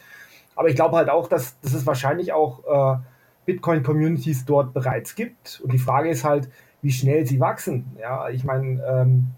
Aber 0.55 0.69
ich 0.69 0.75
glaube 0.75 0.97
halt 0.97 1.09
auch, 1.09 1.29
dass, 1.29 1.59
dass 1.61 1.73
es 1.73 1.87
wahrscheinlich 1.87 2.33
auch 2.33 2.99
äh, 2.99 3.01
Bitcoin-Communities 3.51 4.45
dort 4.45 4.73
bereits 4.73 5.15
gibt. 5.15 5.61
Und 5.65 5.73
die 5.73 5.79
Frage 5.79 6.11
ist 6.11 6.25
halt, 6.25 6.49
wie 6.83 6.93
schnell 6.93 7.27
sie 7.27 7.41
wachsen. 7.41 7.97
Ja, 8.01 8.29
ich 8.29 8.45
meine, 8.45 8.83
ähm, 8.85 9.29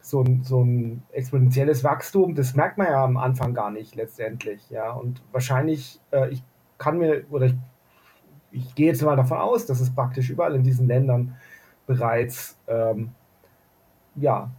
so, 0.00 0.20
ein, 0.20 0.42
so 0.42 0.62
ein 0.62 1.02
exponentielles 1.12 1.82
Wachstum, 1.82 2.34
das 2.34 2.54
merkt 2.54 2.76
man 2.76 2.88
ja 2.88 3.02
am 3.02 3.16
Anfang 3.16 3.54
gar 3.54 3.70
nicht 3.70 3.94
letztendlich. 3.94 4.68
Ja, 4.70 4.92
und 4.92 5.22
wahrscheinlich, 5.32 6.00
äh, 6.10 6.28
ich 6.28 6.42
kann 6.78 6.98
mir, 6.98 7.24
oder 7.30 7.46
ich, 7.46 7.54
ich 8.50 8.74
gehe 8.74 8.88
jetzt 8.88 9.02
mal 9.02 9.16
davon 9.16 9.38
aus, 9.38 9.66
dass 9.66 9.80
es 9.80 9.94
praktisch 9.94 10.30
überall 10.30 10.54
in 10.54 10.62
diesen 10.62 10.86
Ländern 10.86 11.36
bereits, 11.86 12.58
ähm, 12.68 13.12
ja, 14.14 14.50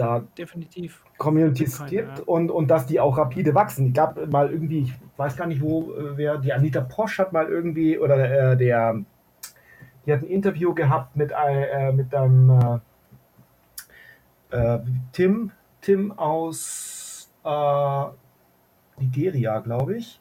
da 0.00 0.24
Definitiv. 0.36 1.04
Communities 1.18 1.78
Bitcoin, 1.78 1.90
gibt 1.90 2.18
ja. 2.18 2.24
und, 2.24 2.50
und 2.50 2.68
dass 2.68 2.86
die 2.86 2.98
auch 3.00 3.18
rapide 3.18 3.54
wachsen. 3.54 3.86
Ich 3.88 3.94
gab 3.94 4.26
mal 4.30 4.50
irgendwie, 4.50 4.80
ich 4.80 4.94
weiß 5.16 5.36
gar 5.36 5.46
nicht 5.46 5.60
wo, 5.60 5.92
äh, 5.92 6.16
wer, 6.16 6.38
die 6.38 6.52
Anita 6.52 6.80
Posch 6.80 7.18
hat 7.18 7.32
mal 7.32 7.46
irgendwie, 7.48 7.98
oder 7.98 8.52
äh, 8.52 8.56
der, 8.56 9.00
die 10.06 10.12
hat 10.12 10.22
ein 10.22 10.28
Interview 10.28 10.74
gehabt 10.74 11.16
mit, 11.16 11.32
ein- 11.32 11.62
äh, 11.62 11.92
mit 11.92 12.14
einem 12.14 12.80
äh, 14.50 14.56
äh, 14.56 14.80
Tim, 15.12 15.52
Tim 15.80 16.12
aus 16.18 17.30
äh, 17.44 18.04
Nigeria, 18.98 19.60
glaube 19.60 19.96
ich. 19.96 20.20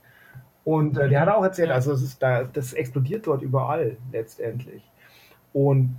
Und 0.65 0.97
äh, 0.97 1.09
der 1.09 1.21
hat 1.21 1.29
auch 1.29 1.43
erzählt, 1.43 1.71
also 1.71 1.93
es 1.93 2.03
ist 2.03 2.21
da, 2.21 2.43
das 2.43 2.73
explodiert 2.73 3.25
dort 3.25 3.41
überall 3.41 3.97
letztendlich. 4.11 4.83
Und 5.53 5.97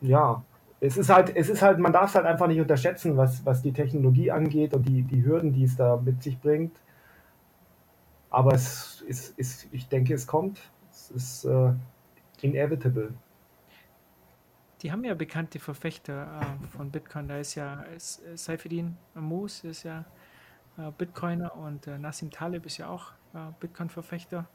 ja, 0.00 0.44
es 0.82 0.96
ist 0.96 1.10
halt, 1.10 1.34
es 1.36 1.48
ist 1.48 1.62
halt, 1.62 1.78
man 1.78 1.92
darf 1.92 2.10
es 2.10 2.16
halt 2.16 2.26
einfach 2.26 2.48
nicht 2.48 2.60
unterschätzen, 2.60 3.16
was, 3.16 3.46
was 3.46 3.62
die 3.62 3.72
Technologie 3.72 4.32
angeht 4.32 4.74
und 4.74 4.88
die, 4.88 5.02
die 5.02 5.24
Hürden, 5.24 5.52
die 5.52 5.62
es 5.62 5.76
da 5.76 5.96
mit 5.96 6.22
sich 6.24 6.40
bringt. 6.40 6.76
Aber 8.30 8.52
es 8.52 9.00
ist, 9.06 9.38
ist 9.38 9.68
ich 9.70 9.88
denke, 9.88 10.12
es 10.12 10.26
kommt. 10.26 10.58
Es 10.90 11.10
ist 11.12 11.44
äh, 11.44 11.72
inevitable. 12.40 13.14
Die 14.82 14.90
haben 14.90 15.04
ja 15.04 15.14
bekannte 15.14 15.60
Verfechter 15.60 16.40
äh, 16.40 16.66
von 16.76 16.90
Bitcoin. 16.90 17.28
Da 17.28 17.36
ist 17.36 17.54
ja 17.54 17.84
Saifedean 18.34 18.96
Ammous 19.14 19.62
ist 19.62 19.84
ja 19.84 20.04
äh, 20.78 20.90
Bitcoiner 20.98 21.54
und 21.54 21.86
äh, 21.86 21.96
Nassim 21.96 22.32
Taleb 22.32 22.66
ist 22.66 22.78
ja 22.78 22.88
auch 22.88 23.12
äh, 23.34 23.38
Bitcoin-Verfechter. 23.60 24.46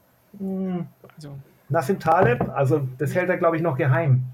Also, 1.16 1.38
Nassim 1.70 1.98
Taleb, 1.98 2.46
also 2.50 2.86
das 2.98 3.14
hält 3.14 3.30
er, 3.30 3.38
glaube 3.38 3.56
ich, 3.56 3.62
noch 3.62 3.78
geheim. 3.78 4.24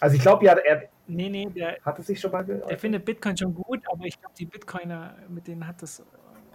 Also 0.00 0.16
ich 0.16 0.22
glaube 0.22 0.46
ja, 0.46 0.54
er 0.54 0.88
nee, 1.08 1.28
nee, 1.28 1.46
der, 1.46 1.78
hat 1.84 1.98
es 1.98 2.06
sich 2.06 2.20
schon 2.20 2.30
mal 2.30 2.44
ge 2.44 2.60
der 2.68 2.78
findet 2.78 3.04
Bitcoin 3.04 3.36
schon 3.36 3.54
gut, 3.54 3.82
aber 3.90 4.04
ich 4.04 4.20
glaube, 4.20 4.34
die 4.38 4.46
Bitcoiner, 4.46 5.16
mit 5.28 5.46
denen 5.46 5.66
hat 5.66 5.82
das 5.82 6.04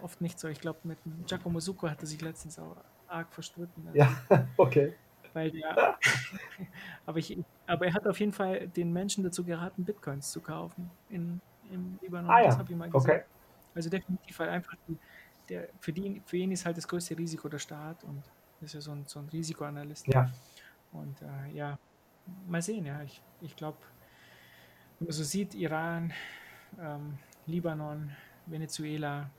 oft 0.01 0.21
nicht 0.21 0.39
so. 0.39 0.47
Ich 0.47 0.59
glaube, 0.59 0.79
mit 0.83 0.97
Giacomo 1.27 1.59
Succo 1.59 1.89
hat 1.89 2.01
er 2.01 2.07
sich 2.07 2.21
letztens 2.21 2.59
auch 2.59 2.77
arg 3.07 3.33
verstritten. 3.33 3.87
Also, 3.87 3.97
Ja, 3.97 4.47
okay. 4.57 4.93
Weil 5.33 5.51
der, 5.51 5.97
aber, 7.05 7.17
ich, 7.17 7.37
aber 7.65 7.87
er 7.87 7.93
hat 7.93 8.05
auf 8.05 8.19
jeden 8.19 8.33
Fall 8.33 8.67
den 8.67 8.93
Menschen 8.93 9.23
dazu 9.23 9.43
geraten, 9.43 9.83
Bitcoins 9.83 10.31
zu 10.31 10.41
kaufen 10.41 10.91
in, 11.09 11.41
im 11.71 11.97
Libanon. 12.01 12.29
Ah 12.29 12.43
Das 12.43 12.53
ja, 12.53 12.59
habe 12.59 12.71
ich 12.71 12.77
mal 12.77 12.89
gesehen. 12.89 13.11
okay. 13.11 13.23
Also 13.73 13.89
definitiv, 13.89 14.37
weil 14.37 14.49
einfach 14.49 14.75
die, 14.87 14.97
der, 15.49 15.69
für, 15.79 15.91
die, 15.91 16.21
für 16.25 16.37
ihn 16.37 16.51
ist 16.51 16.65
halt 16.65 16.77
das 16.77 16.87
größte 16.87 17.17
Risiko 17.17 17.49
der 17.49 17.57
Staat 17.57 18.03
und 18.03 18.23
das 18.59 18.69
ist 18.69 18.73
ja 18.75 18.81
so 18.81 18.91
ein, 18.91 19.05
so 19.07 19.19
ein 19.19 19.27
Risikoanalyst. 19.29 20.07
Ja, 20.07 20.29
Und 20.91 21.21
äh, 21.21 21.51
ja, 21.53 21.77
mal 22.47 22.61
sehen, 22.61 22.85
ja. 22.85 23.01
Ich, 23.01 23.21
ich 23.41 23.55
glaube, 23.55 23.77
wenn 24.99 25.07
man 25.07 25.13
so 25.13 25.23
sieht, 25.23 25.53
Iran, 25.55 26.13
ähm, 26.79 27.19
Libanon, 27.45 28.15
Venezuela, 28.45 29.31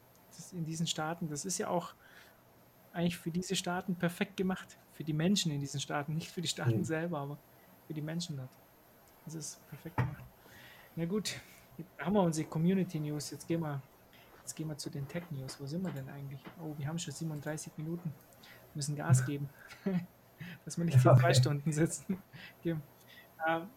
in 0.53 0.65
diesen 0.65 0.87
Staaten, 0.87 1.29
das 1.29 1.45
ist 1.45 1.59
ja 1.59 1.69
auch 1.69 1.95
eigentlich 2.93 3.19
für 3.19 3.31
diese 3.31 3.57
Staaten 3.57 3.97
perfekt 3.99 4.37
gemacht. 4.37 4.79
Für 4.93 5.05
die 5.05 5.13
Menschen 5.13 5.53
in 5.53 5.61
diesen 5.61 5.81
Staaten, 5.81 6.15
nicht 6.15 6.31
für 6.31 6.41
die 6.43 6.49
Staaten 6.49 6.79
Mhm. 6.81 6.85
selber, 6.85 7.19
aber 7.19 7.43
für 7.87 7.95
die 7.95 8.03
Menschen 8.03 8.37
dort. 8.37 8.59
Das 9.25 9.35
ist 9.35 9.67
perfekt 9.69 9.97
gemacht. 9.97 10.25
Na 10.95 11.07
gut, 11.07 11.41
haben 11.99 12.15
wir 12.15 12.23
unsere 12.23 12.49
Community 12.49 13.01
News. 13.01 13.31
Jetzt 13.31 13.47
gehen 13.49 13.61
wir, 13.61 13.83
jetzt 14.41 14.55
gehen 14.55 14.69
wir 14.69 14.77
zu 14.79 14.91
den 14.91 15.09
Tech 15.09 15.31
News. 15.31 15.61
Wo 15.61 15.67
sind 15.67 15.83
wir 15.83 15.93
denn 15.93 16.09
eigentlich? 16.09 16.43
Oh, 16.61 16.77
wir 16.79 16.87
haben 16.87 16.99
schon 16.99 17.15
37 17.15 17.77
Minuten. 17.77 18.13
Müssen 18.75 18.97
Gas 18.97 19.25
geben. 19.25 19.49
Dass 20.65 20.77
wir 20.79 20.85
nicht 20.85 21.01
hier 21.01 21.15
zwei 21.17 21.31
Okay. 21.31 21.35
Stunden 21.35 21.73
sitzen. 21.73 22.23
Ähm, 23.47 23.71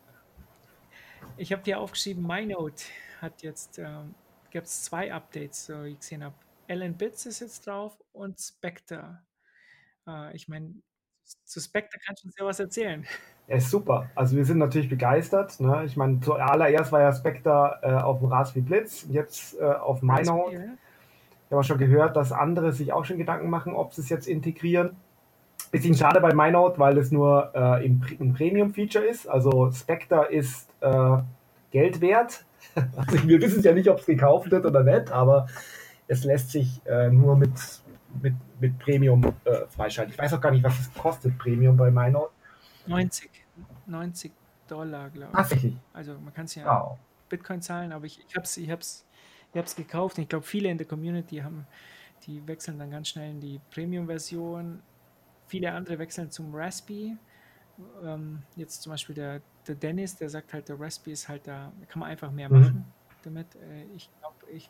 ich 1.36 1.52
habe 1.52 1.64
dir 1.64 1.80
aufgeschrieben, 1.80 2.26
MyNote 2.26 2.84
hat 3.22 3.42
jetzt, 3.44 3.80
ähm, 3.80 4.16
gab 4.52 4.64
es 4.64 4.84
zwei 4.84 5.14
Updates, 5.14 5.66
so 5.66 5.84
wie 5.84 5.90
ich 5.90 6.00
gesehen 6.00 6.24
habe. 6.24 6.36
Alan 6.70 6.96
Bits 6.96 7.26
ist 7.26 7.40
jetzt 7.40 7.68
drauf 7.68 7.98
und 8.12 8.40
Spectre. 8.40 9.22
Äh, 10.08 10.36
ich 10.36 10.48
meine, 10.48 10.76
zu 11.44 11.60
Spectre 11.60 12.00
kannst 12.06 12.24
du 12.24 12.28
uns 12.28 12.36
ja 12.38 12.46
was 12.46 12.60
erzählen. 12.60 13.06
er 13.48 13.58
ist 13.58 13.70
super. 13.70 14.10
Also 14.16 14.36
wir 14.36 14.46
sind 14.46 14.58
natürlich 14.58 14.90
begeistert. 14.90 15.60
Ne? 15.60 15.84
Ich 15.86 15.98
meine, 15.98 16.20
zuallererst 16.20 16.92
war 16.92 17.02
ja 17.02 17.14
Spectre 17.14 17.80
äh, 17.82 17.92
auf 17.92 18.20
dem 18.20 18.30
Raspberry 18.30 18.66
Blitz, 18.66 19.06
jetzt 19.10 19.60
äh, 19.60 19.64
auf 19.64 20.02
MyNote. 20.02 20.78
Ich 21.48 21.52
habe 21.52 21.62
auch 21.62 21.64
schon 21.64 21.78
gehört, 21.78 22.16
dass 22.18 22.32
andere 22.32 22.74
sich 22.74 22.92
auch 22.92 23.06
schon 23.06 23.18
Gedanken 23.18 23.50
machen, 23.50 23.74
ob 23.74 23.94
sie 23.94 24.02
es 24.02 24.10
jetzt 24.10 24.28
integrieren. 24.28 24.98
Bisschen 25.72 25.96
schade 25.96 26.20
bei 26.22 26.34
MyNote, 26.34 26.80
weil 26.80 26.98
es 26.98 27.12
nur 27.12 27.52
äh, 27.54 27.86
im, 27.86 28.02
ein 28.20 28.34
Premium-Feature 28.34 29.06
ist. 29.06 29.28
Also 29.28 29.72
Spectre 29.72 30.26
ist 30.32 30.70
äh, 30.82 31.18
Geld 31.72 32.02
wert. 32.02 32.44
Also 32.96 33.28
wir 33.28 33.42
wissen 33.42 33.64
ja 33.64 33.74
nicht, 33.74 33.90
ob 33.90 34.00
es 34.00 34.06
gekauft 34.06 34.52
wird 34.52 34.64
oder 34.64 34.84
nicht, 34.84 35.12
aber 35.12 35.48
es 36.08 36.24
lässt 36.24 36.52
sich 36.52 36.80
äh, 36.86 37.10
nur 37.10 37.36
mit, 37.36 37.52
mit, 38.22 38.36
mit 38.60 38.78
Premium 38.78 39.24
äh, 39.46 39.66
freischalten. 39.70 40.14
Ich 40.14 40.20
weiß 40.20 40.34
auch 40.34 40.42
gar 40.42 40.52
nicht, 40.52 40.64
was 40.64 40.80
es 40.80 40.94
kostet, 40.94 41.38
Premium 41.40 41.76
bei 41.76 41.90
MyNote. 41.90 42.32
90, 42.86 43.30
90 43.88 44.32
Dollar, 44.68 45.10
glaube 45.10 45.32
ich. 45.32 45.38
Tatsächlich. 45.38 45.78
Also 45.94 46.14
man 46.24 46.34
kann 46.34 46.46
es 46.46 46.56
ja 46.56 46.66
Wow. 46.66 46.98
Bitcoin 47.30 47.62
zahlen, 47.62 47.92
aber 47.92 48.06
ich, 48.06 48.20
ich 48.28 48.36
habe 48.36 48.44
es 48.44 48.58
ich 48.58 48.70
hab's, 48.70 49.06
ich 49.54 49.58
hab's 49.58 49.76
gekauft. 49.76 50.18
Und 50.18 50.24
ich 50.24 50.30
glaube, 50.30 50.46
viele 50.46 50.70
in 50.70 50.78
der 50.78 50.88
Community 50.88 51.38
haben, 51.38 51.66
die 52.26 52.46
wechseln 52.48 52.80
dann 52.80 52.92
ganz 52.92 53.10
schnell 53.10 53.32
in 53.32 53.40
die 53.40 53.60
Premium-Version. 53.72 54.82
Viele 55.48 55.72
andere 55.72 55.98
wechseln 56.00 56.30
zum 56.32 56.54
Raspberry. 56.54 57.18
Ähm, 58.04 58.44
jetzt 58.56 58.82
zum 58.82 58.92
Beispiel 58.92 59.16
der, 59.16 59.42
der 59.68 59.76
Dennis, 59.76 60.16
der 60.16 60.30
sagt 60.30 60.54
halt, 60.54 60.68
der 60.70 60.80
Raspberry 60.80 61.14
ist 61.14 61.28
halt 61.30 61.48
da, 61.48 61.72
da 61.80 61.86
kann 61.86 62.00
man 62.00 62.10
einfach 62.10 62.32
mehr 62.32 62.50
Mhm. 62.50 62.60
machen 62.60 62.86
damit. 63.24 63.56
Äh, 63.56 63.84
ich 63.96 64.10
glaube, 64.20 64.36
ich, 64.52 64.70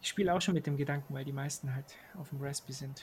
ich 0.00 0.08
spiele 0.08 0.34
auch 0.34 0.40
schon 0.40 0.54
mit 0.54 0.66
dem 0.66 0.76
Gedanken, 0.76 1.14
weil 1.14 1.24
die 1.24 1.32
meisten 1.32 1.74
halt 1.74 1.86
auf 2.18 2.28
dem 2.30 2.40
Raspberry 2.42 2.72
sind. 2.72 3.02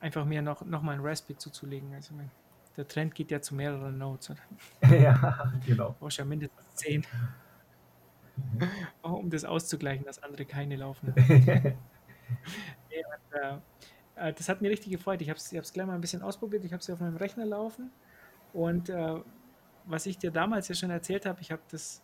Einfach 0.00 0.24
mir 0.24 0.42
noch, 0.42 0.64
noch 0.64 0.82
mal 0.82 0.92
ein 0.92 1.00
Raspberry 1.00 1.38
zuzulegen. 1.38 1.94
Also 1.94 2.14
mein, 2.14 2.30
der 2.76 2.86
Trend 2.88 3.14
geht 3.14 3.30
ja 3.30 3.40
zu 3.40 3.54
mehreren 3.54 3.98
Nodes. 3.98 4.30
Oder? 4.30 4.40
ja, 4.96 5.52
genau. 5.66 5.94
brauchst 5.98 6.18
ja 6.18 6.24
mindestens 6.24 6.74
10. 6.74 7.06
um 9.02 9.30
das 9.30 9.44
auszugleichen, 9.44 10.04
dass 10.04 10.22
andere 10.22 10.44
keine 10.44 10.76
laufen. 10.76 11.12
Nee, 12.90 13.02
und, 13.04 13.40
äh, 13.40 13.58
äh, 14.16 14.32
das 14.32 14.48
hat 14.48 14.62
mir 14.62 14.70
richtig 14.70 14.92
gefreut. 14.92 15.20
Ich 15.22 15.30
habe 15.30 15.38
es 15.38 15.72
gleich 15.72 15.86
mal 15.86 15.94
ein 15.94 16.00
bisschen 16.00 16.22
ausprobiert. 16.22 16.64
Ich 16.64 16.72
habe 16.72 16.80
es 16.80 16.90
auf 16.90 17.00
meinem 17.00 17.16
Rechner 17.16 17.46
laufen. 17.46 17.90
Und 18.52 18.88
äh, 18.88 19.20
was 19.84 20.06
ich 20.06 20.18
dir 20.18 20.30
damals 20.30 20.68
ja 20.68 20.74
schon 20.74 20.90
erzählt 20.90 21.26
habe, 21.26 21.40
ich 21.40 21.50
habe 21.52 21.62
das, 21.70 22.02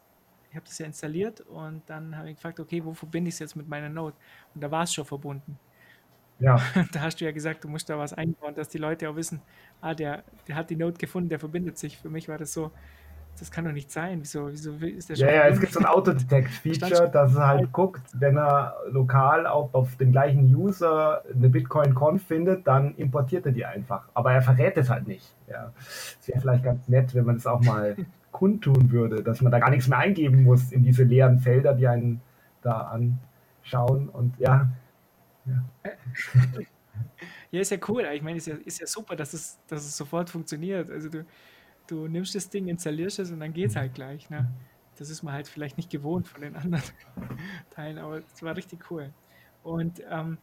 ich 0.51 0.57
hab 0.57 0.65
das 0.65 0.79
ja 0.79 0.87
installiert 0.87 1.41
und 1.43 1.83
dann 1.89 2.17
habe 2.17 2.31
ich 2.31 2.37
gefragt, 2.37 2.61
okay, 2.61 2.85
wo 2.85 2.95
verbinde 2.95 3.29
ich 3.29 3.35
es 3.35 3.39
jetzt 3.41 3.57
mit 3.57 3.69
meiner 3.69 3.89
Node? 3.89 4.17
Und 4.55 4.63
da 4.63 4.71
war 4.71 4.85
es 4.85 4.95
schon 4.95 5.05
verbunden. 5.05 5.59
ja, 6.39 6.57
da 6.93 7.01
hast 7.03 7.21
du 7.21 7.25
ja 7.25 7.33
gesagt, 7.33 7.65
du 7.65 7.69
musst 7.69 7.89
da 7.91 7.99
was 7.99 8.13
einbauen, 8.15 8.55
dass 8.55 8.69
die 8.69 8.79
Leute 8.79 9.11
auch 9.11 9.17
wissen, 9.17 9.43
ah, 9.81 9.95
der, 9.95 10.25
der 10.49 10.57
hat 10.57 10.71
die 10.71 10.77
Node 10.77 10.99
gefunden, 10.99 11.29
der 11.29 11.41
verbindet 11.41 11.79
sich. 11.79 11.99
Für 11.99 12.11
mich 12.11 12.29
war 12.29 12.39
das 12.39 12.53
so, 12.53 12.73
das 13.41 13.51
kann 13.51 13.65
doch 13.65 13.73
nicht 13.73 13.91
sein. 13.91 14.21
Wieso, 14.21 14.51
wieso 14.51 14.73
ist 14.73 15.09
der 15.09 15.17
schon 15.17 15.27
Ja, 15.27 15.35
ja, 15.35 15.49
es 15.49 15.61
gibt 15.61 15.73
so 15.73 15.81
ein 15.81 15.87
Autodetect-Feature, 15.87 17.11
dass 17.11 17.35
er 17.35 17.47
halt 17.47 17.73
guckt, 17.73 18.03
wenn 18.15 18.37
er 18.37 18.77
lokal 18.91 19.47
auch 19.47 19.73
auf 19.75 19.97
den 19.97 20.13
gleichen 20.13 20.55
User 20.55 21.23
eine 21.33 21.49
Bitcoin-Conf 21.49 22.27
findet, 22.27 22.67
dann 22.67 22.95
importiert 22.97 23.47
er 23.47 23.53
die 23.53 23.65
einfach. 23.65 24.09
Aber 24.15 24.33
er 24.33 24.43
verrät 24.43 24.77
es 24.77 24.91
halt 24.91 25.07
nicht. 25.07 25.35
Ja. 25.49 25.73
Es 25.79 26.29
wäre 26.29 26.41
vielleicht 26.41 26.65
ganz 26.65 26.89
nett, 26.89 27.15
wenn 27.15 27.25
man 27.25 27.37
das 27.37 27.47
auch 27.47 27.63
mal 27.63 27.97
kundtun 28.33 28.91
würde, 28.91 29.23
dass 29.23 29.41
man 29.41 29.53
da 29.53 29.59
gar 29.59 29.71
nichts 29.71 29.89
mehr 29.89 29.99
eingeben 29.99 30.43
muss 30.43 30.73
in 30.73 30.83
diese 30.83 31.05
leeren 31.05 31.39
Felder, 31.39 31.75
die 31.75 31.89
einen 31.89 32.21
da 32.63 32.89
anschauen. 33.63 34.09
Und 34.09 34.39
ja, 34.39 34.69
Ja, 37.51 37.61
ist 37.61 37.71
ja 37.71 37.79
cool. 37.89 38.07
Ich 38.13 38.23
meine, 38.23 38.37
ist 38.37 38.47
ja, 38.47 38.55
ist 38.65 38.81
ja 38.81 38.87
super, 38.87 39.17
dass 39.17 39.33
es, 39.33 39.59
dass 39.67 39.85
es 39.85 39.97
sofort 39.97 40.31
funktioniert. 40.31 40.91
Also 40.91 41.09
du, 41.09 41.25
du 41.89 42.07
nimmst 42.07 42.35
das 42.35 42.49
Ding, 42.49 42.69
installierst 42.69 43.19
es 43.19 43.33
und 43.33 43.41
dann 43.41 43.53
geht 43.53 43.71
es 43.71 43.77
halt 43.77 43.95
gleich. 43.95 44.31
Ne? 44.31 44.49
Das 44.97 45.11
ist 45.11 45.23
man 45.23 45.35
halt 45.35 45.49
vielleicht 45.49 45.77
nicht 45.77 45.91
gewohnt 45.91 46.29
von 46.29 46.43
den 46.43 46.55
anderen 46.63 46.85
Teilen, 47.71 47.99
aber 47.99 48.19
es 48.19 48.43
war 48.43 48.57
richtig 48.57 48.91
cool. 48.91 49.13
Und 49.65 50.03
ähm, 50.09 50.39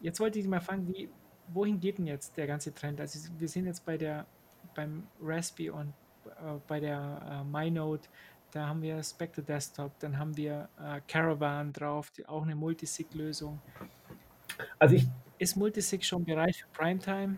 jetzt 0.00 0.18
wollte 0.18 0.38
ich 0.38 0.46
mal 0.46 0.60
fragen, 0.60 0.88
wie, 0.88 1.08
wohin 1.48 1.78
geht 1.78 1.98
denn 1.98 2.06
jetzt 2.06 2.36
der 2.36 2.46
ganze 2.46 2.74
Trend? 2.74 3.00
Also 3.00 3.18
wir 3.38 3.48
sind 3.48 3.66
jetzt 3.66 3.84
bei 3.84 3.96
der, 3.96 4.26
beim 4.74 5.06
Raspberry 5.20 5.70
und 5.70 5.92
äh, 6.26 6.58
bei 6.66 6.80
der 6.80 7.20
äh, 7.30 7.44
MyNote, 7.44 8.08
da 8.50 8.66
haben 8.66 8.80
wir 8.82 9.02
Spectre 9.02 9.42
Desktop, 9.42 9.98
dann 10.00 10.18
haben 10.18 10.36
wir 10.36 10.68
äh, 10.80 11.00
Caravan 11.06 11.72
drauf, 11.72 12.10
die, 12.10 12.26
auch 12.26 12.42
eine 12.42 12.54
Multisig-Lösung. 12.54 13.60
also 14.78 14.94
ich, 14.94 15.06
ist 15.38 15.56
Multisig 15.56 16.04
schon 16.04 16.24
bereit 16.24 16.56
für 16.56 16.66
Primetime? 16.68 17.36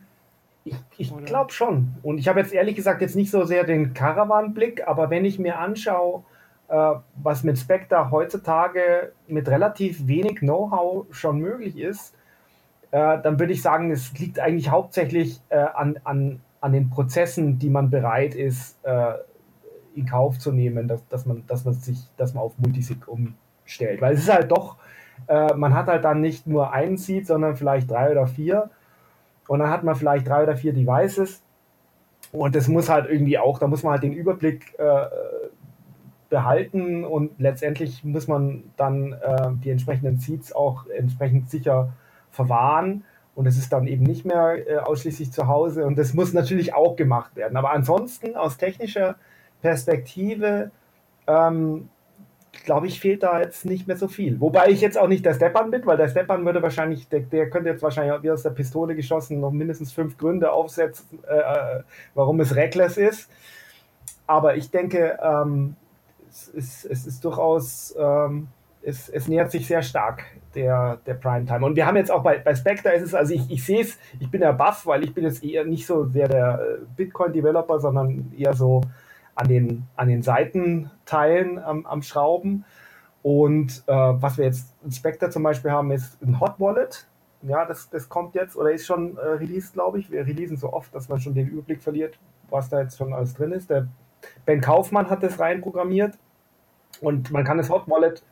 Ich, 0.64 0.74
ich 0.98 1.24
glaube 1.24 1.52
schon. 1.52 1.94
Und 2.02 2.18
ich 2.18 2.28
habe 2.28 2.40
jetzt 2.40 2.52
ehrlich 2.52 2.76
gesagt 2.76 3.00
jetzt 3.00 3.16
nicht 3.16 3.30
so 3.30 3.44
sehr 3.44 3.64
den 3.64 3.94
Caravan-Blick, 3.94 4.86
aber 4.86 5.10
wenn 5.10 5.24
ich 5.24 5.38
mir 5.38 5.58
anschaue, 5.58 6.24
äh, 6.68 6.94
was 7.16 7.42
mit 7.44 7.58
Spectre 7.58 8.10
heutzutage 8.10 9.12
mit 9.26 9.48
relativ 9.48 10.06
wenig 10.06 10.40
Know-how 10.40 11.06
schon 11.10 11.38
möglich 11.38 11.78
ist, 11.78 12.14
äh, 12.90 13.20
dann 13.22 13.38
würde 13.38 13.52
ich 13.52 13.62
sagen, 13.62 13.90
es 13.90 14.16
liegt 14.18 14.38
eigentlich 14.38 14.70
hauptsächlich 14.70 15.40
äh, 15.48 15.56
an, 15.58 15.98
an, 16.04 16.40
an 16.60 16.72
den 16.72 16.90
Prozessen, 16.90 17.58
die 17.58 17.70
man 17.70 17.90
bereit 17.90 18.34
ist, 18.34 18.78
äh, 18.84 19.14
in 19.94 20.06
Kauf 20.06 20.38
zu 20.38 20.52
nehmen, 20.52 20.88
dass, 20.88 21.06
dass, 21.08 21.26
man, 21.26 21.44
dass, 21.46 21.64
man 21.64 21.74
sich, 21.74 21.98
dass 22.16 22.34
man 22.34 22.44
auf 22.44 22.58
Multisig 22.58 23.08
umstellt. 23.08 24.00
Weil 24.00 24.14
es 24.14 24.20
ist 24.20 24.32
halt 24.32 24.50
doch, 24.50 24.76
äh, 25.26 25.54
man 25.54 25.74
hat 25.74 25.86
halt 25.86 26.04
dann 26.04 26.20
nicht 26.20 26.46
nur 26.46 26.72
einen 26.72 26.96
Seed, 26.96 27.26
sondern 27.26 27.56
vielleicht 27.56 27.90
drei 27.90 28.10
oder 28.10 28.26
vier. 28.26 28.70
Und 29.50 29.58
dann 29.58 29.70
hat 29.70 29.82
man 29.82 29.96
vielleicht 29.96 30.28
drei 30.28 30.44
oder 30.44 30.56
vier 30.56 30.72
Devices. 30.72 31.42
Und 32.30 32.54
das 32.54 32.68
muss 32.68 32.88
halt 32.88 33.10
irgendwie 33.10 33.36
auch, 33.36 33.58
da 33.58 33.66
muss 33.66 33.82
man 33.82 33.94
halt 33.94 34.04
den 34.04 34.12
Überblick 34.12 34.78
äh, 34.78 35.06
behalten 36.28 37.04
und 37.04 37.32
letztendlich 37.40 38.04
muss 38.04 38.28
man 38.28 38.62
dann 38.76 39.12
äh, 39.12 39.48
die 39.64 39.70
entsprechenden 39.70 40.18
Seeds 40.18 40.52
auch 40.52 40.86
entsprechend 40.86 41.50
sicher 41.50 41.92
verwahren 42.30 43.02
und 43.34 43.46
es 43.46 43.58
ist 43.58 43.72
dann 43.72 43.88
eben 43.88 44.04
nicht 44.04 44.24
mehr 44.24 44.68
äh, 44.68 44.76
ausschließlich 44.76 45.32
zu 45.32 45.48
Hause 45.48 45.84
und 45.84 45.98
das 45.98 46.14
muss 46.14 46.32
natürlich 46.32 46.72
auch 46.72 46.94
gemacht 46.94 47.34
werden. 47.34 47.56
Aber 47.56 47.72
ansonsten 47.72 48.36
aus 48.36 48.56
technischer 48.56 49.16
Perspektive 49.62 50.70
ähm, 51.26 51.88
glaube 52.64 52.86
ich, 52.86 53.00
fehlt 53.00 53.22
da 53.22 53.40
jetzt 53.40 53.64
nicht 53.64 53.86
mehr 53.86 53.96
so 53.96 54.08
viel. 54.08 54.40
Wobei 54.40 54.68
ich 54.68 54.80
jetzt 54.80 54.98
auch 54.98 55.08
nicht 55.08 55.24
der 55.24 55.34
Stepan 55.34 55.70
bin, 55.70 55.86
weil 55.86 55.96
der 55.96 56.08
Stepan 56.08 56.44
würde 56.44 56.62
wahrscheinlich, 56.62 57.08
der, 57.08 57.20
der 57.20 57.48
könnte 57.48 57.70
jetzt 57.70 57.82
wahrscheinlich 57.82 58.22
wie 58.22 58.30
aus 58.30 58.42
der 58.42 58.50
Pistole 58.50 58.94
geschossen 58.94 59.40
noch 59.40 59.52
mindestens 59.52 59.92
fünf 59.92 60.18
Gründe 60.18 60.52
aufsetzen, 60.52 61.20
äh, 61.28 61.36
äh 61.36 61.82
warum 62.14 62.40
es 62.40 62.54
reckless 62.54 62.96
ist. 62.96 63.30
Aber 64.26 64.56
ich 64.56 64.70
denke, 64.70 65.18
ähm, 65.22 65.76
es, 66.28 66.48
ist, 66.48 66.84
es 66.84 67.06
ist 67.06 67.24
durchaus, 67.24 67.94
ähm, 67.98 68.48
es, 68.82 69.08
es 69.08 69.28
nähert 69.28 69.50
sich 69.50 69.66
sehr 69.66 69.82
stark 69.82 70.24
der, 70.54 70.98
der 71.06 71.14
Primetime. 71.14 71.64
Und 71.64 71.76
wir 71.76 71.86
haben 71.86 71.96
jetzt 71.96 72.10
auch 72.10 72.22
bei, 72.22 72.38
bei 72.38 72.54
Spectre 72.54 72.92
ist 72.92 73.02
es, 73.02 73.14
also 73.14 73.34
ich, 73.34 73.50
ich 73.50 73.64
sehe 73.64 73.82
es, 73.82 73.98
ich 74.18 74.30
bin 74.30 74.40
der 74.40 74.52
Buff, 74.52 74.86
weil 74.86 75.04
ich 75.04 75.14
bin 75.14 75.24
jetzt 75.24 75.42
eher 75.44 75.64
nicht 75.64 75.86
so 75.86 76.04
sehr 76.06 76.28
der 76.28 76.60
äh, 76.60 76.84
Bitcoin-Developer, 76.96 77.80
sondern 77.80 78.32
eher 78.36 78.54
so 78.54 78.82
an 79.40 79.48
den, 79.48 79.86
an 79.96 80.08
den 80.08 80.22
Seitenteilen 80.22 81.58
am, 81.58 81.86
am 81.86 82.02
Schrauben. 82.02 82.66
Und 83.22 83.82
äh, 83.86 83.92
was 83.92 84.36
wir 84.36 84.44
jetzt 84.44 84.74
in 84.84 84.92
Spectre 84.92 85.30
zum 85.30 85.42
Beispiel 85.42 85.70
haben, 85.70 85.90
ist 85.90 86.20
ein 86.22 86.40
Hot 86.40 86.60
Wallet. 86.60 87.06
Ja, 87.42 87.64
das, 87.64 87.88
das 87.88 88.10
kommt 88.10 88.34
jetzt 88.34 88.54
oder 88.54 88.70
ist 88.70 88.86
schon 88.86 89.16
äh, 89.16 89.20
released, 89.20 89.72
glaube 89.72 89.98
ich. 89.98 90.10
Wir 90.10 90.26
releasen 90.26 90.58
so 90.58 90.74
oft, 90.74 90.94
dass 90.94 91.08
man 91.08 91.20
schon 91.20 91.32
den 91.32 91.48
Überblick 91.48 91.82
verliert, 91.82 92.18
was 92.50 92.68
da 92.68 92.82
jetzt 92.82 92.98
schon 92.98 93.14
alles 93.14 93.32
drin 93.32 93.52
ist. 93.52 93.70
Der 93.70 93.88
Ben 94.44 94.60
Kaufmann 94.60 95.08
hat 95.08 95.22
das 95.22 95.40
reinprogrammiert 95.40 96.18
und 97.00 97.30
man 97.30 97.44
kann 97.44 97.56
das 97.56 97.70
Hot 97.70 97.88
Wallet 97.88 98.22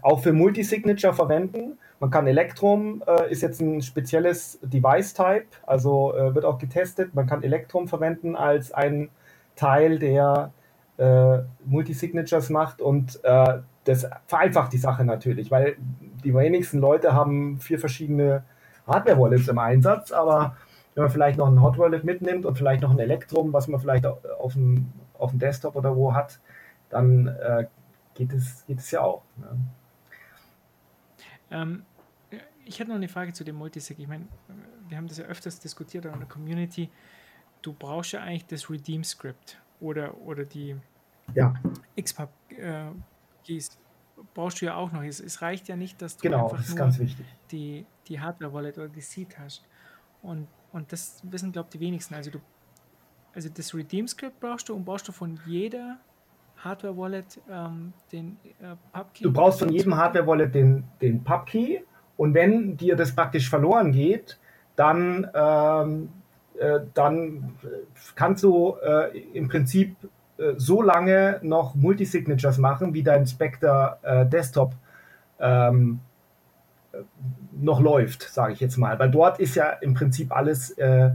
auch 0.00 0.22
für 0.22 0.32
Multisignature 0.32 1.12
verwenden. 1.12 1.78
Man 2.00 2.10
kann 2.10 2.26
Electrum, 2.26 3.02
äh, 3.06 3.30
ist 3.30 3.42
jetzt 3.42 3.60
ein 3.60 3.82
spezielles 3.82 4.58
Device-Type, 4.62 5.48
also 5.66 6.14
äh, 6.14 6.34
wird 6.34 6.46
auch 6.46 6.58
getestet. 6.58 7.14
Man 7.14 7.26
kann 7.26 7.42
Electrum 7.42 7.88
verwenden 7.88 8.36
als 8.36 8.72
ein 8.72 9.10
Teil, 9.56 9.98
der 9.98 10.52
äh, 10.98 11.38
Multisignatures 11.64 12.50
macht 12.50 12.80
und 12.80 13.20
äh, 13.24 13.58
das 13.84 14.08
vereinfacht 14.26 14.72
die 14.72 14.78
Sache 14.78 15.04
natürlich, 15.04 15.50
weil 15.50 15.76
die 16.24 16.34
wenigsten 16.34 16.78
Leute 16.78 17.12
haben 17.12 17.60
vier 17.60 17.78
verschiedene 17.78 18.44
Hardware-Wallets 18.86 19.48
im 19.48 19.58
Einsatz, 19.58 20.12
aber 20.12 20.56
wenn 20.94 21.04
man 21.04 21.10
vielleicht 21.10 21.38
noch 21.38 21.48
ein 21.48 21.60
Hot 21.60 21.78
Wallet 21.78 22.04
mitnimmt 22.04 22.46
und 22.46 22.56
vielleicht 22.56 22.82
noch 22.82 22.90
ein 22.90 22.98
Electrum, 22.98 23.52
was 23.52 23.68
man 23.68 23.80
vielleicht 23.80 24.06
auf 24.06 24.54
dem, 24.54 24.92
auf 25.18 25.30
dem 25.30 25.38
Desktop 25.38 25.76
oder 25.76 25.94
wo 25.94 26.14
hat, 26.14 26.40
dann 26.88 27.26
äh, 27.26 27.66
geht, 28.14 28.32
es, 28.32 28.64
geht 28.66 28.78
es 28.78 28.90
ja 28.90 29.02
auch. 29.02 29.22
Ne? 29.36 29.58
Ähm, 31.50 31.82
ich 32.64 32.80
hätte 32.80 32.90
noch 32.90 32.96
eine 32.96 33.08
Frage 33.08 33.32
zu 33.32 33.44
dem 33.44 33.56
Multisig. 33.56 33.98
Ich 33.98 34.08
meine, 34.08 34.26
wir 34.88 34.96
haben 34.96 35.06
das 35.06 35.18
ja 35.18 35.26
öfters 35.26 35.60
diskutiert 35.60 36.04
in 36.06 36.18
der 36.18 36.28
Community 36.28 36.90
du 37.66 37.72
brauchst 37.72 38.12
ja 38.12 38.20
eigentlich 38.20 38.46
das 38.46 38.70
Redeem-Script 38.70 39.60
oder, 39.80 40.16
oder 40.18 40.44
die 40.44 40.76
ja. 41.34 41.54
XPub 42.00 42.30
äh, 42.50 42.86
Keys 43.44 43.76
brauchst 44.34 44.60
du 44.60 44.66
ja 44.66 44.76
auch 44.76 44.92
noch. 44.92 45.02
Es, 45.02 45.20
es, 45.20 45.42
reicht 45.42 45.68
ja 45.68 45.76
nicht, 45.76 46.00
dass 46.00 46.16
du 46.16 46.22
genau, 46.22 46.50
einfach 46.50 46.96
nur 46.98 47.06
die, 47.50 47.84
die 48.06 48.20
Hardware-Wallet 48.20 48.78
oder 48.78 48.88
die 48.88 49.00
Seed 49.00 49.38
hast. 49.38 49.64
Und, 50.22 50.46
und 50.72 50.92
das 50.92 51.20
wissen, 51.24 51.52
glaube 51.52 51.68
ich, 51.68 51.78
die 51.78 51.80
wenigsten. 51.80 52.14
Also 52.14 52.30
du 52.30 52.40
also 53.34 53.50
das 53.50 53.74
Redeem-Script 53.74 54.40
brauchst 54.40 54.70
du 54.70 54.74
und 54.74 54.86
brauchst 54.86 55.06
du 55.08 55.12
von 55.12 55.38
jeder 55.44 55.98
Hardware-Wallet 56.56 57.38
ähm, 57.50 57.92
den 58.10 58.38
äh, 58.62 58.74
PubKey. 58.92 59.24
Du 59.24 59.32
brauchst 59.32 59.58
von 59.58 59.68
jedem 59.68 59.94
Hardware-Wallet 59.94 60.54
den, 60.54 60.84
den 61.02 61.22
PubKey 61.22 61.84
und 62.16 62.32
wenn 62.32 62.78
dir 62.78 62.96
das 62.96 63.14
praktisch 63.14 63.50
verloren 63.50 63.92
geht, 63.92 64.38
dann 64.74 65.30
ähm, 65.34 66.08
äh, 66.58 66.80
dann 66.94 67.54
kannst 68.14 68.42
du 68.42 68.76
äh, 68.84 69.18
im 69.34 69.48
Prinzip 69.48 69.96
äh, 70.38 70.54
so 70.56 70.82
lange 70.82 71.38
noch 71.42 71.74
Multisignatures 71.74 72.58
machen, 72.58 72.94
wie 72.94 73.02
dein 73.02 73.26
Spectre 73.26 73.98
äh, 74.02 74.26
Desktop 74.26 74.74
ähm, 75.40 76.00
noch 77.52 77.80
läuft, 77.80 78.22
sage 78.22 78.52
ich 78.52 78.60
jetzt 78.60 78.76
mal. 78.76 78.98
Weil 78.98 79.10
dort 79.10 79.38
ist 79.38 79.54
ja 79.54 79.70
im 79.70 79.94
Prinzip 79.94 80.34
alles 80.34 80.70
äh, 80.78 81.10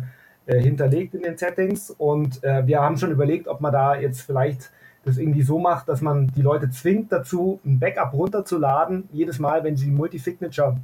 hinterlegt 0.46 1.14
in 1.14 1.22
den 1.22 1.38
Settings 1.38 1.92
und 1.92 2.42
wir 2.42 2.82
haben 2.82 2.98
schon 2.98 3.12
überlegt, 3.12 3.48
ob 3.48 3.62
man 3.62 3.72
da 3.72 3.96
jetzt 3.96 4.22
vielleicht 4.22 4.72
das 5.06 5.18
irgendwie 5.18 5.44
so 5.44 5.60
macht, 5.60 5.88
dass 5.88 6.02
man 6.02 6.28
die 6.28 6.42
Leute 6.42 6.70
zwingt 6.72 7.12
dazu, 7.12 7.60
ein 7.64 7.80
Backup 7.80 8.12
runterzuladen, 8.14 9.08
jedes 9.14 9.40
Mal, 9.40 9.64
wenn 9.64 9.78
sie 9.78 9.92
Multisignature 9.92 10.78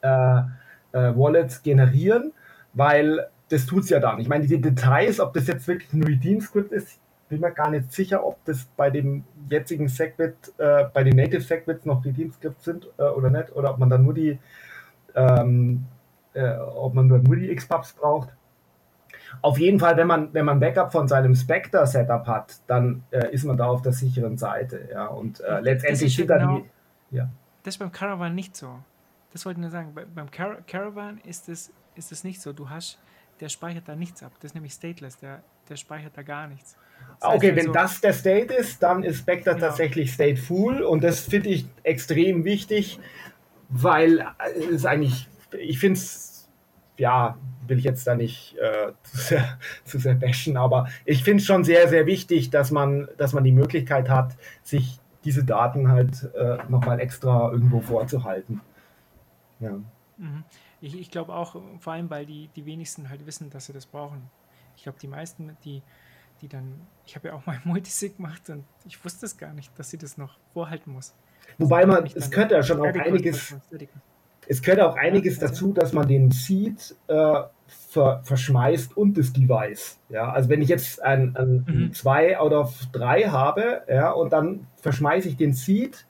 äh, 0.00 0.08
Wallets 0.92 1.62
generieren, 1.62 2.32
weil 2.72 3.28
das 3.50 3.66
tut 3.66 3.84
es 3.84 3.90
ja 3.90 3.98
dann. 3.98 4.20
Ich 4.20 4.28
meine, 4.28 4.46
die 4.46 4.60
Details, 4.60 5.20
ob 5.20 5.34
das 5.34 5.46
jetzt 5.46 5.66
wirklich 5.68 5.92
ein 5.92 6.02
Redeem-Script 6.02 6.72
ist, 6.72 6.98
bin 7.28 7.40
mir 7.40 7.50
gar 7.50 7.70
nicht 7.70 7.92
sicher, 7.92 8.24
ob 8.24 8.44
das 8.44 8.64
bei 8.76 8.90
dem 8.90 9.24
jetzigen 9.48 9.88
Segwit, 9.88 10.52
äh, 10.58 10.84
bei 10.92 11.04
den 11.04 11.16
Native 11.16 11.40
Segwits 11.40 11.84
noch 11.84 12.04
Redeem-Scripts 12.04 12.64
sind 12.64 12.88
äh, 12.96 13.02
oder 13.02 13.30
nicht, 13.30 13.52
oder 13.54 13.70
ob 13.70 13.78
man 13.78 13.90
dann 13.90 14.04
nur 14.04 14.14
die, 14.14 14.38
ähm, 15.14 15.84
äh, 16.32 16.56
ob 16.56 16.94
man 16.94 17.08
nur 17.08 17.36
die 17.36 17.54
XPubs 17.54 17.92
braucht. 17.92 18.30
Auf 19.42 19.58
jeden 19.58 19.78
Fall, 19.78 19.96
wenn 19.96 20.06
man, 20.06 20.32
wenn 20.32 20.44
man 20.44 20.58
Backup 20.58 20.92
von 20.92 21.06
seinem 21.06 21.34
Spectre-Setup 21.34 22.26
hat, 22.26 22.60
dann 22.66 23.04
äh, 23.10 23.32
ist 23.32 23.44
man 23.44 23.56
da 23.56 23.66
auf 23.66 23.82
der 23.82 23.92
sicheren 23.92 24.38
Seite. 24.38 24.88
Ja, 24.92 25.06
und 25.06 25.40
äh, 25.40 25.60
letztendlich 25.60 26.12
steht 26.12 26.30
dann 26.30 26.38
genau, 26.40 26.62
die, 27.10 27.16
ja. 27.16 27.28
Das 27.62 27.74
ist 27.74 27.78
beim 27.78 27.92
Caravan 27.92 28.34
nicht 28.34 28.56
so. 28.56 28.78
Das 29.32 29.44
wollte 29.44 29.58
ich 29.58 29.62
nur 29.62 29.70
sagen. 29.70 29.94
beim 30.14 30.30
Car 30.30 30.58
Caravan 30.66 31.20
ist 31.24 31.48
es 31.48 31.72
ist 31.94 32.12
es 32.12 32.24
nicht 32.24 32.40
so. 32.40 32.52
Du 32.52 32.70
hast 32.70 32.98
der 33.40 33.48
speichert 33.48 33.88
da 33.88 33.96
nichts 33.96 34.22
ab. 34.22 34.32
Das 34.40 34.50
ist 34.50 34.54
nämlich 34.54 34.72
stateless, 34.72 35.18
der, 35.18 35.42
der 35.68 35.76
speichert 35.76 36.16
da 36.16 36.22
gar 36.22 36.46
nichts. 36.46 36.76
Das 37.20 37.34
okay, 37.34 37.56
wenn 37.56 37.66
so, 37.66 37.72
das 37.72 38.00
der 38.00 38.12
State 38.12 38.52
ist, 38.52 38.82
dann 38.82 39.02
ist 39.02 39.18
Spectre 39.18 39.54
genau. 39.54 39.66
tatsächlich 39.66 40.12
stateful 40.12 40.82
und 40.82 41.02
das 41.02 41.20
finde 41.20 41.48
ich 41.48 41.66
extrem 41.82 42.44
wichtig, 42.44 42.98
weil 43.68 44.26
es 44.56 44.66
ist 44.66 44.86
eigentlich, 44.86 45.28
ich 45.58 45.78
finde 45.78 45.98
es, 45.98 46.48
ja, 46.98 47.38
will 47.66 47.78
ich 47.78 47.84
jetzt 47.84 48.06
da 48.06 48.14
nicht 48.14 48.56
äh, 48.58 48.92
zu, 49.02 49.16
sehr, 49.16 49.58
zu 49.84 49.98
sehr 49.98 50.14
bashen, 50.14 50.56
aber 50.56 50.88
ich 51.04 51.24
finde 51.24 51.40
es 51.40 51.46
schon 51.46 51.64
sehr, 51.64 51.88
sehr 51.88 52.06
wichtig, 52.06 52.50
dass 52.50 52.70
man, 52.70 53.08
dass 53.16 53.32
man 53.32 53.44
die 53.44 53.52
Möglichkeit 53.52 54.08
hat, 54.08 54.36
sich 54.62 55.00
diese 55.24 55.44
Daten 55.44 55.90
halt 55.90 56.30
äh, 56.34 56.58
nochmal 56.68 57.00
extra 57.00 57.50
irgendwo 57.52 57.80
vorzuhalten. 57.80 58.60
Ja. 59.60 59.78
Mhm. 60.20 60.44
Ich, 60.80 60.98
ich 60.98 61.10
glaube 61.10 61.34
auch, 61.34 61.56
vor 61.80 61.92
allem, 61.92 62.10
weil 62.10 62.26
die, 62.26 62.48
die 62.54 62.66
wenigsten 62.66 63.08
halt 63.08 63.26
wissen, 63.26 63.50
dass 63.50 63.66
sie 63.66 63.72
das 63.72 63.86
brauchen. 63.86 64.22
Ich 64.76 64.82
glaube, 64.82 64.98
die 65.00 65.08
meisten, 65.08 65.56
die, 65.64 65.82
die 66.42 66.48
dann, 66.48 66.80
ich 67.06 67.16
habe 67.16 67.28
ja 67.28 67.34
auch 67.34 67.46
mal 67.46 67.58
Multisig 67.64 68.16
gemacht 68.16 68.48
und 68.50 68.64
ich 68.86 69.02
wusste 69.04 69.26
es 69.26 69.36
gar 69.36 69.52
nicht, 69.52 69.76
dass 69.78 69.90
sie 69.90 69.98
das 69.98 70.18
noch 70.18 70.38
vorhalten 70.52 70.92
muss. 70.92 71.14
Wobei 71.58 71.84
man, 71.86 72.06
es 72.14 72.30
könnte 72.30 72.54
ja 72.54 72.62
schon 72.62 72.80
auch 72.80 72.94
einiges, 72.94 73.56
es 74.46 74.62
gehört 74.62 74.80
auch 74.80 74.96
einiges 74.96 75.40
ja, 75.40 75.48
dazu, 75.48 75.72
dass 75.72 75.92
man 75.92 76.06
den 76.06 76.30
Seed 76.30 76.94
äh, 77.08 77.42
ver, 77.66 78.20
verschmeißt 78.24 78.96
und 78.96 79.16
das 79.16 79.32
Device. 79.32 79.98
Ja, 80.08 80.30
also 80.30 80.48
wenn 80.48 80.62
ich 80.62 80.68
jetzt 80.68 81.02
ein, 81.02 81.36
ein 81.36 81.64
mhm. 81.66 81.92
zwei 81.92 82.40
oder 82.40 82.70
drei 82.92 83.22
habe, 83.22 83.82
ja, 83.88 84.10
und 84.10 84.32
dann 84.32 84.66
verschmeiße 84.76 85.28
ich 85.28 85.36
den 85.36 85.52
Seed 85.54 86.06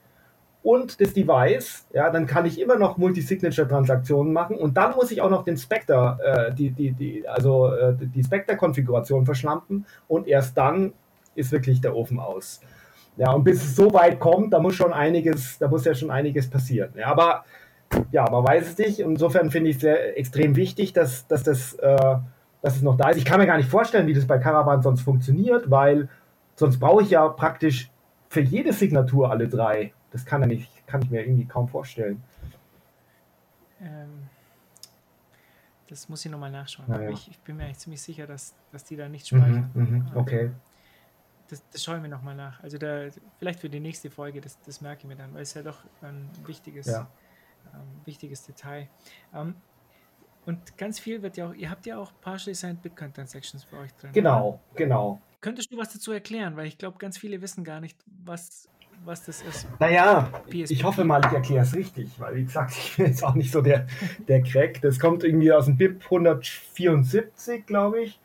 und 0.63 1.01
das 1.01 1.15
Device, 1.15 1.87
ja, 1.93 2.11
dann 2.11 2.27
kann 2.27 2.45
ich 2.45 2.61
immer 2.61 2.77
noch 2.77 2.99
Multi-Signature-Transaktionen 2.99 4.33
machen 4.33 4.57
und 4.57 4.77
dann 4.77 4.95
muss 4.95 5.11
ich 5.11 5.23
auch 5.23 5.31
noch 5.31 5.45
den 5.45 5.57
Spectre, 5.57 6.19
äh, 6.23 6.55
die, 6.55 6.71
die, 6.71 6.93
die, 6.93 7.27
also 7.27 7.73
äh, 7.73 7.95
die 7.99 8.23
Spectre-Konfiguration 8.23 9.25
verschlampen 9.25 9.87
und 10.07 10.29
erst 10.29 10.57
dann 10.59 10.93
ist 11.35 11.51
wirklich 11.53 11.81
der 11.81 11.97
Ofen 11.97 12.19
aus. 12.19 12.61
Ja, 13.17 13.33
und 13.33 13.45
bis 13.45 13.63
es 13.63 13.77
so 13.77 13.93
weit 13.93 14.21
kommt, 14.21 14.53
da 14.53 14.61
muss 14.61 14.75
schon 14.75 14.93
einiges, 14.93 15.59
da 15.59 15.69
muss 15.69 15.85
ja 15.85 15.95
schon 15.95 16.11
einiges 16.11 16.49
passieren. 16.49 16.91
Ja, 16.97 17.09
aber 17.09 17.45
ja, 18.13 18.29
man 18.31 18.45
weiß 18.45 18.69
es 18.69 18.79
nicht. 18.79 19.01
Insofern 19.01 19.51
finde 19.51 19.71
ich 19.71 19.77
es 19.77 19.83
sehr 19.83 20.19
extrem 20.19 20.57
wichtig, 20.57 20.93
dass, 20.93 21.27
dass, 21.27 21.43
das, 21.43 21.75
äh, 21.75 22.17
dass 22.63 22.77
es 22.77 22.83
noch 22.83 22.97
da 22.97 23.11
ist. 23.11 23.17
Ich 23.17 23.25
kann 23.25 23.41
mir 23.41 23.47
gar 23.47 23.57
nicht 23.57 23.69
vorstellen, 23.69 24.07
wie 24.07 24.15
das 24.15 24.27
bei 24.27 24.39
Caravan 24.39 24.83
sonst 24.83 25.03
funktioniert, 25.03 25.71
weil 25.71 26.09
sonst 26.55 26.79
brauche 26.79 27.03
ich 27.03 27.11
ja 27.11 27.29
praktisch 27.29 27.91
für 28.29 28.41
jede 28.41 28.73
Signatur 28.73 29.31
alle 29.31 29.49
drei. 29.49 29.93
Das 30.13 30.25
kann, 30.25 30.41
ja 30.43 30.47
nicht, 30.47 30.87
kann 30.87 31.03
ich 31.03 31.11
mir 31.11 31.23
irgendwie 31.23 31.47
kaum 31.47 31.69
vorstellen. 31.69 32.23
Ähm, 33.81 34.29
das 35.89 36.09
muss 36.09 36.25
ich 36.25 36.31
nochmal 36.31 36.51
nachschauen. 36.51 36.91
Aber 36.93 37.09
ich, 37.11 37.29
ich 37.31 37.39
bin 37.41 37.57
mir 37.57 37.65
eigentlich 37.65 37.79
ziemlich 37.79 38.03
sicher, 38.03 38.27
dass, 38.27 38.55
dass 38.73 38.85
die 38.85 38.97
da 38.97 39.09
nicht 39.09 39.31
Mhm, 39.33 39.39
speichern. 39.41 39.71
mhm, 39.75 40.07
Ähm, 40.11 40.17
okay. 40.17 40.51
Das, 41.49 41.69
das 41.71 41.83
schauen 41.83 42.03
wir 42.03 42.09
nochmal 42.09 42.37
nach. 42.37 42.63
Also 42.63 42.79
da, 42.79 43.09
vielleicht 43.39 43.61
für 43.61 43.69
die 43.69 43.81
nächste 43.81 44.11
Folge, 44.11 44.41
das, 44.41 44.61
das 44.61 44.81
merke 44.81 45.01
ich 45.03 45.09
mir 45.09 45.17
dann, 45.17 45.35
weil 45.35 45.43
es 45.43 45.55
ja 45.55 45.63
doch 45.63 45.85
ein 46.01 46.31
wichtiges, 46.47 46.87
Ja. 46.87 47.11
ähm, 47.75 48.01
wichtiges 48.05 48.45
Detail. 48.47 48.89
Ähm, 49.35 49.57
und 50.47 50.79
ganz 50.79 50.99
viel 51.01 51.23
wird 51.23 51.37
ja 51.37 51.49
auch, 51.49 51.55
ihr 51.55 51.71
habt 51.71 51.87
ja 51.87 51.99
auch 51.99 52.13
Partially 52.21 52.55
Signed 52.55 52.83
Bitcoin 52.83 53.13
Transactions 53.13 53.65
für 53.65 53.79
euch 53.79 53.93
drin. 53.95 54.11
Oder? 54.11 54.15
Genau, 54.15 54.61
genau. 54.75 55.21
Könntest 55.41 55.73
du 55.73 55.77
was 55.77 55.93
dazu 55.93 56.13
erklären? 56.13 56.57
Weil 56.57 56.67
ich 56.67 56.79
glaube, 56.79 56.99
ganz 56.99 57.19
viele 57.19 57.41
wissen 57.41 57.65
gar 57.65 57.81
nicht, 57.81 57.99
was, 58.07 58.69
was 59.05 59.25
das 59.25 59.43
ist. 59.43 59.67
Naja, 59.79 60.31
PSP. 60.49 60.71
ich 60.71 60.85
hoffe 60.85 61.05
mal, 61.05 61.21
ich 61.25 61.33
erkläre 61.33 61.65
es 61.65 61.75
richtig, 61.75 62.09
weil 62.19 62.37
wie 62.37 62.45
gesagt, 62.45 62.73
ich 62.77 62.97
bin 62.97 63.07
jetzt 63.07 63.25
auch 63.25 63.35
nicht 63.35 63.53
so 63.53 63.61
der, 63.61 63.87
der 64.29 64.43
Crack. 64.43 64.81
Das 64.83 64.99
kommt 64.99 65.25
irgendwie 65.25 65.53
aus 65.53 65.67
dem 65.67 65.77
BIP 65.77 66.05
174, 66.05 67.67
glaube 67.67 68.03
ich. 68.03 68.21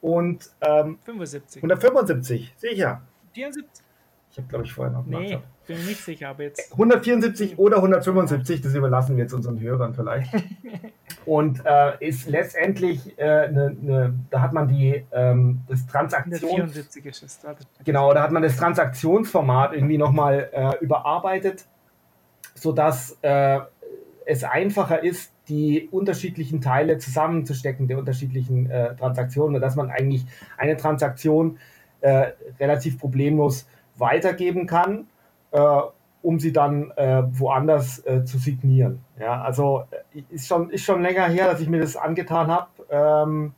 Und 0.00 0.50
ähm, 0.60 0.98
75. 1.04 1.62
175, 1.62 2.54
sicher. 2.56 3.02
74? 3.34 3.84
Ich 4.30 4.38
habe, 4.38 4.48
glaube 4.48 4.64
ich, 4.64 4.72
vorher 4.72 4.92
noch 4.92 5.06
Nee, 5.06 5.14
nachgeschaut. 5.14 5.42
Bin 5.72 5.82
mir 5.82 5.90
nicht 5.90 6.04
sicher, 6.04 6.28
aber 6.28 6.44
jetzt. 6.44 6.72
174 6.72 7.58
oder 7.58 7.76
175, 7.76 8.60
das 8.60 8.74
überlassen 8.74 9.16
wir 9.16 9.24
jetzt 9.24 9.32
unseren 9.32 9.60
Hörern 9.60 9.94
vielleicht. 9.94 10.32
Und 11.24 11.62
äh, 11.64 11.92
ist 12.00 12.28
letztendlich, 12.28 13.16
äh, 13.18 13.48
ne, 13.48 13.76
ne, 13.80 14.14
da 14.30 14.40
hat 14.40 14.52
man 14.52 14.68
die, 14.68 15.04
ähm, 15.12 15.60
das 15.68 15.86
Transaktions... 15.86 16.42
174 16.42 17.06
ist 17.06 17.22
es. 17.22 17.38
Warte. 17.44 17.64
Genau, 17.84 18.12
da 18.12 18.22
hat 18.22 18.32
man 18.32 18.42
das 18.42 18.56
Transaktionsformat 18.56 19.72
irgendwie 19.72 19.98
nochmal 19.98 20.50
äh, 20.52 20.84
überarbeitet, 20.84 21.64
sodass 22.54 23.18
äh, 23.22 23.60
es 24.26 24.42
einfacher 24.42 25.02
ist, 25.02 25.32
die 25.48 25.88
unterschiedlichen 25.90 26.60
Teile 26.60 26.98
zusammenzustecken, 26.98 27.88
der 27.88 27.98
unterschiedlichen 27.98 28.70
äh, 28.70 28.94
Transaktionen, 28.96 29.56
und 29.56 29.60
dass 29.60 29.76
man 29.76 29.90
eigentlich 29.90 30.24
eine 30.56 30.76
Transaktion 30.76 31.58
äh, 32.00 32.32
relativ 32.58 32.98
problemlos 32.98 33.66
weitergeben 33.96 34.66
kann, 34.66 35.06
um 36.22 36.38
sie 36.38 36.52
dann 36.52 36.92
äh, 36.92 37.22
woanders 37.32 38.04
äh, 38.06 38.24
zu 38.24 38.38
signieren. 38.38 39.04
Ja, 39.18 39.42
also 39.42 39.84
äh, 39.90 40.22
ist 40.30 40.46
schon, 40.46 40.70
ist 40.70 40.84
schon 40.84 41.02
länger 41.02 41.26
her, 41.26 41.50
dass 41.50 41.60
ich 41.60 41.68
mir 41.68 41.80
das 41.80 41.96
angetan 41.96 42.48
habe. 42.48 42.68
Ähm, 42.90 43.54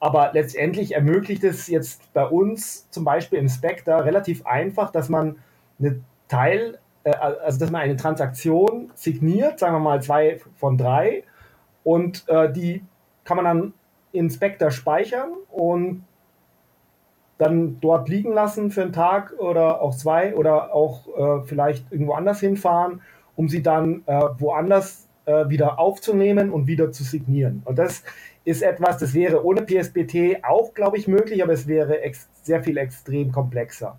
aber 0.00 0.30
letztendlich 0.32 0.94
ermöglicht 0.94 1.44
es 1.44 1.68
jetzt 1.68 2.12
bei 2.12 2.26
uns 2.26 2.88
zum 2.90 3.04
Beispiel 3.04 3.38
im 3.38 3.48
Spectre 3.48 4.04
relativ 4.04 4.44
einfach, 4.46 4.90
dass 4.90 5.08
man 5.08 5.36
eine 5.78 6.00
Teil, 6.28 6.78
äh, 7.04 7.12
also 7.12 7.60
dass 7.60 7.70
man 7.70 7.82
eine 7.82 7.96
Transaktion 7.96 8.90
signiert, 8.94 9.58
sagen 9.58 9.74
wir 9.74 9.80
mal 9.80 10.02
zwei 10.02 10.40
von 10.56 10.76
drei, 10.76 11.22
und 11.84 12.28
äh, 12.28 12.52
die 12.52 12.84
kann 13.24 13.36
man 13.36 13.44
dann 13.44 13.72
in 14.12 14.28
Spectre 14.30 14.70
speichern 14.70 15.30
und 15.50 16.04
dann 17.40 17.80
dort 17.80 18.10
liegen 18.10 18.32
lassen 18.32 18.70
für 18.70 18.82
einen 18.82 18.92
Tag 18.92 19.32
oder 19.38 19.80
auch 19.80 19.94
zwei 19.94 20.34
oder 20.34 20.74
auch 20.74 21.06
äh, 21.16 21.46
vielleicht 21.46 21.90
irgendwo 21.90 22.12
anders 22.12 22.40
hinfahren, 22.40 23.00
um 23.34 23.48
sie 23.48 23.62
dann 23.62 24.02
äh, 24.04 24.20
woanders 24.38 25.08
äh, 25.24 25.48
wieder 25.48 25.78
aufzunehmen 25.78 26.50
und 26.50 26.66
wieder 26.66 26.92
zu 26.92 27.02
signieren. 27.02 27.62
Und 27.64 27.78
das 27.78 28.04
ist 28.44 28.60
etwas, 28.62 28.98
das 28.98 29.14
wäre 29.14 29.42
ohne 29.42 29.62
PSBT 29.62 30.44
auch, 30.44 30.74
glaube 30.74 30.98
ich, 30.98 31.08
möglich, 31.08 31.42
aber 31.42 31.54
es 31.54 31.66
wäre 31.66 31.98
sehr 32.42 32.62
viel 32.62 32.76
extrem 32.76 33.32
komplexer. 33.32 33.98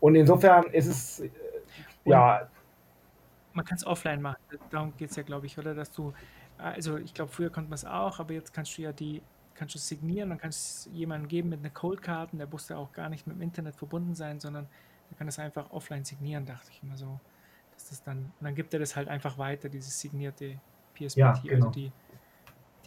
Und 0.00 0.14
insofern 0.14 0.64
ist 0.72 0.86
es, 0.86 1.20
äh, 1.20 1.30
ja, 2.06 2.48
Man 3.52 3.66
kann 3.66 3.76
es 3.76 3.86
offline 3.86 4.22
machen. 4.22 4.38
Darum 4.70 4.94
geht 4.96 5.10
es 5.10 5.16
ja, 5.16 5.22
glaube 5.22 5.44
ich, 5.44 5.58
oder? 5.58 5.74
Dass 5.74 5.90
du, 5.90 6.14
also 6.56 6.96
ich 6.96 7.12
glaube, 7.12 7.30
früher 7.30 7.50
konnte 7.50 7.68
man 7.68 7.76
es 7.76 7.84
auch, 7.84 8.20
aber 8.20 8.32
jetzt 8.32 8.54
kannst 8.54 8.78
du 8.78 8.82
ja 8.82 8.92
die, 8.92 9.20
kannst 9.54 9.74
du 9.74 9.78
signieren, 9.78 10.30
dann 10.30 10.38
kannst 10.38 10.86
du 10.86 10.90
es 10.90 10.96
jemandem 10.96 11.28
geben 11.28 11.48
mit 11.50 11.60
einer 11.60 11.70
Coldkarten, 11.70 12.38
der 12.38 12.48
musste 12.48 12.76
auch 12.76 12.92
gar 12.92 13.08
nicht 13.08 13.26
mit 13.26 13.36
dem 13.36 13.42
Internet 13.42 13.76
verbunden 13.76 14.14
sein, 14.14 14.40
sondern 14.40 14.68
der 15.10 15.16
kann 15.16 15.26
das 15.26 15.38
einfach 15.38 15.70
offline 15.70 16.04
signieren, 16.04 16.44
dachte 16.46 16.70
ich 16.72 16.82
immer 16.82 16.96
so. 16.96 17.20
Dass 17.72 17.88
das 17.88 18.02
dann, 18.04 18.18
und 18.38 18.44
dann 18.44 18.54
gibt 18.54 18.72
er 18.74 18.80
das 18.80 18.94
halt 18.96 19.08
einfach 19.08 19.36
weiter, 19.38 19.68
dieses 19.68 19.98
signierte 20.00 20.60
PSBT, 20.94 21.16
Ja, 21.16 21.30
also 21.32 21.42
genau. 21.48 21.70
die, 21.70 21.92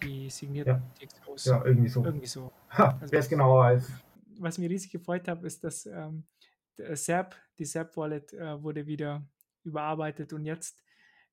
die 0.04 0.30
signierten 0.30 0.82
Ja. 1.00 1.08
TXOs. 1.08 1.46
ja, 1.46 1.66
irgendwie 1.66 1.90
so. 1.90 2.04
Irgendwie 2.06 2.28
so. 2.28 2.52
Ha, 2.72 2.98
Also 3.00 3.12
wer 3.12 3.20
es 3.20 3.26
das- 3.26 3.30
genau 3.30 3.58
weiß. 3.58 3.92
was 4.40 4.58
mich 4.58 4.70
riesig 4.70 4.92
gefreut 4.92 5.28
hat, 5.28 5.44
ist, 5.44 5.64
dass 5.64 5.86
ähm, 5.88 6.24
der 6.78 6.96
SAP, 6.96 7.36
die 7.58 7.66
SAP 7.66 7.98
Wallet 7.98 8.34
äh, 8.34 8.62
wurde 8.62 8.86
wieder 8.86 9.26
überarbeitet 9.64 10.32
und 10.34 10.46
jetzt 10.46 10.84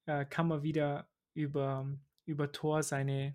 äh, 0.06 0.24
kann 0.24 0.48
man 0.48 0.62
wieder 0.62 1.06
über, 1.34 1.86
über 2.24 2.50
Tor 2.50 2.82
seine, 2.82 3.34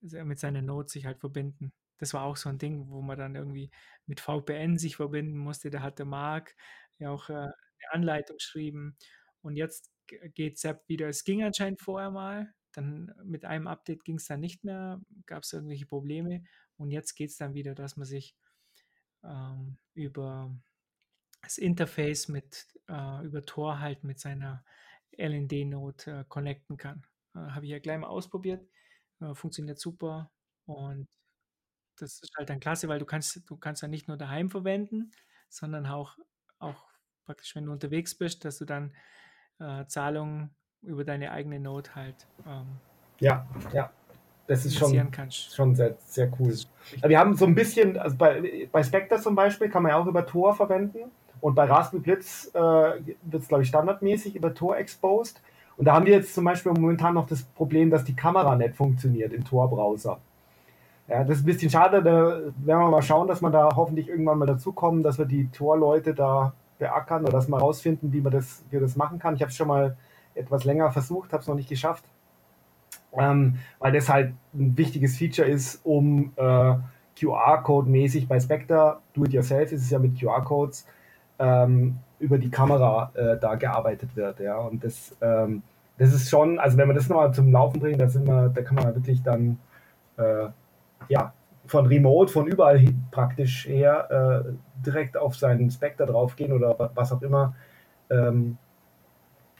mit 0.00 0.38
seinen 0.38 0.66
Nodes 0.66 0.92
sich 0.92 1.06
halt 1.06 1.20
verbinden. 1.20 1.72
Das 1.98 2.14
war 2.14 2.22
auch 2.22 2.36
so 2.36 2.48
ein 2.48 2.58
Ding, 2.58 2.88
wo 2.90 3.02
man 3.02 3.18
dann 3.18 3.34
irgendwie 3.34 3.70
mit 4.06 4.20
VPN 4.20 4.78
sich 4.78 4.96
verbinden 4.96 5.36
musste. 5.36 5.70
Da 5.70 5.82
hatte 5.82 6.04
Marc 6.04 6.54
ja 6.98 7.10
auch 7.10 7.28
äh, 7.28 7.32
eine 7.34 7.52
Anleitung 7.92 8.36
geschrieben 8.36 8.96
und 9.42 9.56
jetzt 9.56 9.90
geht 10.06 10.58
SAP 10.58 10.88
wieder. 10.88 11.08
Es 11.08 11.24
ging 11.24 11.42
anscheinend 11.42 11.80
vorher 11.80 12.10
mal, 12.10 12.52
dann 12.72 13.12
mit 13.24 13.44
einem 13.44 13.66
Update 13.66 14.04
ging 14.04 14.16
es 14.16 14.26
dann 14.26 14.40
nicht 14.40 14.64
mehr, 14.64 15.00
gab 15.26 15.42
es 15.42 15.52
irgendwelche 15.52 15.86
Probleme 15.86 16.44
und 16.76 16.90
jetzt 16.90 17.14
geht 17.14 17.30
es 17.30 17.36
dann 17.36 17.54
wieder, 17.54 17.74
dass 17.74 17.96
man 17.96 18.06
sich 18.06 18.36
ähm, 19.24 19.78
über 19.94 20.54
das 21.42 21.58
Interface 21.58 22.28
mit 22.28 22.66
äh, 22.88 23.24
über 23.24 23.44
Tor 23.44 23.80
halt 23.80 24.04
mit 24.04 24.18
seiner 24.20 24.64
LND-Node 25.16 26.20
äh, 26.20 26.24
connecten 26.28 26.76
kann. 26.76 27.06
Äh, 27.34 27.38
Habe 27.38 27.66
ich 27.66 27.72
ja 27.72 27.78
gleich 27.78 27.98
mal 27.98 28.08
ausprobiert. 28.08 28.66
Äh, 29.20 29.34
funktioniert 29.34 29.78
super 29.78 30.30
und 30.66 31.08
das 31.98 32.20
ist 32.22 32.32
halt 32.36 32.50
dann 32.50 32.60
klasse, 32.60 32.88
weil 32.88 33.00
du 33.00 33.04
kannst, 33.04 33.48
du 33.50 33.56
kannst 33.56 33.82
ja 33.82 33.88
nicht 33.88 34.06
nur 34.06 34.16
daheim 34.16 34.50
verwenden, 34.50 35.10
sondern 35.48 35.86
auch, 35.86 36.16
auch 36.58 36.84
praktisch, 37.24 37.56
wenn 37.56 37.66
du 37.66 37.72
unterwegs 37.72 38.16
bist, 38.16 38.44
dass 38.44 38.58
du 38.58 38.64
dann 38.64 38.94
äh, 39.58 39.86
Zahlungen 39.86 40.54
über 40.82 41.04
deine 41.04 41.32
eigene 41.32 41.58
Node 41.58 41.94
halt 41.94 42.28
ähm, 42.46 42.78
Ja, 43.18 43.46
ja. 43.72 43.90
Das 44.46 44.64
ist 44.64 44.78
schon, 44.78 45.10
kannst. 45.10 45.54
schon 45.54 45.74
sehr, 45.74 45.98
sehr 46.06 46.32
cool. 46.38 46.56
Wir 47.02 47.18
haben 47.18 47.36
so 47.36 47.44
ein 47.44 47.54
bisschen, 47.54 47.98
also 47.98 48.16
bei, 48.16 48.66
bei 48.72 48.82
Spectre 48.82 49.20
zum 49.20 49.34
Beispiel 49.34 49.68
kann 49.68 49.82
man 49.82 49.90
ja 49.90 49.98
auch 49.98 50.06
über 50.06 50.24
Tor 50.24 50.54
verwenden 50.54 51.10
und 51.42 51.54
bei 51.54 51.64
Raspberry 51.64 52.02
Blitz 52.02 52.50
äh, 52.54 52.58
wird 52.58 53.42
es, 53.42 53.48
glaube 53.48 53.62
ich, 53.62 53.68
standardmäßig 53.68 54.36
über 54.36 54.54
Tor 54.54 54.78
exposed. 54.78 55.42
Und 55.78 55.86
da 55.86 55.94
haben 55.94 56.04
wir 56.04 56.12
jetzt 56.12 56.34
zum 56.34 56.44
Beispiel 56.44 56.72
momentan 56.72 57.14
noch 57.14 57.26
das 57.26 57.42
Problem, 57.42 57.88
dass 57.88 58.04
die 58.04 58.14
Kamera 58.14 58.54
nicht 58.56 58.76
funktioniert 58.76 59.32
im 59.32 59.44
Tor-Browser. 59.44 60.18
Ja, 61.08 61.24
das 61.24 61.38
ist 61.38 61.44
ein 61.44 61.46
bisschen 61.46 61.70
schade, 61.70 62.02
da 62.02 62.12
werden 62.12 62.52
wir 62.82 62.90
mal 62.90 63.02
schauen, 63.02 63.28
dass 63.28 63.40
wir 63.40 63.50
da 63.50 63.70
hoffentlich 63.74 64.08
irgendwann 64.08 64.38
mal 64.38 64.46
dazukommen, 64.46 65.02
dass 65.02 65.18
wir 65.18 65.24
die 65.24 65.48
Tor-Leute 65.48 66.12
da 66.12 66.52
beackern 66.78 67.22
oder 67.22 67.32
dass 67.32 67.48
wir 67.48 67.56
rausfinden, 67.56 68.12
wie 68.12 68.20
man 68.20 68.32
das, 68.32 68.62
wie 68.70 68.78
das 68.78 68.96
machen 68.96 69.18
kann. 69.18 69.34
Ich 69.34 69.40
habe 69.40 69.50
es 69.50 69.56
schon 69.56 69.68
mal 69.68 69.96
etwas 70.34 70.64
länger 70.64 70.90
versucht, 70.90 71.32
habe 71.32 71.40
es 71.40 71.48
noch 71.48 71.54
nicht 71.54 71.70
geschafft 71.70 72.04
ähm, 73.12 73.58
weil 73.78 73.92
das 73.92 74.08
halt 74.08 74.34
ein 74.54 74.76
wichtiges 74.76 75.16
Feature 75.16 75.48
ist, 75.48 75.80
um 75.84 76.32
äh, 76.36 76.74
QR-Code-mäßig 77.18 78.28
bei 78.28 78.38
Spectre, 78.38 79.00
Do-it-yourself 79.14 79.72
ist 79.72 79.82
es 79.82 79.90
ja 79.90 79.98
mit 79.98 80.18
QR-Codes, 80.18 80.86
ähm, 81.38 81.98
über 82.18 82.38
die 82.38 82.50
Kamera 82.50 83.12
äh, 83.14 83.36
da 83.38 83.54
gearbeitet 83.54 84.16
wird. 84.16 84.40
Ja? 84.40 84.58
Und 84.58 84.84
das, 84.84 85.16
ähm, 85.20 85.62
das 85.98 86.12
ist 86.12 86.30
schon, 86.30 86.58
also 86.58 86.76
wenn 86.76 86.86
man 86.88 86.96
das 86.96 87.08
nochmal 87.08 87.32
zum 87.32 87.52
Laufen 87.52 87.80
bringt, 87.80 88.00
da, 88.00 88.08
sind 88.08 88.26
wir, 88.26 88.48
da 88.48 88.62
kann 88.62 88.76
man 88.76 88.94
wirklich 88.94 89.22
dann 89.22 89.58
äh, 90.16 90.48
ja, 91.08 91.32
von 91.66 91.86
Remote, 91.86 92.32
von 92.32 92.46
überall 92.46 92.82
praktisch 93.10 93.66
her 93.66 94.44
äh, 94.46 94.84
direkt 94.84 95.16
auf 95.16 95.36
seinen 95.36 95.70
Spectre 95.70 96.06
draufgehen 96.06 96.52
oder 96.52 96.78
wa- 96.78 96.90
was 96.94 97.12
auch 97.12 97.22
immer. 97.22 97.54
Ähm, 98.10 98.56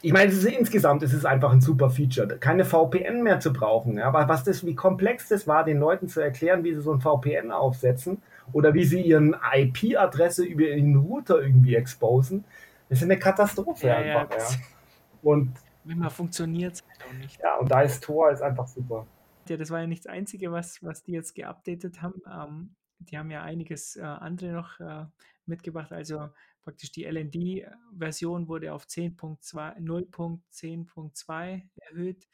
ich 0.01 0.13
meine, 0.13 0.31
es 0.31 0.37
ist 0.37 0.45
insgesamt 0.45 1.03
es 1.03 1.13
ist 1.13 1.25
einfach 1.25 1.51
ein 1.51 1.59
super 1.61 1.89
Feature, 1.89 2.27
keine 2.39 2.63
VPN 2.63 3.21
mehr 3.21 3.39
zu 3.41 3.51
brauchen. 3.51 3.97
Ja, 3.97 4.07
aber 4.07 4.29
was 4.29 4.43
das, 4.45 4.65
wie 4.65 4.75
komplex 4.75 5.27
das 5.27 5.45
war, 5.47 5.65
den 5.65 5.77
Leuten 5.79 6.07
zu 6.07 6.21
erklären, 6.21 6.63
wie 6.63 6.73
sie 6.73 6.81
so 6.81 6.93
ein 6.93 7.01
VPN 7.01 7.51
aufsetzen 7.51 8.21
oder 8.53 8.73
wie 8.73 8.85
sie 8.85 9.01
ihren 9.01 9.35
IP-Adresse 9.53 10.43
über 10.45 10.63
ihren 10.63 10.95
Router 10.95 11.41
irgendwie 11.41 11.75
exposen, 11.75 12.43
das 12.89 12.99
ist 12.99 13.03
eine 13.03 13.19
Katastrophe 13.19 13.87
Ja, 13.87 13.97
einfach. 13.97 14.29
ja. 14.31 14.47
Und 15.21 15.53
Manchmal 15.83 16.09
funktioniert 16.09 16.73
es 16.75 16.83
halt 16.87 17.03
auch 17.09 17.13
nicht. 17.13 17.39
ja, 17.41 17.57
und 17.57 17.69
da 17.71 17.81
ist 17.81 18.03
Tor 18.03 18.31
ist 18.31 18.41
einfach 18.41 18.67
super. 18.67 19.07
Ja, 19.47 19.57
das 19.57 19.69
war 19.71 19.79
ja 19.81 19.87
nicht 19.87 20.05
das 20.05 20.11
Einzige, 20.11 20.51
was, 20.51 20.83
was 20.83 21.03
die 21.03 21.13
jetzt 21.13 21.33
geupdatet 21.33 22.01
haben. 22.01 22.21
Ähm, 22.31 22.75
die 22.99 23.17
haben 23.17 23.31
ja 23.31 23.41
einiges 23.41 23.95
äh, 23.95 24.01
andere 24.01 24.51
noch 24.51 24.79
äh, 24.79 25.05
mitgebracht. 25.45 25.91
Also 25.91 26.29
praktisch 26.63 26.91
die 26.91 27.05
LND-Version 27.05 28.47
wurde 28.47 28.73
auf 28.73 28.85
10.2 28.85 29.77
0.10.2 29.77 31.63
erhöht. 31.75 32.27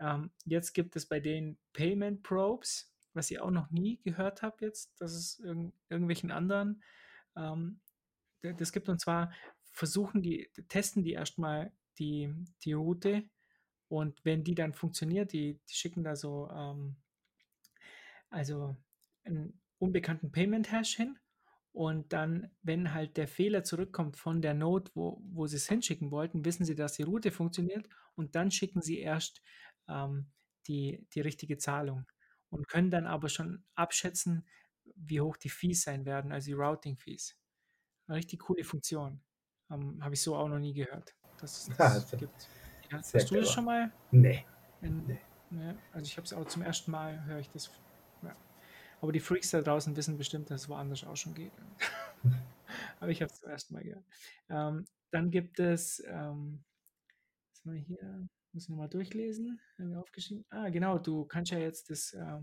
Ähm, 0.00 0.30
jetzt 0.44 0.72
gibt 0.72 0.96
es 0.96 1.06
bei 1.06 1.20
den 1.20 1.58
Payment 1.72 2.22
Probes, 2.22 2.92
was 3.16 3.30
ich 3.30 3.40
auch 3.40 3.50
noch 3.50 3.70
nie 3.70 3.98
gehört 4.02 4.42
habe 4.42 4.64
jetzt, 4.64 5.00
dass 5.00 5.12
es 5.12 5.40
irg 5.40 5.72
irgendwelchen 5.88 6.30
anderen 6.30 6.82
ähm, 7.36 7.80
das 8.42 8.72
gibt. 8.72 8.88
Und 8.88 9.00
zwar 9.00 9.32
versuchen 9.72 10.22
die, 10.22 10.48
testen 10.68 11.02
die 11.02 11.12
erstmal 11.12 11.72
die, 11.98 12.32
die 12.62 12.74
Route 12.74 13.24
und 13.88 14.24
wenn 14.24 14.44
die 14.44 14.54
dann 14.54 14.72
funktioniert, 14.72 15.32
die, 15.32 15.58
die 15.68 15.74
schicken 15.74 16.04
da 16.04 16.14
so 16.14 16.48
ähm, 16.50 16.96
also 18.30 18.76
einen 19.24 19.60
unbekannten 19.78 20.30
Payment 20.30 20.70
Hash 20.70 20.96
hin 20.96 21.18
und 21.72 22.12
dann, 22.12 22.50
wenn 22.62 22.92
halt 22.92 23.16
der 23.16 23.28
Fehler 23.28 23.64
zurückkommt 23.64 24.16
von 24.16 24.42
der 24.42 24.54
Node, 24.54 24.90
wo, 24.94 25.22
wo 25.24 25.46
sie 25.46 25.56
es 25.56 25.68
hinschicken 25.68 26.10
wollten, 26.10 26.44
wissen 26.44 26.64
sie, 26.64 26.74
dass 26.74 26.94
die 26.94 27.02
Route 27.02 27.30
funktioniert 27.30 27.88
und 28.14 28.34
dann 28.34 28.50
schicken 28.50 28.82
sie 28.82 28.98
erst 28.98 29.42
ähm, 29.88 30.30
die, 30.66 31.06
die 31.14 31.20
richtige 31.20 31.58
Zahlung 31.58 32.06
und 32.50 32.68
können 32.68 32.90
dann 32.90 33.06
aber 33.06 33.28
schon 33.28 33.64
abschätzen, 33.74 34.46
wie 34.94 35.20
hoch 35.20 35.36
die 35.36 35.48
Fees 35.50 35.82
sein 35.82 36.04
werden, 36.06 36.32
also 36.32 36.46
die 36.46 36.52
Routing-Fees. 36.54 37.36
Eine 38.06 38.18
richtig 38.18 38.40
coole 38.40 38.64
Funktion. 38.64 39.20
Ähm, 39.70 40.02
Habe 40.02 40.14
ich 40.14 40.22
so 40.22 40.36
auch 40.36 40.48
noch 40.48 40.58
nie 40.60 40.74
gehört, 40.74 41.14
dass 41.38 41.68
es 41.68 41.76
das 41.76 42.10
Ja, 42.12 42.18
gibt. 42.18 42.48
Ja, 42.90 42.98
hast 42.98 43.30
du 43.30 43.34
das 43.40 43.50
schon 43.50 43.64
mal? 43.64 43.92
Nee. 44.12 44.46
In, 44.80 45.04
Nee. 45.06 45.20
ne? 45.50 45.76
Also 45.92 46.04
ich 46.06 46.16
habe 46.16 46.24
es 46.24 46.32
auch 46.32 46.46
zum 46.46 46.62
ersten 46.62 46.90
Mal, 46.92 47.24
höre 47.24 47.40
ich 47.40 47.50
das. 47.50 47.70
Ja. 48.22 48.36
Aber 49.00 49.10
die 49.12 49.20
Freaks 49.20 49.50
da 49.50 49.60
draußen 49.60 49.96
wissen 49.96 50.16
bestimmt, 50.16 50.50
dass 50.50 50.62
es 50.62 50.68
woanders 50.68 51.02
auch 51.04 51.16
schon 51.16 51.34
geht. 51.34 51.52
Aber 53.00 53.10
ich 53.10 53.20
habe 53.22 53.32
es 53.32 53.40
zum 53.40 53.50
ersten 53.50 53.74
Mal 53.74 53.82
gehört. 53.82 54.04
Ähm, 54.48 54.84
dann 55.10 55.30
gibt 55.30 55.58
es, 55.58 56.00
ähm, 56.06 56.64
was 57.50 57.64
haben 57.64 57.72
wir 57.72 57.80
hier? 57.80 58.28
Muss 58.52 58.64
ich 58.64 58.68
nochmal 58.68 58.88
durchlesen. 58.88 59.60
Aufgeschrieben. 59.96 60.44
Ah, 60.50 60.68
genau, 60.68 60.98
du 60.98 61.24
kannst 61.26 61.52
ja 61.52 61.58
jetzt 61.58 61.90
das 61.90 62.12
äh, 62.12 62.38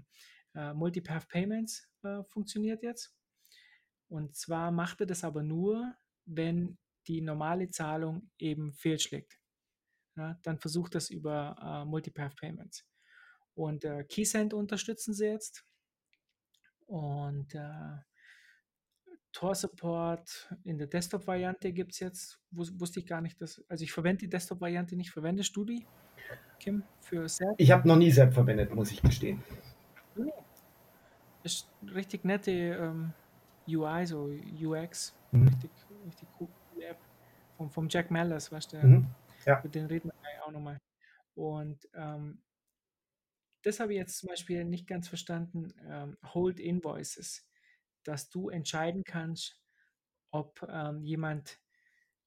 äh, 0.56 0.74
Multipath 0.74 1.28
Payments 1.28 1.88
äh, 2.04 2.24
funktioniert 2.24 2.84
jetzt. 2.84 3.16
Und 4.10 4.36
zwar 4.36 4.72
macht 4.72 5.00
er 5.00 5.08
das 5.08 5.24
aber 5.24 5.42
nur, 5.42 5.96
wenn 6.26 6.78
die 7.08 7.22
normale 7.22 7.70
Zahlung 7.70 8.30
eben 8.38 8.74
fehlschlägt. 8.74 9.40
Ja, 10.16 10.40
dann 10.44 10.60
versucht 10.60 10.94
das 10.94 11.10
über 11.10 11.56
äh, 11.60 11.86
Multipath 11.86 12.36
Payments. 12.36 12.86
Und 13.56 13.84
äh, 13.86 14.04
Keysend 14.04 14.54
unterstützen 14.54 15.14
sie 15.14 15.26
jetzt. 15.26 15.66
Und 16.86 17.56
äh, 17.56 17.98
Tor 19.34 19.56
Support 19.56 20.56
in 20.64 20.78
der 20.78 20.88
Desktop-Variante 20.88 21.74
gibt 21.74 21.92
es 21.94 22.00
jetzt. 22.00 22.40
Wus 22.52 22.80
wusste 22.80 23.00
ich 23.00 23.08
gar 23.08 23.20
nicht, 23.20 23.42
dass. 23.42 23.64
Also 23.68 23.84
ich 23.84 23.92
verwende 23.92 24.20
die 24.20 24.30
Desktop-Variante 24.30 24.96
nicht. 24.96 25.12
Verwendest 25.12 25.56
du 25.56 25.66
die, 25.66 25.86
Kim, 26.60 26.84
für 27.02 27.28
Set? 27.28 27.50
Ich 27.58 27.72
habe 27.72 27.88
noch 27.88 27.98
nie 27.98 28.12
Sepp 28.12 28.34
verwendet, 28.34 28.74
muss 28.74 28.92
ich 28.92 29.02
gestehen. 29.02 29.44
Nee. 30.16 30.32
Ist 31.44 31.68
richtig 31.94 32.24
nette 32.24 32.52
ähm, 32.52 33.14
UI, 33.68 34.06
so 34.06 34.30
UX. 34.62 35.16
Mhm. 35.32 35.48
Richtig, 35.48 35.72
richtig 36.06 36.30
coole 36.38 36.86
App. 36.88 37.00
Vom, 37.58 37.70
vom 37.70 37.88
Jack 37.90 38.12
Mallers, 38.12 38.52
weißt 38.52 38.74
du? 38.74 38.78
Mhm. 38.78 39.08
Ja. 39.46 39.60
Mit 39.64 39.76
den 39.76 39.88
reden 39.88 40.10
wir 40.10 40.46
auch 40.46 40.52
nochmal. 40.52 40.80
Und 41.36 41.90
ähm, 41.96 42.40
das 43.64 43.80
habe 43.80 43.94
ich 43.94 44.00
jetzt 44.00 44.20
zum 44.20 44.30
Beispiel 44.30 44.64
nicht 44.66 44.88
ganz 44.88 45.08
verstanden. 45.08 45.74
Ähm, 45.88 46.18
Hold 46.34 46.60
Invoices, 46.60 47.46
dass 48.04 48.30
du 48.30 48.50
entscheiden 48.50 49.04
kannst, 49.04 49.60
ob 50.32 50.66
ähm, 50.70 51.04
jemand, 51.04 51.60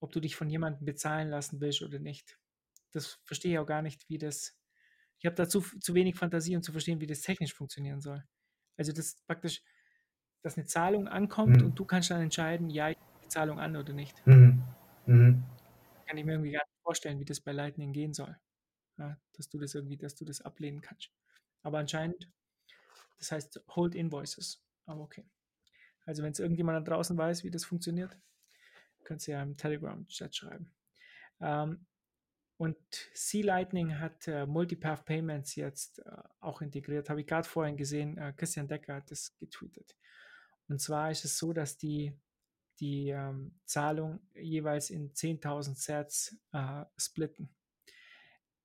ob 0.01 0.12
du 0.12 0.20
dich 0.20 0.37
von 0.37 0.51
jemandem 0.51 0.85
bezahlen 0.87 1.29
lassen 1.31 1.61
willst 1.61 1.83
oder 1.83 1.99
nicht. 1.99 2.39
Das 2.93 3.20
verstehe 3.24 3.55
ich 3.55 3.59
auch 3.61 3.66
gar 3.66 3.83
nicht, 3.83 4.09
wie 4.11 4.18
das. 4.18 4.59
Ich 5.18 5.27
habe 5.27 5.37
dazu 5.37 5.62
zu 5.62 5.95
wenig 5.95 6.16
Fantasie, 6.16 6.57
um 6.57 6.62
zu 6.62 6.72
verstehen, 6.72 7.01
wie 7.01 7.07
das 7.09 7.22
technisch 7.22 7.55
funktionieren 7.55 8.01
soll. 8.03 8.24
Also 8.79 8.93
das 8.93 9.22
praktisch, 9.27 9.62
dass 10.43 10.57
eine 10.59 10.66
Zahlung 10.66 11.09
ankommt 11.09 11.62
Mhm. 11.62 11.64
und 11.64 11.79
du 11.79 11.85
kannst 11.87 12.11
dann 12.11 12.22
entscheiden, 12.22 12.70
ja, 12.70 12.91
ich 12.91 12.97
die 13.24 13.29
Zahlung 13.29 13.61
an 13.61 13.77
oder 13.77 13.93
nicht 13.93 14.24
Mhm. 14.27 14.62
Mhm. 15.07 15.43
kann 16.07 16.18
ich 16.18 16.24
mir 16.24 16.33
irgendwie 16.33 16.53
gar 16.53 16.64
nicht 16.66 16.83
vorstellen, 16.83 17.20
wie 17.20 17.24
das 17.24 17.41
bei 17.41 17.53
Lightning 17.53 17.93
gehen 17.93 18.14
soll. 18.14 18.39
Ja, 18.99 19.18
dass 19.35 19.49
du 19.49 19.59
das 19.59 19.74
irgendwie, 19.74 19.97
dass 19.97 20.14
du 20.14 20.24
das 20.24 20.41
ablehnen 20.43 20.81
kannst. 20.81 21.12
Aber 21.62 21.79
anscheinend, 21.79 22.31
das 23.18 23.33
heißt 23.33 23.62
Hold 23.70 23.95
Invoices. 23.95 24.64
Aber 24.87 25.03
okay. 25.03 25.29
Also 26.07 26.22
wenn 26.22 26.32
es 26.32 26.38
irgendjemand 26.38 26.86
da 26.86 26.94
draußen 26.94 27.16
weiß, 27.16 27.44
wie 27.44 27.50
das 27.50 27.64
funktioniert, 27.64 28.16
könnt 29.04 29.26
ihr 29.28 29.34
ja 29.34 29.42
im 29.42 29.57
Telegram-Chat 29.57 30.34
schreiben. 30.34 30.72
Ähm, 31.40 31.86
und 32.57 32.78
C-Lightning 33.12 33.98
hat 33.98 34.26
äh, 34.28 34.46
Multipath 34.46 35.04
Payments 35.04 35.57
jetzt 35.57 35.98
äh, 35.98 36.22
auch 36.40 36.62
integriert. 36.62 37.11
Habe 37.11 37.20
ich 37.20 37.26
gerade 37.26 37.46
vorhin 37.46 37.76
gesehen, 37.76 38.16
äh, 38.16 38.32
Christian 38.34 38.68
Decker 38.68 38.94
hat 38.94 39.11
das 39.11 39.36
getweetet. 39.36 39.94
Und 40.68 40.80
zwar 40.80 41.11
ist 41.11 41.24
es 41.24 41.36
so, 41.36 41.52
dass 41.52 41.76
die 41.76 42.18
die 42.80 43.09
ähm, 43.09 43.59
Zahlung 43.64 44.20
jeweils 44.34 44.90
in 44.90 45.12
10.000 45.12 45.74
Sets 45.74 46.36
äh, 46.52 46.84
splitten. 46.96 47.48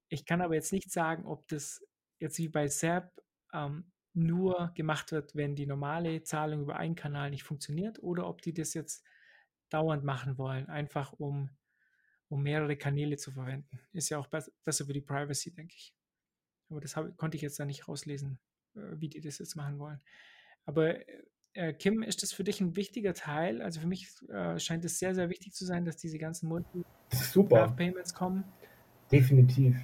Ich 0.09 0.25
kann 0.25 0.41
aber 0.41 0.55
jetzt 0.55 0.73
nicht 0.73 0.91
sagen, 0.91 1.25
ob 1.25 1.47
das 1.47 1.85
jetzt 2.19 2.37
wie 2.37 2.49
bei 2.49 2.67
SAP 2.67 3.09
ähm, 3.53 3.90
nur 4.13 4.71
gemacht 4.75 5.11
wird, 5.11 5.35
wenn 5.35 5.55
die 5.55 5.65
normale 5.65 6.23
Zahlung 6.23 6.61
über 6.61 6.75
einen 6.75 6.95
Kanal 6.95 7.29
nicht 7.29 7.43
funktioniert 7.43 8.01
oder 8.03 8.27
ob 8.27 8.41
die 8.41 8.53
das 8.53 8.73
jetzt 8.73 9.05
dauernd 9.69 10.03
machen 10.03 10.37
wollen, 10.37 10.67
einfach 10.67 11.13
um, 11.13 11.49
um 12.27 12.43
mehrere 12.43 12.75
Kanäle 12.75 13.17
zu 13.17 13.31
verwenden. 13.31 13.79
Ist 13.93 14.09
ja 14.09 14.17
auch 14.17 14.27
bess- 14.27 14.51
besser 14.63 14.85
für 14.85 14.93
die 14.93 15.01
Privacy, 15.01 15.51
denke 15.53 15.75
ich. 15.75 15.95
Aber 16.69 16.81
das 16.81 16.95
hab, 16.95 17.15
konnte 17.17 17.35
ich 17.37 17.41
jetzt 17.41 17.59
da 17.59 17.65
nicht 17.65 17.87
rauslesen, 17.87 18.39
äh, 18.75 18.79
wie 18.95 19.09
die 19.09 19.21
das 19.21 19.39
jetzt 19.39 19.55
machen 19.55 19.79
wollen. 19.79 20.01
Aber 20.65 20.95
äh, 21.53 21.73
Kim, 21.73 22.03
ist 22.03 22.21
das 22.23 22.33
für 22.33 22.43
dich 22.43 22.61
ein 22.61 22.75
wichtiger 22.75 23.13
Teil? 23.13 23.61
Also 23.61 23.79
für 23.79 23.87
mich 23.87 24.09
äh, 24.29 24.59
scheint 24.59 24.85
es 24.85 24.99
sehr, 24.99 25.15
sehr 25.15 25.29
wichtig 25.29 25.53
zu 25.53 25.65
sein, 25.65 25.85
dass 25.85 25.97
diese 25.97 26.17
ganzen. 26.17 26.49
Multi-Payments 26.49 28.13
kommen. 28.13 28.43
Definitiv. 29.11 29.77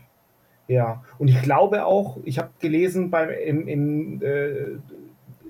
Ja, 0.68 1.04
und 1.18 1.30
ich 1.30 1.42
glaube 1.42 1.86
auch, 1.86 2.18
ich 2.24 2.40
habe 2.40 2.50
gelesen, 2.60 3.10
bei, 3.10 3.34
im, 3.36 3.68
im, 3.68 4.22
äh, 4.22 4.78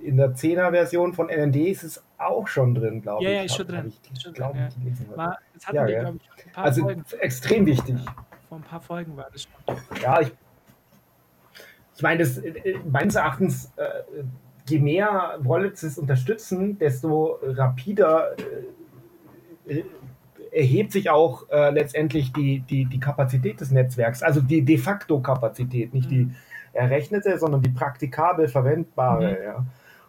in 0.03 0.18
der 0.18 0.36
10er-Version 0.36 1.13
von 1.13 1.28
NND 1.30 1.55
ist 1.55 1.84
es 1.84 2.03
auch 2.18 2.47
schon 2.47 2.76
drin, 2.76 3.01
glaube 3.01 3.24
Ja, 3.24 3.30
ich. 3.32 3.36
ja, 3.38 3.43
ist 3.43 3.55
schon 3.55 3.68
drin. 3.68 3.93
Ich, 4.03 4.11
Ist 4.11 4.24
schon 4.24 4.34
glaube, 4.34 4.57
drin, 4.59 4.97
ja. 5.11 5.18
War, 5.18 5.38
das 5.53 5.65
hatten 5.68 5.76
Ja, 5.76 5.86
wir, 5.88 5.93
gell? 5.93 6.01
glaube 6.01 6.18
ich, 6.22 6.45
ein 6.45 6.51
paar 6.51 6.63
Also 6.65 6.82
Folgen. 6.84 7.03
extrem 7.20 7.65
wichtig. 7.65 7.95
Vor 8.47 8.59
ein 8.59 8.63
paar 8.63 8.82
Folgen 8.82 9.18
war 9.18 9.28
das 9.32 9.43
schon. 9.43 9.76
Ja, 10.01 10.22
ich, 10.22 10.32
ich 11.95 12.01
meine, 12.03 12.20
das, 12.20 12.38
äh, 12.38 12.76
meines 12.89 13.15
Erachtens, 13.15 13.72
äh, 13.76 14.24
je 14.68 14.80
mehr 14.80 15.38
Wallets 15.39 15.82
es 15.84 15.97
unterstützen, 15.97 16.78
desto 16.78 17.39
rapider 17.41 18.36
äh, 19.68 19.80
äh, 19.80 19.86
erhebt 20.57 20.91
sich 20.91 21.09
auch 21.09 21.49
äh, 21.49 21.69
letztendlich 21.69 22.33
die, 22.33 22.61
die, 22.61 22.85
die 22.85 22.99
Kapazität 22.99 23.61
des 23.61 23.71
Netzwerks, 23.71 24.23
also 24.23 24.41
die 24.41 24.63
de 24.63 24.77
facto 24.77 25.19
Kapazität, 25.19 25.93
nicht 25.93 26.09
die 26.09 26.31
errechnete, 26.73 27.37
sondern 27.37 27.61
die 27.61 27.69
praktikabel 27.69 28.47
verwendbare. 28.47 29.31
Mhm. 29.31 29.43
Ja. 29.43 29.65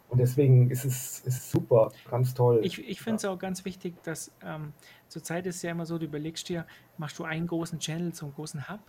Und 0.08 0.18
deswegen 0.18 0.70
ist 0.70 0.86
es 0.86 1.20
ist 1.20 1.50
super, 1.50 1.92
ganz 2.10 2.32
toll. 2.32 2.60
Ich, 2.62 2.78
ich 2.88 3.02
finde 3.02 3.16
es 3.16 3.24
auch 3.26 3.38
ganz 3.38 3.66
wichtig, 3.66 4.02
dass 4.04 4.32
ähm, 4.42 4.72
zurzeit 5.08 5.46
ist 5.46 5.62
ja 5.62 5.70
immer 5.70 5.84
so, 5.84 5.98
du 5.98 6.06
überlegst 6.06 6.48
dir, 6.48 6.66
machst 6.96 7.18
du 7.18 7.24
einen 7.24 7.46
großen 7.46 7.78
Channel 7.78 8.14
zum 8.14 8.32
großen 8.32 8.70
Hub 8.70 8.80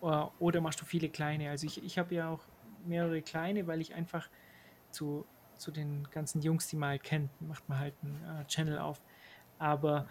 oder, 0.00 0.32
oder 0.38 0.60
machst 0.62 0.80
du 0.80 0.86
viele 0.86 1.10
kleine? 1.10 1.50
Also 1.50 1.66
ich, 1.66 1.84
ich 1.84 1.98
habe 1.98 2.14
ja 2.14 2.30
auch 2.30 2.40
mehrere 2.86 3.20
kleine, 3.20 3.66
weil 3.66 3.82
ich 3.82 3.94
einfach 3.94 4.30
zu, 4.92 5.26
zu 5.58 5.70
den 5.70 6.08
ganzen 6.10 6.40
Jungs, 6.40 6.68
die 6.68 6.76
man 6.76 6.90
halt 6.90 7.02
kennt, 7.02 7.30
macht 7.42 7.68
man 7.68 7.78
halt 7.78 7.94
einen 8.02 8.40
äh, 8.40 8.46
Channel 8.46 8.78
auf. 8.78 9.02
Aber 9.58 10.06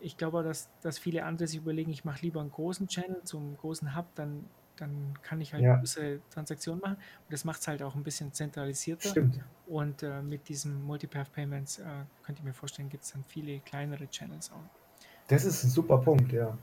ich 0.00 0.16
glaube 0.16 0.42
dass, 0.42 0.78
dass 0.80 0.98
viele 0.98 1.24
andere 1.24 1.48
sich 1.48 1.58
überlegen, 1.58 1.90
ich 1.90 2.04
mache 2.04 2.22
lieber 2.22 2.40
einen 2.40 2.50
großen 2.50 2.88
Channel 2.88 3.22
zum 3.24 3.56
großen 3.56 3.94
Hub, 3.96 4.14
dann, 4.14 4.50
dann 4.76 5.14
kann 5.22 5.40
ich 5.40 5.54
halt 5.54 5.64
Ja. 5.64 5.74
größere 5.78 6.22
Transaktionen 6.28 6.80
machen. 6.80 6.96
Und 6.96 7.32
das 7.32 7.44
macht 7.44 7.60
es 7.60 7.68
halt 7.68 7.82
auch 7.82 7.94
ein 7.96 8.04
bisschen 8.04 8.32
zentralisierter. 8.32 9.18
Stimmt. 9.18 9.40
Und 9.64 10.02
äh, 10.02 10.22
mit 10.22 10.48
diesem 10.48 10.82
Multipath 10.82 11.32
Payments 11.32 11.78
äh, 11.78 12.06
könnt 12.22 12.38
ihr 12.40 12.44
mir 12.44 12.54
vorstellen, 12.54 12.88
gibt 12.88 13.04
es 13.04 13.10
dann 13.12 13.24
viele 13.24 13.60
kleinere 13.60 14.08
Channels 14.10 14.50
auch. 14.50 14.70
Das 15.28 15.44
ist 15.44 15.62
ein 15.62 15.70
super 15.70 15.98
Punkt, 15.98 16.32
ja. 16.32 16.58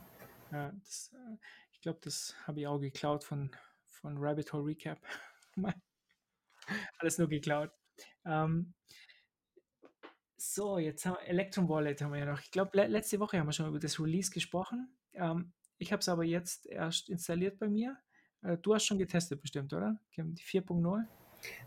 Ja, 0.52 0.72
das, 0.72 1.12
äh, 1.14 1.38
ich 1.72 1.82
glaube, 1.82 2.00
das 2.02 2.36
habe 2.48 2.60
ich 2.60 2.68
auch 2.68 2.80
geklaut 2.80 3.24
von, 3.24 3.52
von 3.86 4.18
Rabbit 4.18 4.54
Hole 4.54 4.66
Recap. 4.66 5.00
Alles 7.00 7.18
nur 7.18 7.28
geklaut. 7.30 7.72
Ähm, 8.26 8.74
so, 10.54 10.78
jetzt 10.78 11.06
haben 11.06 11.18
wir 11.22 11.28
Electrum 11.28 11.70
Wallet 11.70 12.02
haben 12.02 12.12
wir 12.12 12.20
ja 12.20 12.26
noch. 12.26 12.42
Ich 12.42 12.52
glaube, 12.52 12.72
le 12.74 12.88
letzte 12.88 13.20
Woche 13.20 13.40
haben 13.40 13.48
wir 13.48 13.54
schon 13.54 13.68
über 13.68 13.80
das 13.80 14.00
Release 14.00 14.32
gesprochen. 14.32 14.90
Ähm, 15.14 15.54
ich 15.78 15.92
habe 15.92 16.00
es 16.00 16.10
aber 16.10 16.24
jetzt 16.24 16.68
erst 16.68 17.10
installiert 17.10 17.60
bei 17.60 17.68
mir. 17.68 17.98
Äh, 18.44 18.58
du 18.58 18.74
hast 18.74 18.86
schon 18.86 18.98
getestet 18.98 19.42
bestimmt, 19.42 19.74
oder? 19.74 20.00
Die 20.16 20.22
4.0? 20.22 21.04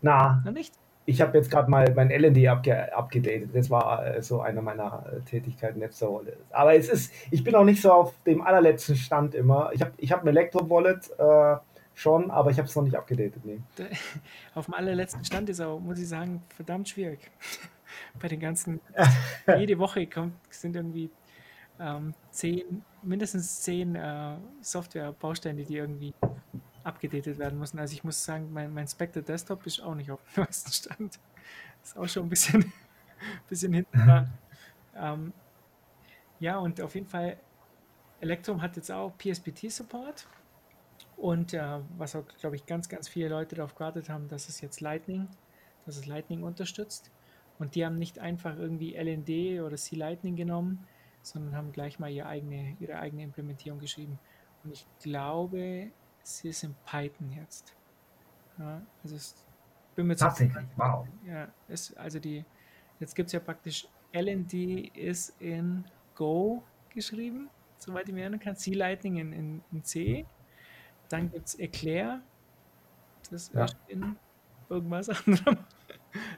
Na, 0.01 0.41
Noch 0.45 0.51
nicht? 0.51 0.73
ich 1.09 1.21
habe 1.21 1.37
jetzt 1.37 1.49
gerade 1.49 1.69
mal 1.69 1.91
mein 1.95 2.11
LND 2.11 2.47
abge 2.47 2.95
abgedatet. 2.95 3.49
Das 3.53 3.69
war 3.69 4.05
äh, 4.05 4.21
so 4.21 4.41
eine 4.41 4.61
meiner 4.61 5.05
äh, 5.11 5.21
Tätigkeiten 5.21 5.81
jetzt 5.81 5.97
so. 5.97 6.23
Aber 6.51 6.75
es 6.75 6.87
ist, 6.87 7.11
ich 7.31 7.43
bin 7.43 7.55
auch 7.55 7.63
nicht 7.63 7.81
so 7.81 7.91
auf 7.91 8.13
dem 8.23 8.41
allerletzten 8.41 8.95
Stand 8.95 9.33
immer. 9.33 9.71
Ich 9.73 9.81
habe 9.81 9.91
ich 9.97 10.11
hab 10.11 10.21
ein 10.21 10.27
Elektro-Wallet 10.27 11.09
äh, 11.17 11.57
schon, 11.95 12.29
aber 12.29 12.51
ich 12.51 12.57
habe 12.57 12.67
es 12.67 12.75
noch 12.75 12.83
nicht 12.83 12.95
abgedatet. 12.95 13.43
Nee. 13.43 13.59
Auf 14.55 14.65
dem 14.65 14.73
allerletzten 14.73 15.25
Stand 15.25 15.49
ist 15.49 15.59
auch, 15.59 15.79
muss 15.79 15.99
ich 15.99 16.07
sagen, 16.07 16.43
verdammt 16.55 16.87
schwierig. 16.87 17.19
Bei 18.19 18.27
den 18.27 18.39
ganzen, 18.39 18.79
jede 19.57 19.77
Woche 19.79 20.07
kommt, 20.07 20.33
sind 20.49 20.75
irgendwie 20.75 21.09
ähm, 21.79 22.13
zehn, 22.31 22.83
mindestens 23.01 23.61
zehn 23.61 23.95
äh, 23.95 24.37
Software-Bausteine, 24.61 25.63
die 25.63 25.77
irgendwie 25.77 26.13
abgedatet 26.83 27.37
werden 27.37 27.59
müssen. 27.59 27.79
Also 27.79 27.93
ich 27.93 28.03
muss 28.03 28.23
sagen, 28.23 28.51
mein, 28.51 28.73
mein 28.73 28.87
Spectre 28.87 29.21
Desktop 29.21 29.65
ist 29.65 29.81
auch 29.81 29.95
nicht 29.95 30.11
auf 30.11 30.19
dem 30.23 30.43
neuesten 30.43 30.71
Stand. 30.71 31.19
Ist 31.83 31.97
auch 31.97 32.07
schon 32.07 32.23
ein 32.23 32.29
bisschen, 32.29 32.71
bisschen 33.49 33.73
hinten 33.73 33.97
dran. 33.97 34.33
Ähm, 34.95 35.33
ja, 36.39 36.57
und 36.57 36.81
auf 36.81 36.95
jeden 36.95 37.07
Fall, 37.07 37.37
Electrum 38.21 38.61
hat 38.61 38.75
jetzt 38.75 38.91
auch 38.91 39.13
PSPT-Support. 39.17 40.27
Und 41.17 41.53
äh, 41.53 41.79
was 41.97 42.15
auch, 42.15 42.25
glaube 42.39 42.55
ich, 42.55 42.65
ganz, 42.65 42.87
ganz 42.87 43.09
viele 43.09 43.29
Leute 43.29 43.55
darauf 43.55 43.75
gewartet 43.75 44.09
haben, 44.09 44.29
dass 44.29 44.47
es 44.47 44.61
jetzt 44.61 44.79
Lightning, 44.79 45.27
dass 45.85 45.97
es 45.97 46.05
Lightning 46.05 46.43
unterstützt. 46.43 47.11
Und 47.59 47.75
die 47.75 47.85
haben 47.85 47.99
nicht 47.99 48.19
einfach 48.19 48.57
irgendwie 48.57 48.95
LND 48.95 49.61
oder 49.61 49.75
C-Lightning 49.75 50.35
genommen, 50.35 50.87
sondern 51.21 51.55
haben 51.55 51.71
gleich 51.71 51.99
mal 51.99 52.09
ihre 52.09 52.27
eigene, 52.27 52.75
ihre 52.79 52.97
eigene 52.97 53.23
Implementierung 53.23 53.79
geschrieben. 53.79 54.17
Und 54.63 54.71
ich 54.71 54.85
glaube, 55.01 55.91
sie 56.23 56.49
ist 56.49 56.63
in 56.63 56.75
Python 56.85 57.31
jetzt. 57.31 57.75
Ja, 58.57 58.81
also 59.03 59.15
es 59.15 59.45
bin 59.95 60.07
mir 60.07 60.15
Tatsächlich, 60.15 60.65
wow. 60.77 61.05
Ja, 61.25 61.49
ist, 61.67 61.97
also 61.97 62.19
die, 62.19 62.45
jetzt 63.01 63.15
gibt 63.15 63.27
es 63.27 63.33
ja 63.33 63.41
praktisch 63.41 63.85
LND 64.13 64.53
ist 64.95 65.35
in 65.41 65.83
Go 66.15 66.63
geschrieben, 66.89 67.49
soweit 67.77 68.07
ich 68.07 68.13
mich 68.13 68.21
erinnern 68.21 68.39
kann. 68.39 68.55
C-Lightning 68.55 69.17
in, 69.17 69.33
in, 69.33 69.61
in, 69.71 69.83
C. 69.83 70.25
Dann 71.09 71.29
gibt 71.31 71.47
es 71.47 71.59
Eclair. 71.59 72.21
Das 73.29 73.51
ja. 73.53 73.65
ist 73.65 73.77
in 73.87 74.15
irgendwas 74.69 75.09
anderem. 75.27 75.57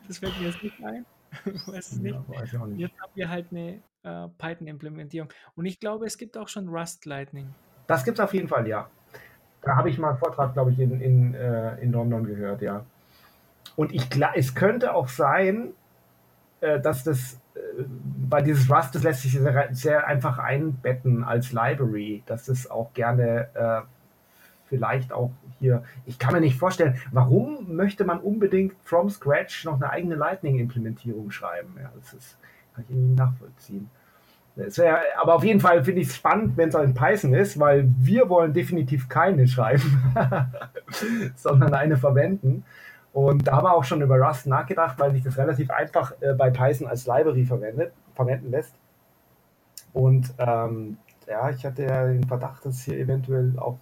Das 0.07 0.19
fällt 0.19 0.39
mir 0.39 0.47
jetzt 0.47 0.63
nicht 0.63 0.83
ein. 0.83 1.05
weiß 1.67 1.93
es 1.93 1.99
nicht. 1.99 2.13
Ja, 2.13 2.23
weiß 2.27 2.53
nicht. 2.53 2.79
Jetzt 2.79 2.99
haben 3.01 3.11
wir 3.15 3.29
halt 3.29 3.47
eine 3.51 3.81
äh, 4.03 4.27
Python-Implementierung. 4.37 5.29
Und 5.55 5.65
ich 5.65 5.79
glaube, 5.79 6.05
es 6.05 6.17
gibt 6.17 6.37
auch 6.37 6.47
schon 6.47 6.67
Rust 6.67 7.05
Lightning. 7.05 7.47
Das 7.87 8.03
gibt 8.03 8.19
es 8.19 8.23
auf 8.23 8.33
jeden 8.33 8.47
Fall, 8.47 8.67
ja. 8.67 8.89
Da 9.61 9.75
habe 9.75 9.89
ich 9.89 9.97
mal 9.97 10.09
einen 10.09 10.17
Vortrag, 10.17 10.53
glaube 10.53 10.71
ich, 10.71 10.79
in, 10.79 10.99
in, 11.01 11.33
äh, 11.33 11.75
in 11.77 11.91
London 11.91 12.25
gehört, 12.25 12.61
ja. 12.61 12.85
Und 13.75 13.93
ich 13.93 14.09
es 14.35 14.55
könnte 14.55 14.93
auch 14.93 15.07
sein, 15.07 15.73
äh, 16.61 16.79
dass 16.79 17.03
das, 17.03 17.39
äh, 17.55 17.59
weil 18.29 18.43
dieses 18.43 18.69
Rust, 18.69 18.95
das 18.95 19.03
lässt 19.03 19.21
sich 19.21 19.33
sehr, 19.33 19.69
sehr, 19.71 20.07
einfach 20.07 20.37
einbetten 20.37 21.23
als 21.23 21.51
Library, 21.51 22.23
dass 22.25 22.45
das 22.45 22.69
auch 22.69 22.93
gerne 22.93 23.49
äh, 23.53 23.81
vielleicht 24.71 25.11
auch 25.11 25.31
hier, 25.59 25.83
ich 26.05 26.17
kann 26.17 26.33
mir 26.33 26.39
nicht 26.39 26.57
vorstellen, 26.57 26.97
warum 27.11 27.75
möchte 27.75 28.05
man 28.05 28.19
unbedingt 28.19 28.73
from 28.83 29.09
scratch 29.09 29.65
noch 29.65 29.75
eine 29.75 29.89
eigene 29.89 30.15
Lightning-Implementierung 30.15 31.29
schreiben? 31.29 31.75
Ja, 31.77 31.91
das 31.99 32.13
ist, 32.13 32.37
kann 32.73 32.85
ich 32.87 32.95
irgendwie 32.95 33.15
nachvollziehen. 33.15 33.89
Wär, 34.55 35.01
aber 35.19 35.35
auf 35.35 35.43
jeden 35.43 35.59
Fall 35.59 35.83
finde 35.83 36.01
ich 36.01 36.07
es 36.07 36.15
spannend, 36.15 36.57
wenn 36.57 36.69
es 36.69 36.75
in 36.75 36.93
Python 36.93 37.33
ist, 37.33 37.59
weil 37.59 37.87
wir 37.99 38.29
wollen 38.29 38.53
definitiv 38.53 39.07
keine 39.09 39.47
schreiben, 39.47 40.01
sondern 41.35 41.73
eine 41.73 41.97
verwenden. 41.97 42.63
Und 43.13 43.47
da 43.47 43.57
haben 43.57 43.65
wir 43.65 43.73
auch 43.73 43.83
schon 43.83 44.01
über 44.01 44.17
Rust 44.17 44.47
nachgedacht, 44.47 44.99
weil 44.99 45.11
sich 45.11 45.23
das 45.23 45.37
relativ 45.37 45.69
einfach 45.69 46.13
äh, 46.21 46.33
bei 46.33 46.49
Python 46.49 46.87
als 46.87 47.05
Library 47.07 47.45
verwendet, 47.45 47.91
verwenden 48.15 48.51
lässt. 48.51 48.73
Und 49.93 50.33
ähm, 50.37 50.97
ja, 51.27 51.49
ich 51.49 51.65
hatte 51.65 51.83
ja 51.83 52.07
den 52.07 52.23
Verdacht, 52.23 52.65
dass 52.65 52.81
hier 52.81 52.97
eventuell 52.97 53.53
auch 53.57 53.77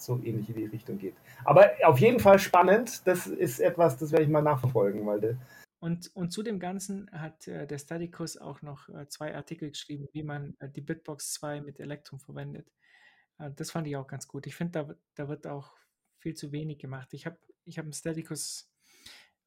so 0.00 0.20
ähnlich 0.22 0.48
in 0.48 0.56
die 0.56 0.66
Richtung 0.66 0.98
geht. 0.98 1.14
Aber 1.44 1.70
auf 1.84 1.98
jeden 1.98 2.20
Fall 2.20 2.38
spannend. 2.38 3.06
Das 3.06 3.26
ist 3.26 3.60
etwas, 3.60 3.96
das 3.98 4.12
werde 4.12 4.24
ich 4.24 4.30
mal 4.30 4.42
nachverfolgen, 4.42 5.06
weil 5.06 5.38
und, 5.78 6.10
und 6.16 6.32
zu 6.32 6.42
dem 6.42 6.58
Ganzen 6.58 7.10
hat 7.12 7.46
äh, 7.46 7.66
der 7.66 7.78
Studicus 7.78 8.36
auch 8.38 8.62
noch 8.62 8.88
äh, 8.88 9.08
zwei 9.08 9.34
Artikel 9.34 9.68
geschrieben, 9.70 10.08
wie 10.12 10.22
man 10.22 10.56
äh, 10.58 10.68
die 10.68 10.80
Bitbox 10.80 11.34
2 11.34 11.60
mit 11.60 11.80
Elektrum 11.80 12.18
verwendet. 12.18 12.72
Äh, 13.38 13.50
das 13.54 13.70
fand 13.70 13.86
ich 13.86 13.96
auch 13.96 14.06
ganz 14.06 14.26
gut. 14.26 14.46
Ich 14.46 14.56
finde, 14.56 14.72
da, 14.72 14.94
da 15.14 15.28
wird 15.28 15.46
auch 15.46 15.76
viel 16.18 16.34
zu 16.34 16.50
wenig 16.50 16.78
gemacht. 16.78 17.12
Ich 17.12 17.26
habe 17.26 17.38
ich 17.64 17.78
hab 17.78 17.84
im 17.84 17.92
Studicus 17.92 18.70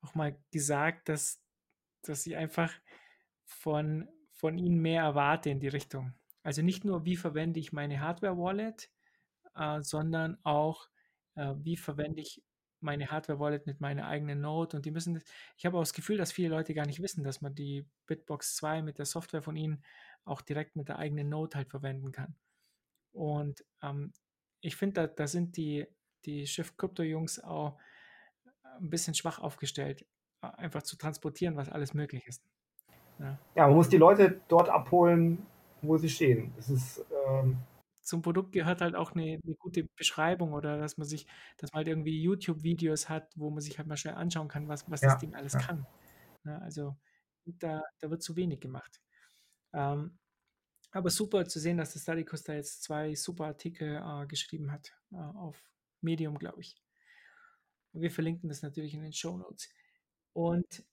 auch 0.01 0.13
mal 0.15 0.37
gesagt, 0.51 1.09
dass, 1.09 1.41
dass 2.03 2.25
ich 2.25 2.35
einfach 2.35 2.71
von, 3.45 4.07
von 4.33 4.57
ihnen 4.57 4.79
mehr 4.79 5.03
erwarte 5.03 5.49
in 5.49 5.59
die 5.59 5.67
Richtung. 5.67 6.13
Also 6.43 6.61
nicht 6.61 6.85
nur, 6.85 7.05
wie 7.05 7.17
verwende 7.17 7.59
ich 7.59 7.73
meine 7.73 7.99
Hardware-Wallet, 7.99 8.89
äh, 9.59 9.81
sondern 9.83 10.37
auch, 10.43 10.87
äh, 11.35 11.53
wie 11.57 11.77
verwende 11.77 12.21
ich 12.21 12.41
meine 12.81 13.11
Hardware-Wallet 13.11 13.67
mit 13.67 13.81
meiner 13.81 14.07
eigenen 14.07 14.39
Node 14.39 14.77
und 14.77 14.85
die 14.85 14.91
müssen, 14.91 15.21
ich 15.57 15.65
habe 15.65 15.77
auch 15.77 15.81
das 15.81 15.93
Gefühl, 15.93 16.17
dass 16.17 16.31
viele 16.31 16.49
Leute 16.49 16.73
gar 16.73 16.85
nicht 16.85 17.01
wissen, 17.01 17.25
dass 17.25 17.41
man 17.41 17.53
die 17.53 17.85
Bitbox 18.07 18.55
2 18.55 18.81
mit 18.81 18.97
der 18.97 19.05
Software 19.05 19.41
von 19.41 19.57
ihnen 19.57 19.83
auch 20.23 20.41
direkt 20.41 20.77
mit 20.77 20.87
der 20.87 20.97
eigenen 20.97 21.27
Node 21.27 21.57
halt 21.57 21.69
verwenden 21.69 22.13
kann. 22.13 22.35
Und 23.11 23.65
ähm, 23.83 24.13
ich 24.61 24.77
finde, 24.77 25.01
da, 25.01 25.07
da 25.07 25.27
sind 25.27 25.57
die, 25.57 25.87
die 26.25 26.47
Shift 26.47 26.77
Crypto 26.77 27.03
Jungs 27.03 27.43
auch 27.43 27.77
ein 28.79 28.89
bisschen 28.89 29.13
schwach 29.13 29.39
aufgestellt, 29.39 30.05
einfach 30.41 30.83
zu 30.83 30.97
transportieren, 30.97 31.57
was 31.57 31.69
alles 31.69 31.93
möglich 31.93 32.27
ist. 32.27 32.43
Ja, 33.19 33.37
ja 33.55 33.67
man 33.67 33.75
muss 33.75 33.89
die 33.89 33.97
Leute 33.97 34.39
dort 34.47 34.69
abholen, 34.69 35.45
wo 35.81 35.97
sie 35.97 36.09
stehen. 36.09 36.53
Das 36.55 36.69
ist 36.69 37.05
ähm, 37.27 37.57
zum 38.09 38.23
Produkt 38.23 38.51
gehört 38.51 38.81
halt 38.81 38.95
auch 38.95 39.11
eine, 39.11 39.39
eine 39.43 39.55
gute 39.55 39.83
Beschreibung 39.95 40.53
oder 40.53 40.79
dass 40.79 40.97
man 40.97 41.07
sich, 41.07 41.27
dass 41.57 41.71
man 41.71 41.79
halt 41.79 41.87
irgendwie 41.87 42.21
YouTube-Videos 42.23 43.07
hat, 43.07 43.31
wo 43.35 43.51
man 43.51 43.61
sich 43.61 43.77
halt 43.77 43.87
mal 43.87 43.97
schnell 43.97 44.15
anschauen 44.15 44.47
kann, 44.47 44.67
was, 44.67 44.89
was 44.89 45.01
ja, 45.01 45.09
das 45.09 45.19
Ding 45.19 45.35
alles 45.35 45.53
ja. 45.53 45.59
kann. 45.59 45.85
Ja, 46.43 46.57
also 46.57 46.97
da, 47.45 47.83
da 47.99 48.09
wird 48.09 48.23
zu 48.23 48.35
wenig 48.35 48.59
gemacht. 48.61 48.99
Ähm, 49.73 50.17
aber 50.91 51.11
super 51.11 51.45
zu 51.45 51.59
sehen, 51.59 51.77
dass 51.77 51.93
der 51.93 51.99
Study 51.99 52.25
Costa 52.25 52.53
jetzt 52.53 52.81
zwei 52.81 53.13
super 53.13 53.45
Artikel 53.45 54.01
äh, 54.03 54.25
geschrieben 54.25 54.71
hat 54.71 54.91
äh, 55.11 55.17
auf 55.17 55.63
Medium, 56.01 56.39
glaube 56.39 56.61
ich. 56.61 56.75
Wir 57.93 58.09
verlinken 58.09 58.49
das 58.49 58.63
natürlich 58.63 58.95
in 58.95 59.03
den 59.03 59.13
Show 59.13 59.37
Notes. 59.37 59.69
Und, 60.33 60.83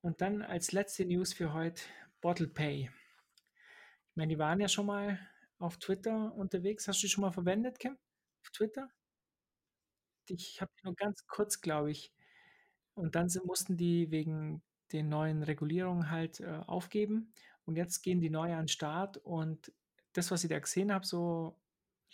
und 0.00 0.20
dann 0.22 0.40
als 0.40 0.72
letzte 0.72 1.04
News 1.04 1.34
für 1.34 1.52
heute 1.52 1.82
Bottle 2.22 2.48
Pay. 2.48 2.84
Ich 2.84 4.16
meine, 4.16 4.32
die 4.32 4.38
waren 4.38 4.60
ja 4.60 4.68
schon 4.68 4.86
mal 4.86 5.18
auf 5.58 5.78
Twitter 5.78 6.34
unterwegs. 6.34 6.88
Hast 6.88 7.02
du 7.02 7.06
die 7.06 7.10
schon 7.12 7.22
mal 7.22 7.32
verwendet, 7.32 7.78
Kim? 7.78 7.96
Auf 8.42 8.50
Twitter? 8.50 8.88
Ich 10.28 10.60
habe 10.60 10.70
die 10.78 10.84
nur 10.84 10.94
ganz 10.94 11.26
kurz, 11.26 11.60
glaube 11.60 11.90
ich. 11.90 12.12
Und 12.94 13.14
dann 13.14 13.30
mussten 13.44 13.76
die 13.76 14.10
wegen 14.10 14.62
den 14.92 15.08
neuen 15.08 15.42
Regulierungen 15.42 16.10
halt 16.10 16.40
äh, 16.40 16.60
aufgeben. 16.66 17.32
Und 17.64 17.76
jetzt 17.76 18.02
gehen 18.02 18.20
die 18.20 18.30
neu 18.30 18.52
an 18.52 18.62
den 18.62 18.68
Start. 18.68 19.18
Und 19.18 19.72
das, 20.12 20.30
was 20.30 20.44
ich 20.44 20.50
da 20.50 20.58
gesehen 20.58 20.92
habe, 20.92 21.06
so 21.06 21.56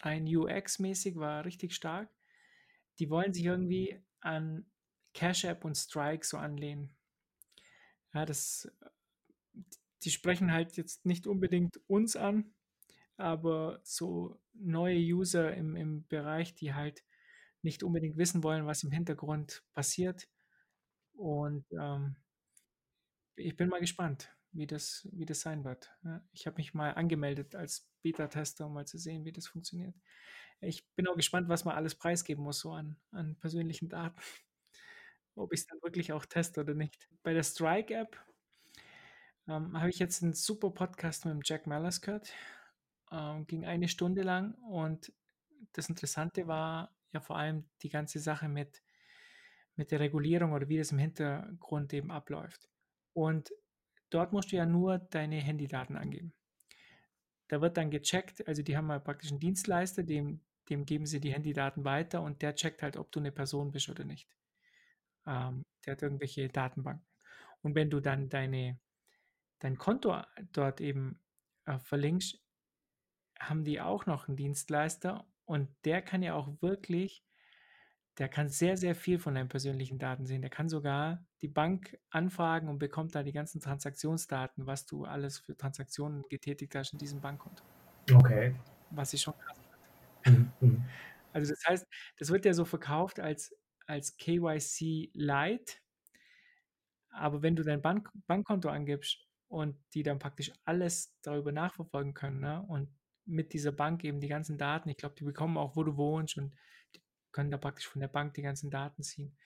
rein 0.00 0.26
UX-mäßig, 0.26 1.16
war 1.16 1.44
richtig 1.44 1.74
stark. 1.74 2.08
Die 2.98 3.10
wollen 3.10 3.32
sich 3.32 3.44
irgendwie 3.44 4.00
an 4.20 4.66
Cash 5.14 5.44
App 5.44 5.64
und 5.64 5.76
Strike 5.76 6.26
so 6.26 6.36
anlehnen. 6.38 6.94
Ja, 8.12 8.24
das, 8.24 8.68
die 10.02 10.10
sprechen 10.10 10.52
halt 10.52 10.76
jetzt 10.76 11.06
nicht 11.06 11.26
unbedingt 11.26 11.80
uns 11.88 12.16
an, 12.16 12.52
aber 13.16 13.80
so 13.82 14.40
neue 14.54 14.98
User 14.98 15.54
im, 15.54 15.76
im 15.76 16.06
Bereich, 16.06 16.54
die 16.54 16.74
halt 16.74 17.04
nicht 17.62 17.82
unbedingt 17.82 18.16
wissen 18.16 18.42
wollen, 18.42 18.66
was 18.66 18.82
im 18.82 18.90
Hintergrund 18.90 19.62
passiert. 19.72 20.28
Und 21.14 21.64
ähm, 21.72 22.16
ich 23.36 23.56
bin 23.56 23.68
mal 23.68 23.80
gespannt, 23.80 24.30
wie 24.52 24.66
das, 24.66 25.08
wie 25.12 25.24
das 25.24 25.40
sein 25.40 25.64
wird. 25.64 25.90
Ich 26.32 26.46
habe 26.46 26.56
mich 26.56 26.74
mal 26.74 26.90
angemeldet 26.90 27.54
als 27.54 27.88
Beta-Tester, 28.02 28.66
um 28.66 28.74
mal 28.74 28.86
zu 28.86 28.98
sehen, 28.98 29.24
wie 29.24 29.32
das 29.32 29.46
funktioniert. 29.46 29.94
Ich 30.60 30.88
bin 30.94 31.08
auch 31.08 31.16
gespannt, 31.16 31.48
was 31.48 31.64
man 31.64 31.74
alles 31.74 31.94
preisgeben 31.94 32.44
muss, 32.44 32.60
so 32.60 32.72
an, 32.72 32.96
an 33.10 33.36
persönlichen 33.36 33.88
Daten. 33.88 34.20
Ob 35.36 35.52
ich 35.52 35.60
es 35.60 35.66
dann 35.66 35.82
wirklich 35.82 36.12
auch 36.12 36.24
teste 36.26 36.60
oder 36.60 36.74
nicht. 36.74 37.08
Bei 37.22 37.32
der 37.32 37.42
Strike-App 37.42 38.16
ähm, 39.48 39.78
habe 39.78 39.90
ich 39.90 39.98
jetzt 39.98 40.22
einen 40.22 40.32
super 40.32 40.70
Podcast 40.70 41.24
mit 41.24 41.34
dem 41.34 41.42
Jack 41.44 41.66
Mallas 41.66 42.00
gehört 42.00 42.32
ähm, 43.14 43.46
ging 43.46 43.64
eine 43.64 43.88
Stunde 43.88 44.22
lang 44.22 44.54
und 44.54 45.12
das 45.72 45.88
Interessante 45.88 46.46
war 46.46 46.94
ja 47.12 47.20
vor 47.20 47.36
allem 47.36 47.64
die 47.82 47.88
ganze 47.88 48.18
Sache 48.18 48.48
mit, 48.48 48.82
mit 49.76 49.90
der 49.90 50.00
Regulierung 50.00 50.52
oder 50.52 50.68
wie 50.68 50.78
das 50.78 50.92
im 50.92 50.98
Hintergrund 50.98 51.92
eben 51.92 52.10
abläuft. 52.10 52.68
Und 53.12 53.52
dort 54.10 54.32
musst 54.32 54.52
du 54.52 54.56
ja 54.56 54.66
nur 54.66 54.98
deine 54.98 55.36
Handydaten 55.36 55.96
angeben. 55.96 56.32
Da 57.48 57.60
wird 57.60 57.76
dann 57.76 57.90
gecheckt, 57.90 58.46
also 58.48 58.62
die 58.62 58.76
haben 58.76 58.86
mal 58.86 59.00
praktisch 59.00 59.30
einen 59.30 59.40
Dienstleister, 59.40 60.02
dem, 60.02 60.40
dem 60.68 60.84
geben 60.84 61.06
sie 61.06 61.20
die 61.20 61.32
Handydaten 61.32 61.84
weiter 61.84 62.22
und 62.22 62.42
der 62.42 62.54
checkt 62.54 62.82
halt, 62.82 62.96
ob 62.96 63.12
du 63.12 63.20
eine 63.20 63.32
Person 63.32 63.70
bist 63.70 63.88
oder 63.88 64.04
nicht. 64.04 64.28
Ähm, 65.26 65.62
der 65.84 65.92
hat 65.92 66.02
irgendwelche 66.02 66.48
Datenbanken. 66.48 67.06
Und 67.62 67.74
wenn 67.74 67.90
du 67.90 68.00
dann 68.00 68.28
deine, 68.28 68.78
dein 69.60 69.78
Konto 69.78 70.20
dort 70.52 70.80
eben 70.80 71.20
äh, 71.66 71.78
verlinkst, 71.78 72.43
haben 73.40 73.64
die 73.64 73.80
auch 73.80 74.06
noch 74.06 74.28
einen 74.28 74.36
Dienstleister 74.36 75.26
und 75.44 75.68
der 75.84 76.02
kann 76.02 76.22
ja 76.22 76.34
auch 76.34 76.60
wirklich, 76.62 77.24
der 78.18 78.28
kann 78.28 78.48
sehr, 78.48 78.76
sehr 78.76 78.94
viel 78.94 79.18
von 79.18 79.34
deinen 79.34 79.48
persönlichen 79.48 79.98
Daten 79.98 80.26
sehen. 80.26 80.40
Der 80.42 80.50
kann 80.50 80.68
sogar 80.68 81.26
die 81.42 81.48
Bank 81.48 81.98
anfragen 82.10 82.68
und 82.68 82.78
bekommt 82.78 83.14
da 83.14 83.22
die 83.24 83.32
ganzen 83.32 83.60
Transaktionsdaten, 83.60 84.66
was 84.66 84.86
du 84.86 85.04
alles 85.04 85.38
für 85.38 85.56
Transaktionen 85.56 86.24
getätigt 86.28 86.74
hast 86.76 86.92
in 86.92 86.98
diesem 86.98 87.20
Bankkonto. 87.20 87.64
Okay. 88.12 88.54
Was 88.90 89.12
ich 89.14 89.22
schon 89.22 89.34
krass 89.38 89.58
Mhm. 90.26 90.52
Mhm. 90.60 90.84
Also 91.32 91.52
das 91.52 91.62
heißt, 91.68 91.86
das 92.18 92.30
wird 92.30 92.44
ja 92.44 92.54
so 92.54 92.64
verkauft 92.64 93.20
als, 93.20 93.54
als 93.86 94.16
KYC 94.16 95.10
Lite, 95.14 95.76
aber 97.10 97.42
wenn 97.42 97.56
du 97.56 97.62
dein 97.62 97.82
Bank, 97.82 98.10
Bankkonto 98.26 98.68
angibst 98.68 99.26
und 99.48 99.76
die 99.94 100.02
dann 100.02 100.18
praktisch 100.18 100.52
alles 100.64 101.16
darüber 101.22 101.52
nachverfolgen 101.52 102.14
können 102.14 102.40
ne? 102.40 102.62
und 102.62 102.88
mit 103.26 103.52
dieser 103.52 103.72
Bank 103.72 104.04
eben 104.04 104.20
die 104.20 104.28
ganzen 104.28 104.58
Daten, 104.58 104.88
ich 104.88 104.96
glaube, 104.96 105.14
die 105.18 105.24
bekommen 105.24 105.56
auch, 105.56 105.76
wo 105.76 105.82
du 105.82 105.96
wohnst 105.96 106.36
und 106.36 106.54
die 106.94 107.00
können 107.32 107.50
da 107.50 107.58
praktisch 107.58 107.88
von 107.88 108.00
der 108.00 108.08
Bank 108.08 108.34
die 108.34 108.42
ganzen 108.42 108.70
Daten 108.70 109.02
ziehen. 109.02 109.36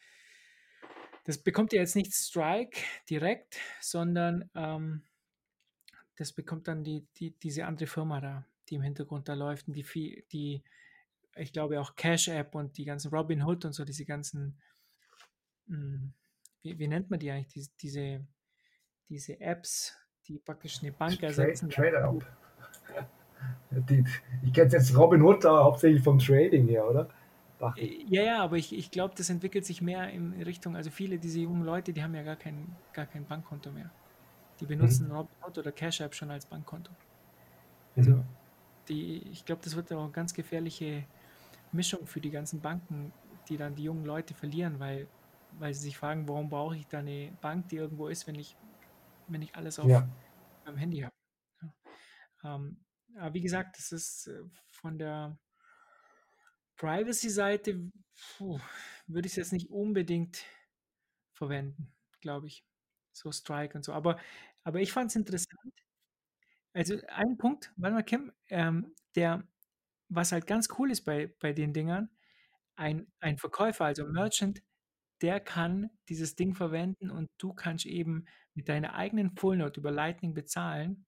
Das 1.25 1.39
bekommt 1.39 1.73
ihr 1.73 1.81
jetzt 1.81 1.97
nicht 1.97 2.15
Strike 2.15 2.79
direkt, 3.09 3.59
sondern 3.81 4.51
ähm, 4.55 5.05
das 6.17 6.33
bekommt 6.33 6.69
dann 6.69 6.85
die, 6.85 7.07
die, 7.17 7.39
diese 7.39 7.67
andere 7.67 7.87
Firma 7.87 8.21
da, 8.21 8.47
die 8.69 8.77
im 8.77 8.83
Hintergrund 8.83 9.29
da 9.29 9.35
läuft 9.35 9.69
und 9.69 9.75
die, 9.75 10.25
die 10.33 10.65
ich 11.37 11.53
glaube 11.53 11.81
auch 11.81 11.95
Cash 11.95 12.29
App 12.29 12.55
und 12.55 12.77
die 12.79 12.85
ganzen 12.85 13.11
Robin 13.11 13.43
Hood 13.43 13.65
und 13.65 13.73
so, 13.73 13.85
diese 13.85 14.05
ganzen, 14.05 14.61
mh, 15.67 16.13
wie, 16.63 16.79
wie 16.79 16.89
nennt 16.89 17.11
man 17.11 17.21
die 17.21 17.31
eigentlich, 17.31 17.53
diese, 17.53 17.71
diese, 17.81 18.27
diese 19.09 19.41
Apps, 19.41 19.97
die 20.27 20.39
praktisch 20.39 20.81
eine 20.81 20.93
Bank 20.93 21.23
ersetzen. 21.23 21.71
Trader 21.71 22.05
Up. 22.05 22.48
Die, 23.71 24.05
ich 24.43 24.53
kenne 24.53 24.71
jetzt 24.73 24.97
Robin 24.97 25.23
Hood, 25.23 25.45
aber 25.47 25.65
hauptsächlich 25.65 26.03
vom 26.03 26.19
Trading 26.19 26.69
her, 26.69 26.89
oder? 26.89 27.09
Äh, 27.75 28.05
Ja, 28.07 28.23
ja, 28.23 28.43
aber 28.43 28.57
ich, 28.57 28.73
ich 28.75 28.91
glaube, 28.91 29.15
das 29.17 29.31
entwickelt 29.31 29.65
sich 29.67 29.81
mehr 29.83 30.11
in 30.11 30.33
Richtung, 30.43 30.77
also 30.77 30.91
viele 30.91 31.19
dieser 31.19 31.41
jungen 31.41 31.63
Leute, 31.65 31.93
die 31.93 32.03
haben 32.03 32.15
ja 32.15 32.23
gar 32.23 32.37
kein, 32.37 32.83
gar 32.93 33.07
kein 33.07 33.27
Bankkonto 33.27 33.73
mehr. 33.73 33.95
Die 34.61 34.67
benutzen 34.67 35.11
Mhm. 35.11 35.13
Robin 35.13 35.37
Hood 35.45 35.59
oder 35.59 35.73
Cash 35.73 36.01
App 36.01 36.15
schon 36.15 36.31
als 36.31 36.47
Bankkonto. 36.49 36.95
Also 37.97 38.13
Mhm. 38.13 38.39
die, 38.89 39.19
ich 39.31 39.45
glaube, 39.45 39.63
das 39.63 39.77
wird 39.77 39.93
auch 39.93 40.03
eine 40.05 40.13
ganz 40.13 40.35
gefährliche 40.35 41.09
Mischung 41.71 42.07
für 42.07 42.21
die 42.21 42.31
ganzen 42.31 42.63
Banken, 42.63 43.19
die 43.49 43.57
dann 43.57 43.77
die 43.77 43.85
jungen 43.85 44.05
Leute 44.05 44.35
verlieren, 44.35 44.81
weil, 44.81 45.13
weil 45.51 45.75
sie 45.75 45.83
sich 45.83 45.99
fragen, 45.99 46.29
warum 46.29 46.49
brauche 46.51 46.77
ich 46.77 46.89
da 46.89 47.01
eine 47.01 47.33
Bank, 47.41 47.69
die 47.71 47.77
irgendwo 47.77 48.09
ist, 48.09 48.27
wenn 48.27 48.37
ich, 48.37 48.59
wenn 49.27 49.43
ich 49.43 49.55
alles 49.57 49.79
auf 49.79 49.93
Ja. 49.93 50.09
meinem 50.65 50.79
Handy 50.79 51.01
habe. 51.01 51.15
Ja. 51.63 52.57
Ähm, 52.57 52.85
aber 53.19 53.35
wie 53.35 53.41
gesagt, 53.41 53.79
das 53.79 53.93
ist 53.93 54.29
äh, 54.29 54.43
von 54.71 54.99
der 54.99 55.39
Privacy-Seite, 56.77 57.91
würde 59.07 59.27
ich 59.27 59.33
es 59.33 59.37
jetzt 59.37 59.53
nicht 59.53 59.71
unbedingt 59.71 60.45
verwenden, 61.35 61.93
glaube 62.21 62.47
ich. 62.47 62.65
So 63.13 63.33
Strike 63.33 63.77
und 63.77 63.85
so. 63.85 63.93
Aber, 63.93 64.19
aber 64.65 64.81
ich 64.81 64.93
fand 64.93 65.11
es 65.11 65.17
interessant. 65.17 65.73
Also 66.73 66.97
ein 67.09 67.37
Punkt, 67.37 67.73
warte 67.77 67.95
mal, 67.95 68.03
Kim, 68.03 68.33
ähm, 68.49 68.95
der, 69.17 69.47
was 70.09 70.31
halt 70.33 70.47
ganz 70.47 70.69
cool 70.79 70.91
ist 70.91 71.05
bei, 71.05 71.35
bei 71.41 71.53
den 71.53 71.73
Dingern, 71.73 72.11
ein, 72.77 73.11
ein 73.19 73.39
Verkäufer, 73.39 73.87
also 73.87 74.07
Merchant, 74.07 74.63
der 75.21 75.41
kann 75.41 75.91
dieses 76.09 76.37
Ding 76.37 76.55
verwenden 76.55 77.11
und 77.11 77.29
du 77.39 77.53
kannst 77.53 77.87
eben 77.87 78.27
mit 78.55 78.69
deiner 78.69 78.95
eigenen 78.95 79.37
Fullnote 79.37 79.81
über 79.81 79.91
Lightning 79.91 80.35
bezahlen 80.35 81.07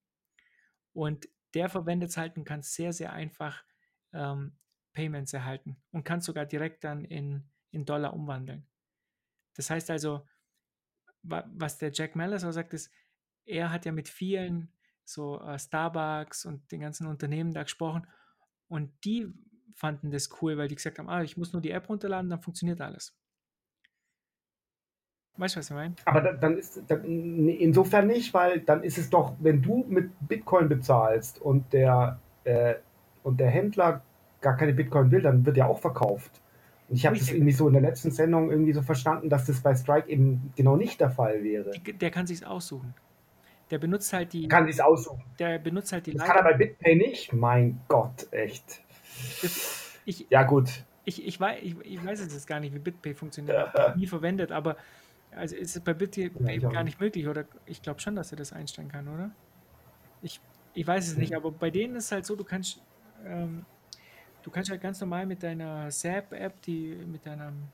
und 0.93 1.29
der 1.55 1.69
verwendet 1.69 2.11
es 2.11 2.17
halt 2.17 2.37
und 2.37 2.45
kann 2.45 2.63
sehr, 2.63 2.93
sehr 2.93 3.13
einfach 3.13 3.65
ähm, 4.13 4.59
Payments 4.93 5.33
erhalten 5.33 5.77
und 5.93 6.05
kann 6.05 6.21
sogar 6.21 6.47
direkt 6.47 6.85
dann 6.85 7.05
in, 7.05 7.49
in 7.71 7.85
Dollar 7.85 8.15
umwandeln. 8.15 8.67
Das 9.55 9.71
heißt 9.71 9.91
also, 9.91 10.27
wa- 11.23 11.49
was 11.53 11.79
der 11.79 11.93
Jack 11.93 12.17
Mallis 12.17 12.45
auch 12.45 12.53
sagt, 12.53 12.75
ist, 12.75 12.91
er 13.45 13.71
hat 13.71 13.85
ja 13.85 13.93
mit 13.93 14.09
vielen 14.09 14.73
so 15.05 15.41
äh, 15.41 15.59
Starbucks 15.59 16.45
und 16.45 16.71
den 16.73 16.81
ganzen 16.81 17.07
Unternehmen 17.07 17.53
da 17.53 17.63
gesprochen 17.63 18.07
und 18.69 18.93
die 19.05 19.33
fanden 19.75 20.11
das 20.11 20.31
cool, 20.43 20.57
weil 20.59 20.69
die 20.69 20.75
gesagt 20.77 20.99
haben, 20.99 21.09
ah, 21.09 21.23
ich 21.23 21.37
muss 21.37 21.53
nur 21.53 21.63
die 21.63 21.71
App 21.71 21.89
runterladen, 21.89 22.31
dann 22.31 22.43
funktioniert 22.43 22.81
alles. 22.81 23.17
Weißt 25.37 25.57
du, 25.57 25.61
was 25.61 25.71
ich 25.71 25.75
meine? 25.77 25.95
Aber 26.05 26.21
da- 26.21 26.33
dann 26.33 26.59
ist 26.59 26.83
dann, 26.89 27.05
insofern 27.49 28.07
nicht, 28.07 28.35
weil 28.35 28.61
dann 28.61 28.83
ist 28.83 28.99
es 28.99 29.09
doch, 29.11 29.35
wenn 29.39 29.63
du 29.63 29.85
mit 29.89 30.11
Bitcoin 30.29 30.69
bezahlst 30.69 31.41
und 31.41 31.73
der, 31.73 32.19
äh, 32.45 32.75
und 33.23 33.41
der 33.41 33.49
Händler 33.49 34.03
gar 34.41 34.57
keine 34.57 34.73
Bitcoin 34.75 35.11
will, 35.11 35.23
dann 35.23 35.45
wird 35.47 35.57
ja 35.57 35.67
auch 35.67 35.79
verkauft. 35.81 36.41
Und 36.89 36.97
ich 36.97 37.07
habe 37.07 37.17
das 37.17 37.31
irgendwie 37.31 37.53
so 37.53 37.69
in 37.69 37.75
der 37.75 37.83
letzten 37.83 38.11
Sendung 38.11 38.51
irgendwie 38.51 38.73
so 38.73 38.83
verstanden, 38.83 39.31
dass 39.31 39.47
das 39.47 39.61
bei 39.61 39.75
Strike 39.75 40.09
eben 40.09 40.53
genau 40.57 40.77
nicht 40.77 41.01
der 41.01 41.11
Fall 41.11 41.43
wäre. 41.43 41.71
Der 42.01 42.11
kann 42.11 42.27
sich's 42.27 42.43
aussuchen. 42.43 42.95
Der 43.71 43.79
benutzt 43.79 44.13
halt 44.13 44.33
die, 44.33 44.49
Kann 44.49 44.67
sich 44.67 44.83
aussuchen. 44.83 45.23
der 45.39 45.59
benutzt 45.61 45.93
halt 45.93 46.07
die 46.07 46.13
Das 46.15 46.25
kann 46.27 46.37
er 46.37 46.43
bei 46.43 46.55
BitPay 46.55 46.97
nicht. 46.97 47.33
Mein 47.33 47.81
Gott, 47.87 48.27
echt. 48.33 48.83
Das, 49.43 49.97
ich, 50.05 50.27
Ja 50.29 50.43
gut. 50.43 50.85
ich, 51.05 51.25
ich, 51.25 51.39
weiß, 51.39 51.61
ich, 51.63 51.77
ich 51.85 52.05
weiß 52.05 52.19
jetzt 52.21 52.47
gar 52.49 52.59
nicht, 52.59 52.75
wie 52.75 52.81
BitPay 52.81 53.15
funktioniert. 53.15 53.69
Ich 53.73 53.81
habe 53.81 53.99
nie 53.99 54.07
verwendet, 54.09 54.51
aber 54.51 54.77
also 55.31 55.57
ist 55.57 55.77
es 55.77 55.85
bei 55.85 55.95
BitPay 55.95 56.31
Ja, 56.39 56.57
gar 56.69 56.85
nicht. 56.85 57.01
möglich, 57.01 57.27
oder? 57.29 57.49
Ich 57.67 57.83
glaube 57.83 58.01
schon, 58.01 58.15
dass 58.17 58.33
er 58.33 58.37
das 58.37 58.53
einstellen 58.53 58.89
kann, 58.91 59.09
oder? 59.09 59.37
Ich, 60.21 60.43
ich 60.73 60.87
weiß 60.87 61.09
es 61.09 61.17
nicht, 61.17 61.35
aber 61.37 61.53
bei 61.53 61.71
denen 61.71 61.97
ist 61.97 62.07
es 62.07 62.13
halt 62.13 62.27
so, 62.27 62.37
du 62.37 62.45
kannst, 62.45 62.87
ähm, 63.25 63.69
du 64.43 64.51
kannst 64.51 64.71
halt 64.71 64.83
ganz 64.83 65.01
normal 65.01 65.27
mit 65.27 65.43
deiner 65.43 65.89
SAP-App, 65.89 66.63
die 66.63 67.07
mit 67.07 67.27
deinem 67.27 67.73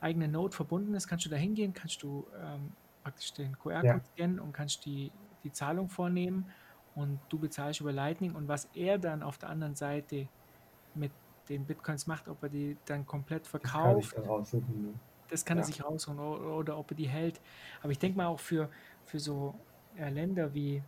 eigenen 0.00 0.32
Node 0.32 0.56
verbunden 0.56 0.94
ist, 0.94 1.08
kannst 1.08 1.26
du 1.26 1.30
da 1.30 1.36
hingehen, 1.36 1.72
kannst 1.74 2.02
du 2.02 2.30
ähm, 2.36 2.78
praktisch 3.02 3.34
den 3.34 3.58
QR-Code 3.58 4.04
Ja. 4.04 4.06
scannen 4.06 4.40
und 4.40 4.52
kannst 4.52 4.84
die, 4.86 5.14
die 5.44 5.52
Zahlung 5.52 5.90
vornehmen 5.90 6.50
und 6.94 7.24
du 7.30 7.38
bezahlst 7.40 7.80
über 7.80 7.92
Lightning 7.92 8.34
und 8.34 8.48
was 8.48 8.66
er 8.66 8.98
dann 8.98 9.22
auf 9.22 9.38
der 9.38 9.50
anderen 9.50 9.76
Seite 9.76 10.30
mit 10.94 11.16
den 11.48 11.66
Bitcoins 11.66 12.06
macht, 12.06 12.28
ob 12.28 12.42
er 12.44 12.50
die 12.50 12.82
dann 12.86 13.06
komplett 13.06 13.46
Das 13.62 13.78
kann 13.78 14.00
ich 14.00 14.08
verkauft, 14.08 14.16
dann 14.16 14.24
raussuchen. 14.24 14.82
ne? 14.82 15.00
Das 15.28 15.44
kann 15.44 15.58
er 15.58 15.62
Ja. 15.62 15.64
sich 15.64 15.82
rausholen 15.84 16.20
oder, 16.20 16.56
oder 16.56 16.78
ob 16.78 16.90
er 16.92 16.96
die 16.96 17.08
hält. 17.08 17.40
Aber 17.80 17.92
ich 17.92 17.98
denke 17.98 18.16
mal 18.16 18.26
auch 18.28 18.40
für, 18.40 18.70
für 19.04 19.18
so 19.20 19.66
äh, 19.94 20.08
Länder 20.10 20.54
wie 20.54 20.84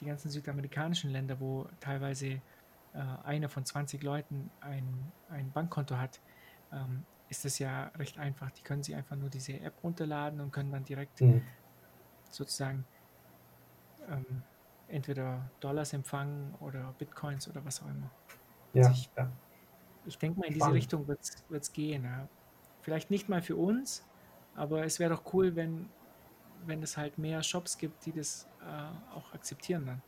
die 0.00 0.06
ganzen 0.06 0.30
südamerikanischen 0.30 1.10
Länder, 1.10 1.40
wo 1.40 1.68
teilweise 1.80 2.26
äh, 2.92 2.98
einer 2.98 3.48
von 3.48 3.64
20 3.64 4.02
Leuten 4.02 4.56
ein, 4.60 5.12
ein 5.28 5.52
Bankkonto 5.52 5.96
hat, 5.98 6.22
ähm, 6.72 7.06
ist 7.28 7.44
das 7.44 7.58
ja 7.58 7.88
recht 7.88 8.18
einfach. 8.18 8.50
Die 8.52 8.62
können 8.62 8.82
sich 8.82 8.94
einfach 8.96 9.16
nur 9.16 9.30
diese 9.30 9.60
App 9.60 9.82
runterladen 9.82 10.40
und 10.40 10.50
können 10.52 10.72
dann 10.72 10.84
direkt 10.84 11.20
Hm. 11.20 11.42
sozusagen 12.30 12.86
ähm, 14.08 14.42
entweder 14.86 15.50
Dollars 15.60 15.92
empfangen 15.92 16.54
oder 16.56 16.92
Bitcoins 16.94 17.48
oder 17.48 17.64
was 17.64 17.82
auch 17.82 17.88
immer. 17.88 18.10
Ja, 18.72 18.90
Ich- 18.90 19.10
ja. 19.16 19.32
Ich 20.04 20.18
denke 20.18 20.40
mal, 20.40 20.46
in 20.46 20.54
diese 20.54 20.64
Spannend. 20.64 20.76
Richtung 20.76 21.06
wird 21.08 21.20
es 21.62 21.72
gehen. 21.72 22.04
Ja. 22.04 22.28
Vielleicht 22.88 23.10
nicht 23.10 23.28
mal 23.28 23.42
für 23.42 23.54
uns, 23.54 24.02
aber 24.56 24.82
es 24.82 24.98
wäre 24.98 25.10
doch 25.10 25.34
cool, 25.34 25.54
wenn, 25.56 25.90
wenn 26.64 26.82
es 26.82 26.96
halt 26.96 27.18
mehr 27.18 27.42
Shops 27.42 27.76
gibt, 27.76 28.06
die 28.06 28.12
das 28.12 28.48
äh, 28.62 29.14
auch 29.14 29.34
akzeptieren 29.34 29.84
dann. 29.84 30.00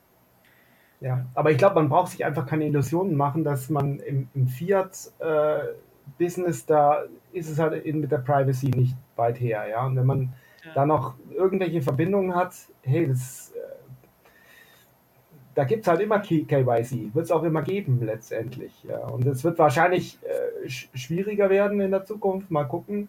Ja, 1.02 1.26
aber 1.34 1.50
ich 1.50 1.58
glaube, 1.58 1.74
man 1.74 1.90
braucht 1.90 2.12
sich 2.12 2.24
einfach 2.24 2.46
keine 2.46 2.64
Illusionen 2.64 3.16
machen, 3.16 3.44
dass 3.44 3.68
man 3.68 4.00
im, 4.00 4.30
im 4.32 4.48
Fiat-Business, 4.48 6.64
da 6.64 7.02
ist 7.34 7.50
es 7.50 7.58
halt 7.58 7.84
eben 7.84 8.00
mit 8.00 8.12
der 8.12 8.18
Privacy 8.18 8.70
nicht 8.70 8.96
weit 9.14 9.38
her. 9.38 9.68
Ja? 9.68 9.84
Und 9.84 9.96
wenn 9.96 10.06
man 10.06 10.32
Ja. 10.64 10.72
da 10.72 10.86
noch 10.86 11.16
irgendwelche 11.34 11.82
Verbindungen 11.82 12.34
hat, 12.34 12.54
hey, 12.80 13.06
das, 13.06 13.52
äh, 13.54 13.59
da 15.54 15.64
gibt 15.64 15.82
es 15.82 15.88
halt 15.88 16.00
immer 16.00 16.20
KYC, 16.20 17.14
wird 17.14 17.24
es 17.24 17.30
auch 17.30 17.42
immer 17.42 17.62
geben 17.62 18.00
letztendlich. 18.02 18.84
Ja? 18.84 18.98
Und 18.98 19.26
es 19.26 19.42
wird 19.44 19.58
wahrscheinlich 19.58 20.18
äh, 20.22 20.68
sch 20.68 20.88
schwieriger 20.94 21.50
werden 21.50 21.80
in 21.80 21.90
der 21.90 22.04
Zukunft, 22.04 22.50
mal 22.50 22.64
gucken. 22.64 23.08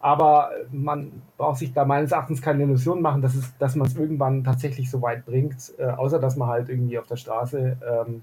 Aber 0.00 0.50
man 0.70 1.22
braucht 1.36 1.58
sich 1.58 1.72
da 1.72 1.84
meines 1.84 2.12
Erachtens 2.12 2.40
keine 2.40 2.62
Illusionen 2.62 3.02
machen, 3.02 3.20
dass, 3.20 3.34
dass 3.58 3.74
man 3.74 3.88
es 3.88 3.96
irgendwann 3.96 4.44
tatsächlich 4.44 4.90
so 4.90 5.02
weit 5.02 5.26
bringt, 5.26 5.72
äh, 5.78 5.86
außer 5.86 6.20
dass 6.20 6.36
man 6.36 6.48
halt 6.48 6.68
irgendwie 6.68 6.98
auf 6.98 7.06
der 7.06 7.16
Straße 7.16 7.76
ähm, 7.84 8.22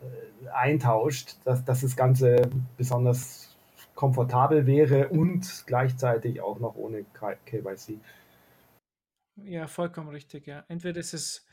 äh, 0.00 0.48
eintauscht, 0.50 1.36
dass, 1.44 1.64
dass 1.64 1.80
das 1.80 1.96
Ganze 1.96 2.48
besonders 2.76 3.56
komfortabel 3.96 4.66
wäre 4.66 5.08
und 5.08 5.64
gleichzeitig 5.66 6.40
auch 6.40 6.60
noch 6.60 6.76
ohne 6.76 7.04
KYC. 7.44 7.98
Ja, 9.44 9.66
vollkommen 9.68 10.08
richtig, 10.10 10.46
ja. 10.46 10.64
Entweder 10.68 11.00
ist 11.00 11.14
es, 11.14 11.46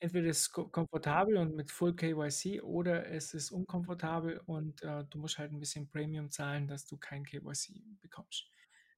entweder 0.00 0.28
ist 0.28 0.40
es 0.42 0.52
ko- 0.52 0.68
komfortabel 0.68 1.36
und 1.36 1.54
mit 1.54 1.70
Full 1.70 1.94
KYC 1.94 2.60
oder 2.60 3.06
es 3.10 3.34
ist 3.34 3.50
unkomfortabel 3.50 4.40
und 4.46 4.82
äh, 4.82 5.04
du 5.10 5.18
musst 5.18 5.38
halt 5.38 5.52
ein 5.52 5.60
bisschen 5.60 5.88
Premium 5.88 6.30
zahlen, 6.30 6.66
dass 6.68 6.86
du 6.86 6.96
kein 6.96 7.24
KYC 7.24 7.82
bekommst. 8.00 8.50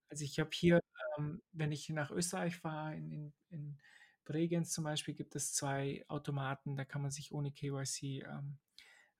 Also 0.09 0.25
ich 0.25 0.39
habe 0.41 0.51
hier, 0.53 0.81
ähm, 1.19 1.43
wenn 1.53 1.73
ich 1.73 1.89
nach 1.91 2.11
Österreich 2.11 2.57
fahre, 2.57 2.97
in, 2.97 3.11
in, 3.13 3.33
in 3.51 3.79
Bregenz 4.25 4.73
zum 4.73 4.85
Beispiel, 4.85 5.15
gibt 5.15 5.37
es 5.37 5.53
zwei 5.55 6.05
Automaten, 6.09 6.77
da 6.77 6.85
kann 6.85 7.03
man 7.03 7.11
sich 7.11 7.33
ohne 7.33 7.53
KYC 7.53 8.21
ähm, 8.27 8.59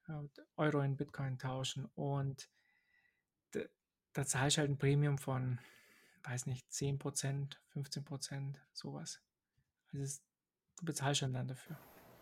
äh, 0.09 0.13
Euro 0.57 0.81
in 0.83 0.97
Bitcoin 0.97 1.39
tauschen. 1.39 1.87
Und 1.95 2.51
da, 3.53 3.61
da 4.13 4.27
zahlst 4.27 4.59
halt 4.59 4.71
ein 4.71 4.79
Premium 4.79 5.19
von, 5.19 5.59
weiß 6.25 6.47
nicht, 6.47 6.67
10%, 6.71 7.57
15%, 7.75 8.55
sowas. 8.73 9.21
Also 9.93 10.03
es, 10.03 10.23
du 10.79 10.87
bezahlst 10.87 11.21
schon 11.21 11.33
dann 11.33 11.49
dafür. 11.49 11.77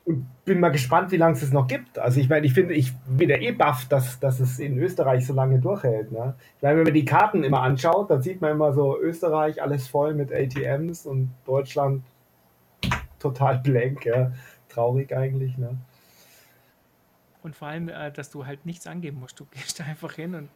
Und 0.05 0.27
bin 0.45 0.61
mal 0.61 0.71
gespannt, 0.71 1.11
wie 1.11 1.19
lange 1.19 1.35
es 1.35 1.43
es 1.43 1.53
noch 1.53 1.67
gibt. 1.67 1.99
Also 1.99 2.19
ich 2.19 2.31
meine, 2.31 2.47
ich 2.47 2.55
finde, 2.55 2.75
ich 2.75 2.97
bin 3.07 3.29
ja 3.29 3.37
eh 3.37 3.53
baff, 3.53 3.87
dass, 3.89 4.19
dass 4.21 4.41
es 4.41 4.59
in 4.59 4.79
Österreich 4.79 5.27
so 5.27 5.35
lange 5.35 5.59
durchhält. 5.59 6.13
Ne? 6.13 6.35
Ich 6.57 6.63
meine, 6.63 6.79
wenn 6.79 6.85
man 6.85 6.95
die 6.95 7.05
Karten 7.05 7.45
immer 7.45 7.61
anschaut, 7.61 8.11
dann 8.11 8.23
sieht 8.23 8.41
man 8.41 8.53
immer 8.53 8.73
so 8.73 8.99
Österreich 8.99 9.61
alles 9.61 9.87
voll 9.87 10.15
mit 10.15 10.33
ATMs 10.33 11.05
und 11.05 11.35
Deutschland 11.45 12.05
total 13.19 13.59
blank. 13.59 14.07
Ja? 14.07 14.33
Traurig 14.71 15.15
eigentlich. 15.15 15.59
Ne? 15.59 15.77
Und 17.43 17.55
vor 17.55 17.69
allem, 17.69 17.89
äh, 17.89 18.11
dass 18.11 18.31
du 18.31 18.47
halt 18.47 18.65
nichts 18.67 18.87
angeben 18.87 19.21
musst. 19.21 19.39
Du 19.39 19.45
gehst 19.47 19.81
einfach 19.87 20.15
hin 20.15 20.35
und 20.35 20.49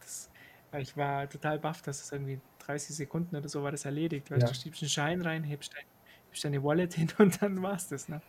das, 0.00 0.30
ich 0.78 0.96
war 0.96 1.28
total 1.28 1.58
baff, 1.58 1.82
dass 1.82 2.02
es 2.02 2.12
irgendwie 2.12 2.40
30 2.66 2.96
Sekunden 2.96 3.36
oder 3.36 3.48
so 3.48 3.62
war 3.62 3.70
das 3.70 3.84
erledigt. 3.84 4.30
Weißt, 4.30 4.42
Ja. 4.42 4.48
Du 4.48 4.54
schiebst 4.54 4.82
einen 4.82 4.88
Schein 4.90 5.22
rein, 5.22 5.44
hebst, 5.44 5.72
dein, 5.74 5.84
hebst 6.28 6.44
deine 6.44 6.62
Wallet 6.62 6.94
hin 6.94 7.08
und 7.18 7.40
dann 7.42 7.62
war's 7.62 7.88
das. 7.88 8.08
Ne? 8.08 8.20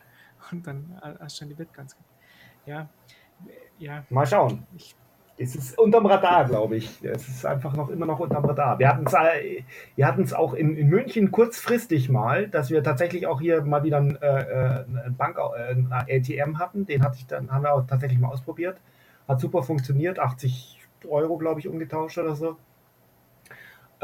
Und 0.50 0.66
dann 0.66 1.00
hast 1.02 1.36
du 1.36 1.40
schon 1.40 1.48
die 1.48 1.54
Bitcoins. 1.54 1.96
Ja, 2.66 2.88
ja, 3.78 4.04
Mal 4.10 4.26
schauen. 4.26 4.66
ich, 4.76 4.94
Es 5.36 5.56
ist 5.56 5.78
unterm 5.78 6.06
Radar, 6.06 6.44
glaube 6.44 6.76
ich. 6.76 7.02
Es 7.04 7.28
ist 7.28 7.44
einfach 7.44 7.74
noch 7.74 7.88
immer 7.90 8.06
noch 8.06 8.20
unterm 8.20 8.44
Radar. 8.44 8.78
Wir 8.78 8.88
hatten 8.88 9.06
es 9.06 9.12
wir 9.12 10.06
hatten's 10.06 10.32
auch 10.32 10.54
in, 10.54 10.76
in 10.76 10.88
München 10.88 11.30
kurzfristig 11.30 12.08
mal, 12.08 12.48
dass 12.48 12.70
wir 12.70 12.82
tatsächlich 12.82 13.26
auch 13.26 13.40
hier 13.40 13.62
mal 13.62 13.82
wieder 13.82 13.98
ein, 13.98 14.16
äh, 14.22 14.42
äh, 14.42 14.84
ein 15.06 15.16
Bank, 15.16 15.38
äh, 15.38 15.72
ein 15.72 15.92
ATM 15.92 16.58
hatten. 16.58 16.86
Den 16.86 17.02
hatte 17.02 17.16
ich 17.18 17.26
dann, 17.26 17.50
haben 17.50 17.64
wir 17.64 17.74
auch 17.74 17.86
tatsächlich 17.86 18.20
mal 18.20 18.28
ausprobiert. 18.28 18.78
Hat 19.26 19.40
super 19.40 19.62
funktioniert. 19.62 20.18
80 20.18 20.80
Euro, 21.08 21.36
glaube 21.36 21.60
ich, 21.60 21.68
umgetauscht 21.68 22.18
oder 22.18 22.36
so. 22.36 22.56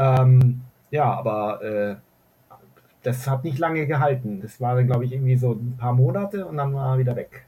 Ähm, 0.01 0.63
ja, 0.91 1.13
aber 1.13 1.63
äh, 1.63 1.97
das 3.03 3.29
hat 3.29 3.45
nicht 3.45 3.59
lange 3.59 3.87
gehalten. 3.87 4.41
Das 4.41 4.61
war 4.61 4.75
dann, 4.77 4.87
glaube 4.87 5.05
ich, 5.05 5.13
irgendwie 5.13 5.37
so 5.37 5.53
ein 5.53 5.77
paar 5.77 5.93
Monate 5.93 6.47
und 6.47 6.57
dann 6.57 6.75
war 6.75 6.95
er 6.95 6.99
wieder 6.99 7.17
weg. 7.17 7.47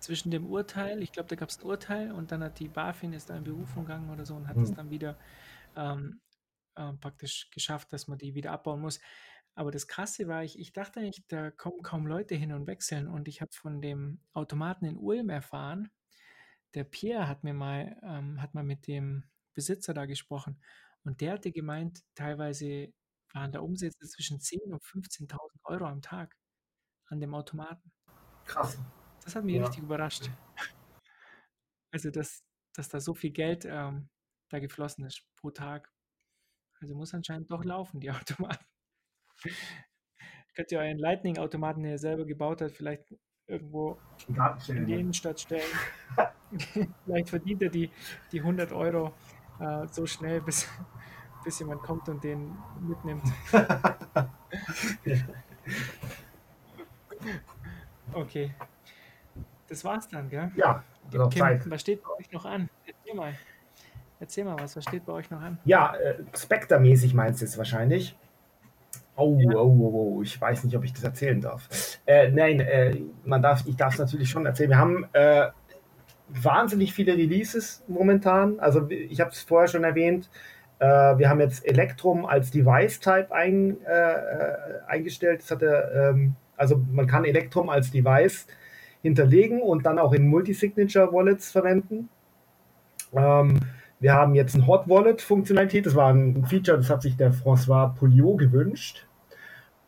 zwischen 0.00 0.30
dem 0.30 0.46
Urteil, 0.46 1.02
ich 1.02 1.12
glaube, 1.12 1.28
da 1.28 1.36
gab 1.36 1.48
es 1.48 1.58
ein 1.60 1.66
Urteil 1.66 2.12
und 2.12 2.32
dann 2.32 2.42
hat 2.42 2.58
die 2.58 2.68
BaFin 2.68 3.12
ist 3.12 3.30
da 3.30 3.36
in 3.36 3.44
Berufung 3.44 3.84
gegangen 3.84 4.10
oder 4.10 4.26
so 4.26 4.34
und 4.34 4.48
hat 4.48 4.60
es 4.60 4.70
Hm. 4.70 4.76
dann 4.76 4.90
wieder 4.90 5.18
ähm, 5.76 6.20
äh, 6.76 6.92
praktisch 6.94 7.50
geschafft, 7.50 7.92
dass 7.92 8.08
man 8.08 8.18
die 8.18 8.34
wieder 8.34 8.52
abbauen 8.52 8.80
muss. 8.80 9.00
Aber 9.54 9.70
das 9.70 9.86
Krasse 9.86 10.28
war, 10.28 10.44
ich, 10.44 10.58
ich 10.58 10.72
dachte 10.72 11.00
eigentlich, 11.00 11.24
da 11.28 11.50
kommen 11.50 11.82
kaum 11.82 12.06
Leute 12.06 12.34
hin 12.34 12.52
und 12.52 12.66
wechseln 12.66 13.06
und 13.08 13.28
ich 13.28 13.40
habe 13.40 13.52
von 13.52 13.80
dem 13.80 14.20
Automaten 14.32 14.86
in 14.86 14.96
Ulm 14.96 15.28
erfahren, 15.30 15.90
der 16.74 16.84
Pierre 16.84 17.28
hat 17.28 17.44
mir 17.44 17.54
mal, 17.54 17.96
ähm, 18.02 18.40
hat 18.42 18.54
mal 18.54 18.64
mit 18.64 18.86
dem 18.86 19.24
Besitzer 19.54 19.94
da 19.94 20.06
gesprochen 20.06 20.60
und 21.04 21.20
der 21.20 21.32
hatte 21.32 21.52
gemeint, 21.52 22.02
teilweise 22.14 22.92
waren 23.32 23.52
da 23.52 23.60
Umsätze 23.60 24.06
zwischen 24.08 24.38
10.000 24.38 24.72
und 24.72 24.82
15.000 24.82 25.38
Euro 25.64 25.86
am 25.86 26.02
Tag 26.02 26.36
an 27.06 27.20
dem 27.20 27.34
Automaten. 27.34 27.92
Krass. 28.44 28.78
Das 29.24 29.34
hat 29.36 29.44
mich 29.44 29.56
Ja. 29.56 29.64
richtig 29.66 29.82
überrascht. 29.84 30.30
Also, 31.92 32.10
dass, 32.10 32.42
dass 32.74 32.88
da 32.88 33.00
so 33.00 33.14
viel 33.14 33.30
Geld 33.30 33.64
ähm, 33.64 34.08
da 34.50 34.58
geflossen 34.58 35.04
ist 35.04 35.22
pro 35.36 35.50
Tag. 35.50 35.90
Also 36.80 36.94
muss 36.94 37.14
anscheinend 37.14 37.50
doch 37.50 37.64
laufen, 37.64 38.00
die 38.00 38.10
Automaten. 38.50 38.64
Könnt 40.54 40.70
ihr 40.72 40.78
euren 40.80 40.98
Lightning-Automaten, 40.98 41.82
den 41.82 41.92
ihr 41.92 41.98
selber 41.98 42.26
gebaut 42.26 42.60
habt, 42.60 42.72
vielleicht 42.72 43.14
irgendwo 43.46 43.98
in 44.68 44.86
die 44.86 44.94
Innenstadt 44.94 45.40
stellen. 45.40 45.62
vielleicht 47.04 47.30
verdient 47.30 47.62
er 47.62 47.70
die, 47.70 47.90
die 48.30 48.40
100 48.40 48.72
Euro 48.72 49.14
äh, 49.62 49.86
so 49.90 50.06
schnell, 50.06 50.40
bis, 50.40 50.68
bis 51.44 51.58
jemand 51.60 51.82
kommt 51.82 52.08
und 52.08 52.22
den 52.22 52.56
mitnimmt. 52.80 53.24
Okay. 58.14 58.52
Das 59.68 59.84
war's 59.84 60.08
dann, 60.08 60.28
gell? 60.28 60.50
Ja, 60.54 60.82
noch 61.12 61.30
Kim, 61.30 61.40
Zeit. 61.40 61.70
was 61.70 61.80
steht 61.80 62.02
bei 62.02 62.10
euch 62.18 62.30
noch 62.32 62.44
an? 62.44 62.68
Erzähl 62.86 63.14
mal. 63.14 63.34
Erzähl 64.20 64.44
mal 64.44 64.56
was, 64.58 64.76
was 64.76 64.84
steht 64.84 65.06
bei 65.06 65.12
euch 65.14 65.30
noch 65.30 65.40
an? 65.40 65.58
Ja, 65.64 65.94
äh, 65.96 66.22
Spectre-mäßig 66.36 67.14
meinst 67.14 67.40
du 67.40 67.44
es 67.46 67.56
wahrscheinlich. 67.56 68.16
Oh, 69.16 69.38
Ja. 69.40 69.56
oh, 69.56 69.68
oh, 69.68 70.14
oh, 70.18 70.22
ich 70.22 70.38
weiß 70.40 70.64
nicht, 70.64 70.76
ob 70.76 70.84
ich 70.84 70.92
das 70.92 71.04
erzählen 71.04 71.40
darf. 71.40 71.68
Äh, 72.06 72.30
nein, 72.30 72.60
äh, 72.60 73.00
man 73.24 73.40
darf, 73.42 73.64
ich 73.66 73.76
darf 73.76 73.94
es 73.94 73.98
natürlich 73.98 74.28
schon 74.30 74.46
erzählen. 74.46 74.70
Wir 74.70 74.78
haben 74.78 75.06
äh, 75.12 75.48
wahnsinnig 76.40 76.92
viele 76.92 77.16
Releases 77.16 77.82
momentan. 77.88 78.58
Also 78.60 78.88
ich 78.88 79.20
habe 79.20 79.30
es 79.30 79.42
vorher 79.42 79.68
schon 79.68 79.84
erwähnt. 79.84 80.30
Äh, 80.78 80.86
wir 81.18 81.28
haben 81.28 81.40
jetzt 81.40 81.66
Electrum 81.66 82.26
als 82.26 82.50
Device-Type 82.50 83.32
ein, 83.32 83.76
äh, 83.84 84.12
äh, 84.12 84.56
eingestellt. 84.86 85.42
Das 85.42 85.50
hat 85.50 85.62
er, 85.62 86.10
ähm, 86.10 86.34
also 86.56 86.80
man 86.92 87.06
kann 87.06 87.24
Electrum 87.24 87.68
als 87.68 87.90
Device 87.90 88.46
hinterlegen 89.02 89.60
und 89.60 89.86
dann 89.86 89.98
auch 89.98 90.12
in 90.12 90.26
Multi-Signature-Wallets 90.28 91.52
verwenden. 91.52 92.08
Ähm, 93.14 93.60
wir 94.00 94.14
haben 94.14 94.34
jetzt 94.34 94.54
ein 94.54 94.66
Hot 94.66 94.88
Wallet-Funktionalität. 94.88 95.86
Das 95.86 95.94
war 95.94 96.12
ein 96.12 96.44
Feature, 96.46 96.76
das 96.76 96.90
hat 96.90 97.02
sich 97.02 97.16
der 97.16 97.32
François 97.32 97.94
Pouliot 97.94 98.38
gewünscht. 98.38 99.06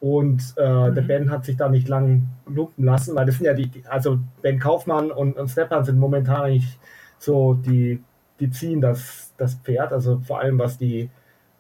Und 0.05 0.53
äh, 0.59 0.93
der 0.93 1.03
Mhm. 1.03 1.07
Ben 1.07 1.31
hat 1.31 1.47
sich 1.47 1.57
da 1.57 1.71
nicht 1.71 1.89
lang 1.89 2.29
lumpen 2.45 2.85
lassen, 2.85 3.17
weil 3.17 3.25
das 3.25 3.37
sind 3.37 3.47
ja 3.47 3.55
die, 3.55 3.71
also 3.89 4.19
Ben 4.43 4.59
Kaufmann 4.59 5.11
und, 5.11 5.35
und 5.39 5.49
Stepan 5.49 5.83
sind 5.83 5.99
momentan 5.99 6.43
eigentlich 6.43 6.79
so, 7.17 7.55
die, 7.55 8.05
die 8.39 8.51
ziehen 8.51 8.83
das, 8.83 9.33
das 9.39 9.55
Pferd, 9.55 9.95
also 9.95 10.21
vor 10.21 10.41
allem 10.41 10.59
was 10.59 10.77
die, 10.77 11.09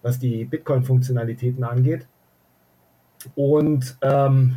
was 0.02 0.18
die 0.18 0.44
Bitcoin-Funktionalitäten 0.44 1.64
angeht. 1.64 2.06
Und 3.34 3.96
ähm, 4.02 4.56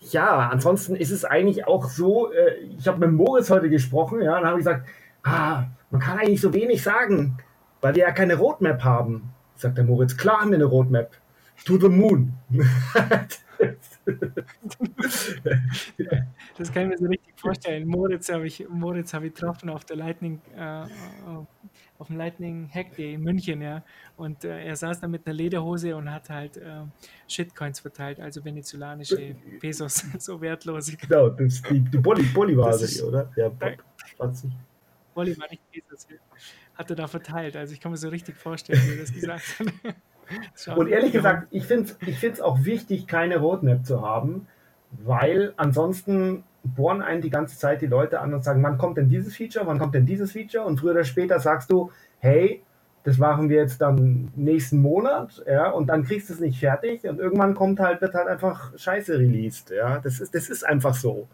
ja, 0.00 0.48
ansonsten 0.48 0.96
ist 0.96 1.10
es 1.10 1.26
eigentlich 1.26 1.66
auch 1.66 1.90
so, 1.90 2.32
äh, 2.32 2.54
ich 2.78 2.88
habe 2.88 3.06
mit 3.06 3.12
Moritz 3.12 3.50
heute 3.50 3.68
gesprochen, 3.68 4.22
ja, 4.22 4.38
und 4.38 4.46
habe 4.46 4.58
ich 4.58 4.64
gesagt, 4.64 4.88
ah, 5.24 5.64
man 5.90 6.00
kann 6.00 6.20
eigentlich 6.20 6.40
so 6.40 6.54
wenig 6.54 6.82
sagen, 6.82 7.36
weil 7.82 7.94
wir 7.96 8.04
ja 8.04 8.12
keine 8.12 8.36
Roadmap 8.36 8.82
haben. 8.82 9.34
Sagt 9.56 9.76
der 9.76 9.84
Moritz, 9.84 10.16
klar 10.16 10.40
haben 10.40 10.52
wir 10.52 10.56
eine 10.56 10.64
Roadmap. 10.64 11.10
To 11.64 11.78
the 11.78 11.88
moon. 11.88 12.32
Das 16.58 16.72
kann 16.72 16.82
ich 16.84 16.88
mir 16.88 16.98
so 16.98 17.06
richtig 17.06 17.34
vorstellen. 17.40 17.86
Moritz 17.88 18.28
habe 18.30 18.46
ich, 18.46 18.66
Moritz 18.68 19.14
habe 19.14 19.26
ich 19.28 19.34
getroffen 19.34 19.68
auf 19.70 19.84
der 19.84 19.96
Lightning, 19.96 20.40
äh, 20.56 20.84
auf 21.98 22.06
dem 22.08 22.16
Lightning 22.16 22.68
Hack 22.72 22.94
Day 22.96 23.14
in 23.14 23.22
München, 23.22 23.62
ja. 23.62 23.82
Und 24.16 24.44
äh, 24.44 24.64
er 24.64 24.76
saß 24.76 25.00
da 25.00 25.08
mit 25.08 25.26
einer 25.26 25.34
Lederhose 25.34 25.96
und 25.96 26.10
hat 26.10 26.28
halt 26.30 26.56
äh, 26.56 26.82
Shitcoins 27.28 27.80
verteilt, 27.80 28.20
also 28.20 28.44
venezolanische 28.44 29.34
Pesos, 29.60 30.04
so 30.18 30.40
wertlose. 30.40 30.96
genau, 30.96 31.30
das, 31.30 31.62
die, 31.62 31.80
die 31.80 31.98
Bolli, 31.98 32.22
Bolli 32.24 32.56
war 32.56 32.70
Das 32.70 32.82
ist- 32.82 33.02
oder? 33.02 33.30
Ja, 33.36 33.48
Da- 33.48 33.72
Spatzen. 34.06 34.54
Wolli 35.14 35.38
war 35.38 35.48
nicht 35.48 35.62
Pesos, 35.70 36.06
hat 36.74 36.90
er 36.90 36.96
da 36.96 37.06
verteilt. 37.06 37.56
Also 37.56 37.72
ich 37.72 37.80
kann 37.80 37.92
mir 37.92 37.98
so 37.98 38.08
richtig 38.08 38.36
vorstellen, 38.36 38.80
wie 38.86 38.92
er 38.94 39.00
das 39.00 39.12
gesagt 39.12 39.44
hat. 39.60 39.94
Und 40.76 40.88
ehrlich 40.88 41.12
gesagt, 41.12 41.48
ich 41.50 41.64
finde 41.64 41.84
es 41.84 42.08
ich 42.08 42.18
find's 42.18 42.40
auch 42.40 42.64
wichtig, 42.64 43.06
keine 43.06 43.38
Roadmap 43.38 43.84
zu 43.84 44.02
haben, 44.02 44.46
weil 44.90 45.52
ansonsten 45.56 46.44
bohren 46.62 47.02
einen 47.02 47.20
die 47.20 47.30
ganze 47.30 47.58
Zeit 47.58 47.82
die 47.82 47.86
Leute 47.86 48.20
an 48.20 48.32
und 48.32 48.42
sagen, 48.42 48.62
wann 48.62 48.78
kommt 48.78 48.96
denn 48.96 49.08
dieses 49.08 49.36
Feature, 49.36 49.66
wann 49.66 49.78
kommt 49.78 49.94
denn 49.94 50.06
dieses 50.06 50.32
Feature? 50.32 50.64
Und 50.64 50.80
früher 50.80 50.92
oder 50.92 51.04
später 51.04 51.38
sagst 51.38 51.70
du, 51.70 51.90
hey, 52.20 52.62
das 53.04 53.18
machen 53.18 53.50
wir 53.50 53.58
jetzt 53.58 53.82
dann 53.82 54.32
nächsten 54.34 54.80
Monat, 54.80 55.44
ja, 55.46 55.70
und 55.70 55.88
dann 55.88 56.04
kriegst 56.04 56.30
du 56.30 56.32
es 56.32 56.40
nicht 56.40 56.58
fertig 56.58 57.06
und 57.06 57.18
irgendwann 57.20 57.54
kommt 57.54 57.78
halt, 57.78 58.00
wird 58.00 58.14
halt 58.14 58.28
einfach 58.28 58.72
Scheiße 58.78 59.18
released, 59.18 59.70
ja. 59.70 59.98
Das 59.98 60.20
ist, 60.20 60.34
das 60.34 60.48
ist 60.48 60.66
einfach 60.66 60.94
so. 60.94 61.28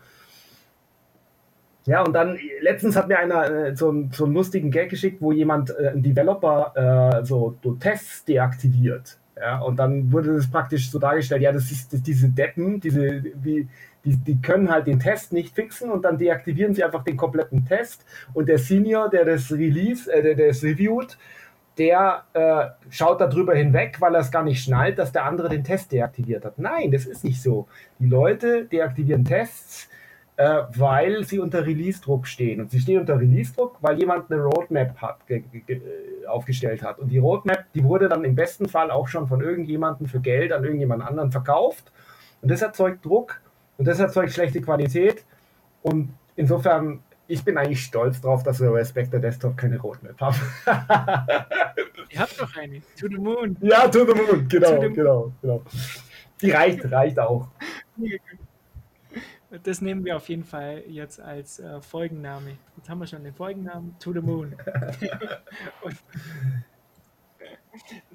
Ja, 1.87 2.03
und 2.03 2.13
dann, 2.13 2.39
letztens 2.61 2.95
hat 2.97 3.09
mir 3.09 3.19
einer 3.19 3.51
äh, 3.69 3.77
so, 3.77 3.89
einen- 3.91 4.11
so 4.13 4.25
einen 4.25 4.35
lustigen 4.35 4.71
Gag 4.71 4.91
geschickt, 4.91 5.21
wo 5.23 5.33
jemand, 5.33 5.71
äh, 5.71 5.89
ein 5.91 6.03
Developer, 6.03 7.21
äh, 7.21 7.25
so, 7.25 7.57
so 7.63 7.73
Tests 7.75 8.25
deaktiviert. 8.25 9.19
Ja, 9.39 9.59
und 9.61 9.79
dann 9.79 10.13
wurde 10.13 10.37
das 10.37 10.51
praktisch 10.51 10.91
so 10.91 10.99
dargestellt, 10.99 11.41
ja, 11.41 11.51
das 11.53 11.71
ist 11.71 11.93
das, 11.95 12.03
diese 12.03 12.29
Deppen, 12.29 12.79
diese, 12.81 13.25
wie, 13.43 13.67
die, 14.05 14.17
die 14.17 14.41
können 14.43 14.71
halt 14.71 14.87
den 14.87 15.01
Test 15.01 15.33
nicht 15.33 15.55
fixen 15.55 15.91
und 15.91 16.05
dann 16.05 16.19
deaktivieren 16.19 16.75
sie 16.75 16.85
einfach 16.85 17.05
den 17.05 17.17
kompletten 17.17 17.65
Test 17.65 18.05
und 18.35 18.49
der 18.51 18.59
Senior, 18.59 19.09
der 19.09 19.25
das 19.25 19.51
Release, 19.51 20.13
äh, 20.13 20.23
der, 20.23 20.35
der 20.35 20.49
es 20.51 20.63
reviewt, 20.63 21.17
der 21.79 22.25
äh, 22.35 22.67
schaut 22.91 23.23
darüber 23.23 23.55
hinweg, 23.55 23.97
weil 24.01 24.15
er 24.15 24.21
es 24.21 24.31
gar 24.31 24.43
nicht 24.43 24.63
schnallt, 24.63 24.99
dass 24.99 25.13
der 25.13 25.25
andere 25.25 25.49
den 25.49 25.65
Test 25.65 25.93
deaktiviert 25.93 26.45
hat. 26.45 26.59
Nein, 26.59 26.91
das 26.91 27.07
ist 27.07 27.25
nicht 27.25 27.41
so. 27.41 27.67
Die 27.99 28.07
Leute 28.09 28.67
deaktivieren 28.67 29.25
Tests, 29.25 29.89
äh, 30.41 30.63
weil 30.75 31.23
sie 31.25 31.39
unter 31.39 31.67
Release-Druck 31.67 32.27
stehen. 32.27 32.63
Und 32.63 32.71
sie 32.71 32.81
stehen 32.81 32.99
unter 32.99 33.21
Release-Druck, 33.21 33.77
weil 33.83 33.99
jemand 33.99 34.33
eine 34.33 34.43
Roadmap 34.43 34.97
hat, 34.97 35.19
aufgestellt 36.27 36.83
hat. 36.83 36.99
Und 36.99 37.09
die 37.09 37.19
Roadmap, 37.19 37.71
die 37.75 37.85
wurde 37.85 38.09
dann 38.09 38.25
im 38.25 38.35
besten 38.35 38.67
Fall 38.67 38.91
auch 38.91 39.07
schon 39.07 39.29
von 39.29 39.43
irgendjemandem 39.43 40.07
für 40.07 40.19
Geld 40.19 40.55
an 40.55 40.65
irgendjemand 40.65 41.03
anderen 41.03 41.31
verkauft. 41.31 41.93
Und 42.41 42.51
das 42.51 42.63
erzeugt 42.63 43.05
Druck 43.05 43.39
und 43.77 43.87
das 43.87 44.01
erzeugt 44.01 44.33
schlechte 44.33 44.63
Qualität. 44.63 45.27
Und 45.83 46.15
insofern, 46.37 47.03
ich 47.29 47.45
bin 47.45 47.59
eigentlich 47.59 47.85
stolz 47.85 48.23
drauf, 48.23 48.43
dass 48.43 48.63
wir 48.63 48.71
bei 48.71 48.83
Spectre 48.83 49.21
Desktop 49.21 49.59
keine 49.59 49.79
Roadmap 49.79 50.19
haben. 50.23 50.37
Ihr 52.09 52.19
habt 52.19 52.41
doch 52.41 52.57
eine. 52.57 52.81
To 52.99 53.09
the 53.09 53.19
Moon. 53.19 53.59
Ja, 53.61 53.89
To 53.89 54.07
the 54.07 54.15
Moon, 54.15 54.49
genau, 54.49 54.75
To 54.75 54.81
the 54.81 54.89
genau, 54.89 55.33
genau. 55.43 55.63
Die 56.41 56.51
reicht, 56.51 56.91
reicht 56.91 57.19
auch. 57.19 57.49
Das 59.65 59.81
nehmen 59.81 60.05
wir 60.05 60.17
auf 60.17 60.29
jeden 60.29 60.45
Fall 60.45 60.85
jetzt 60.87 61.21
als 61.21 61.59
äh, 61.59 61.81
Folgenname. 61.81 62.57
Jetzt 62.77 62.89
haben 62.89 63.01
wir 63.01 63.07
schon 63.07 63.25
den 63.25 63.35
Folgennamen 63.35 63.99
To 63.99 64.13
the 64.13 64.21
Moon. 64.21 64.55
Und, 65.83 65.97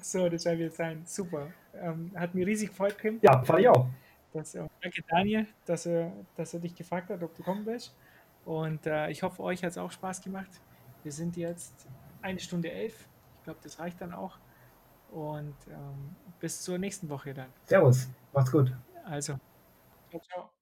so, 0.00 0.28
das 0.28 0.42
soll 0.44 0.54
jetzt 0.54 0.76
sein. 0.76 1.02
Super. 1.04 1.48
Ähm, 1.74 2.10
hat 2.14 2.34
mir 2.34 2.46
riesig 2.46 2.70
gefreut, 2.70 2.98
Kim. 2.98 3.18
Ja, 3.22 3.42
fand 3.42 3.60
ich 3.60 3.68
auch. 3.68 3.86
Dass, 4.32 4.54
äh, 4.54 4.66
danke 4.82 5.02
Daniel, 5.08 5.46
dass 5.66 5.86
er, 5.86 6.12
dass 6.36 6.54
er 6.54 6.60
dich 6.60 6.74
gefragt 6.74 7.10
hat, 7.10 7.22
ob 7.22 7.34
du 7.34 7.42
kommen 7.42 7.66
willst. 7.66 7.94
Und 8.44 8.86
äh, 8.86 9.10
ich 9.10 9.22
hoffe, 9.22 9.42
euch 9.42 9.62
hat 9.62 9.72
es 9.72 9.78
auch 9.78 9.90
Spaß 9.90 10.22
gemacht. 10.22 10.60
Wir 11.02 11.12
sind 11.12 11.36
jetzt 11.36 11.86
eine 12.22 12.40
Stunde 12.40 12.70
elf. 12.70 13.06
Ich 13.38 13.44
glaube, 13.44 13.60
das 13.62 13.78
reicht 13.78 14.00
dann 14.00 14.12
auch. 14.12 14.38
Und 15.10 15.54
ähm, 15.68 16.16
bis 16.40 16.62
zur 16.62 16.78
nächsten 16.78 17.08
Woche 17.08 17.34
dann. 17.34 17.48
Servus, 17.64 18.08
macht's 18.32 18.52
gut. 18.52 18.72
Also, 19.04 19.38
ciao, 20.10 20.22
ciao. 20.22 20.50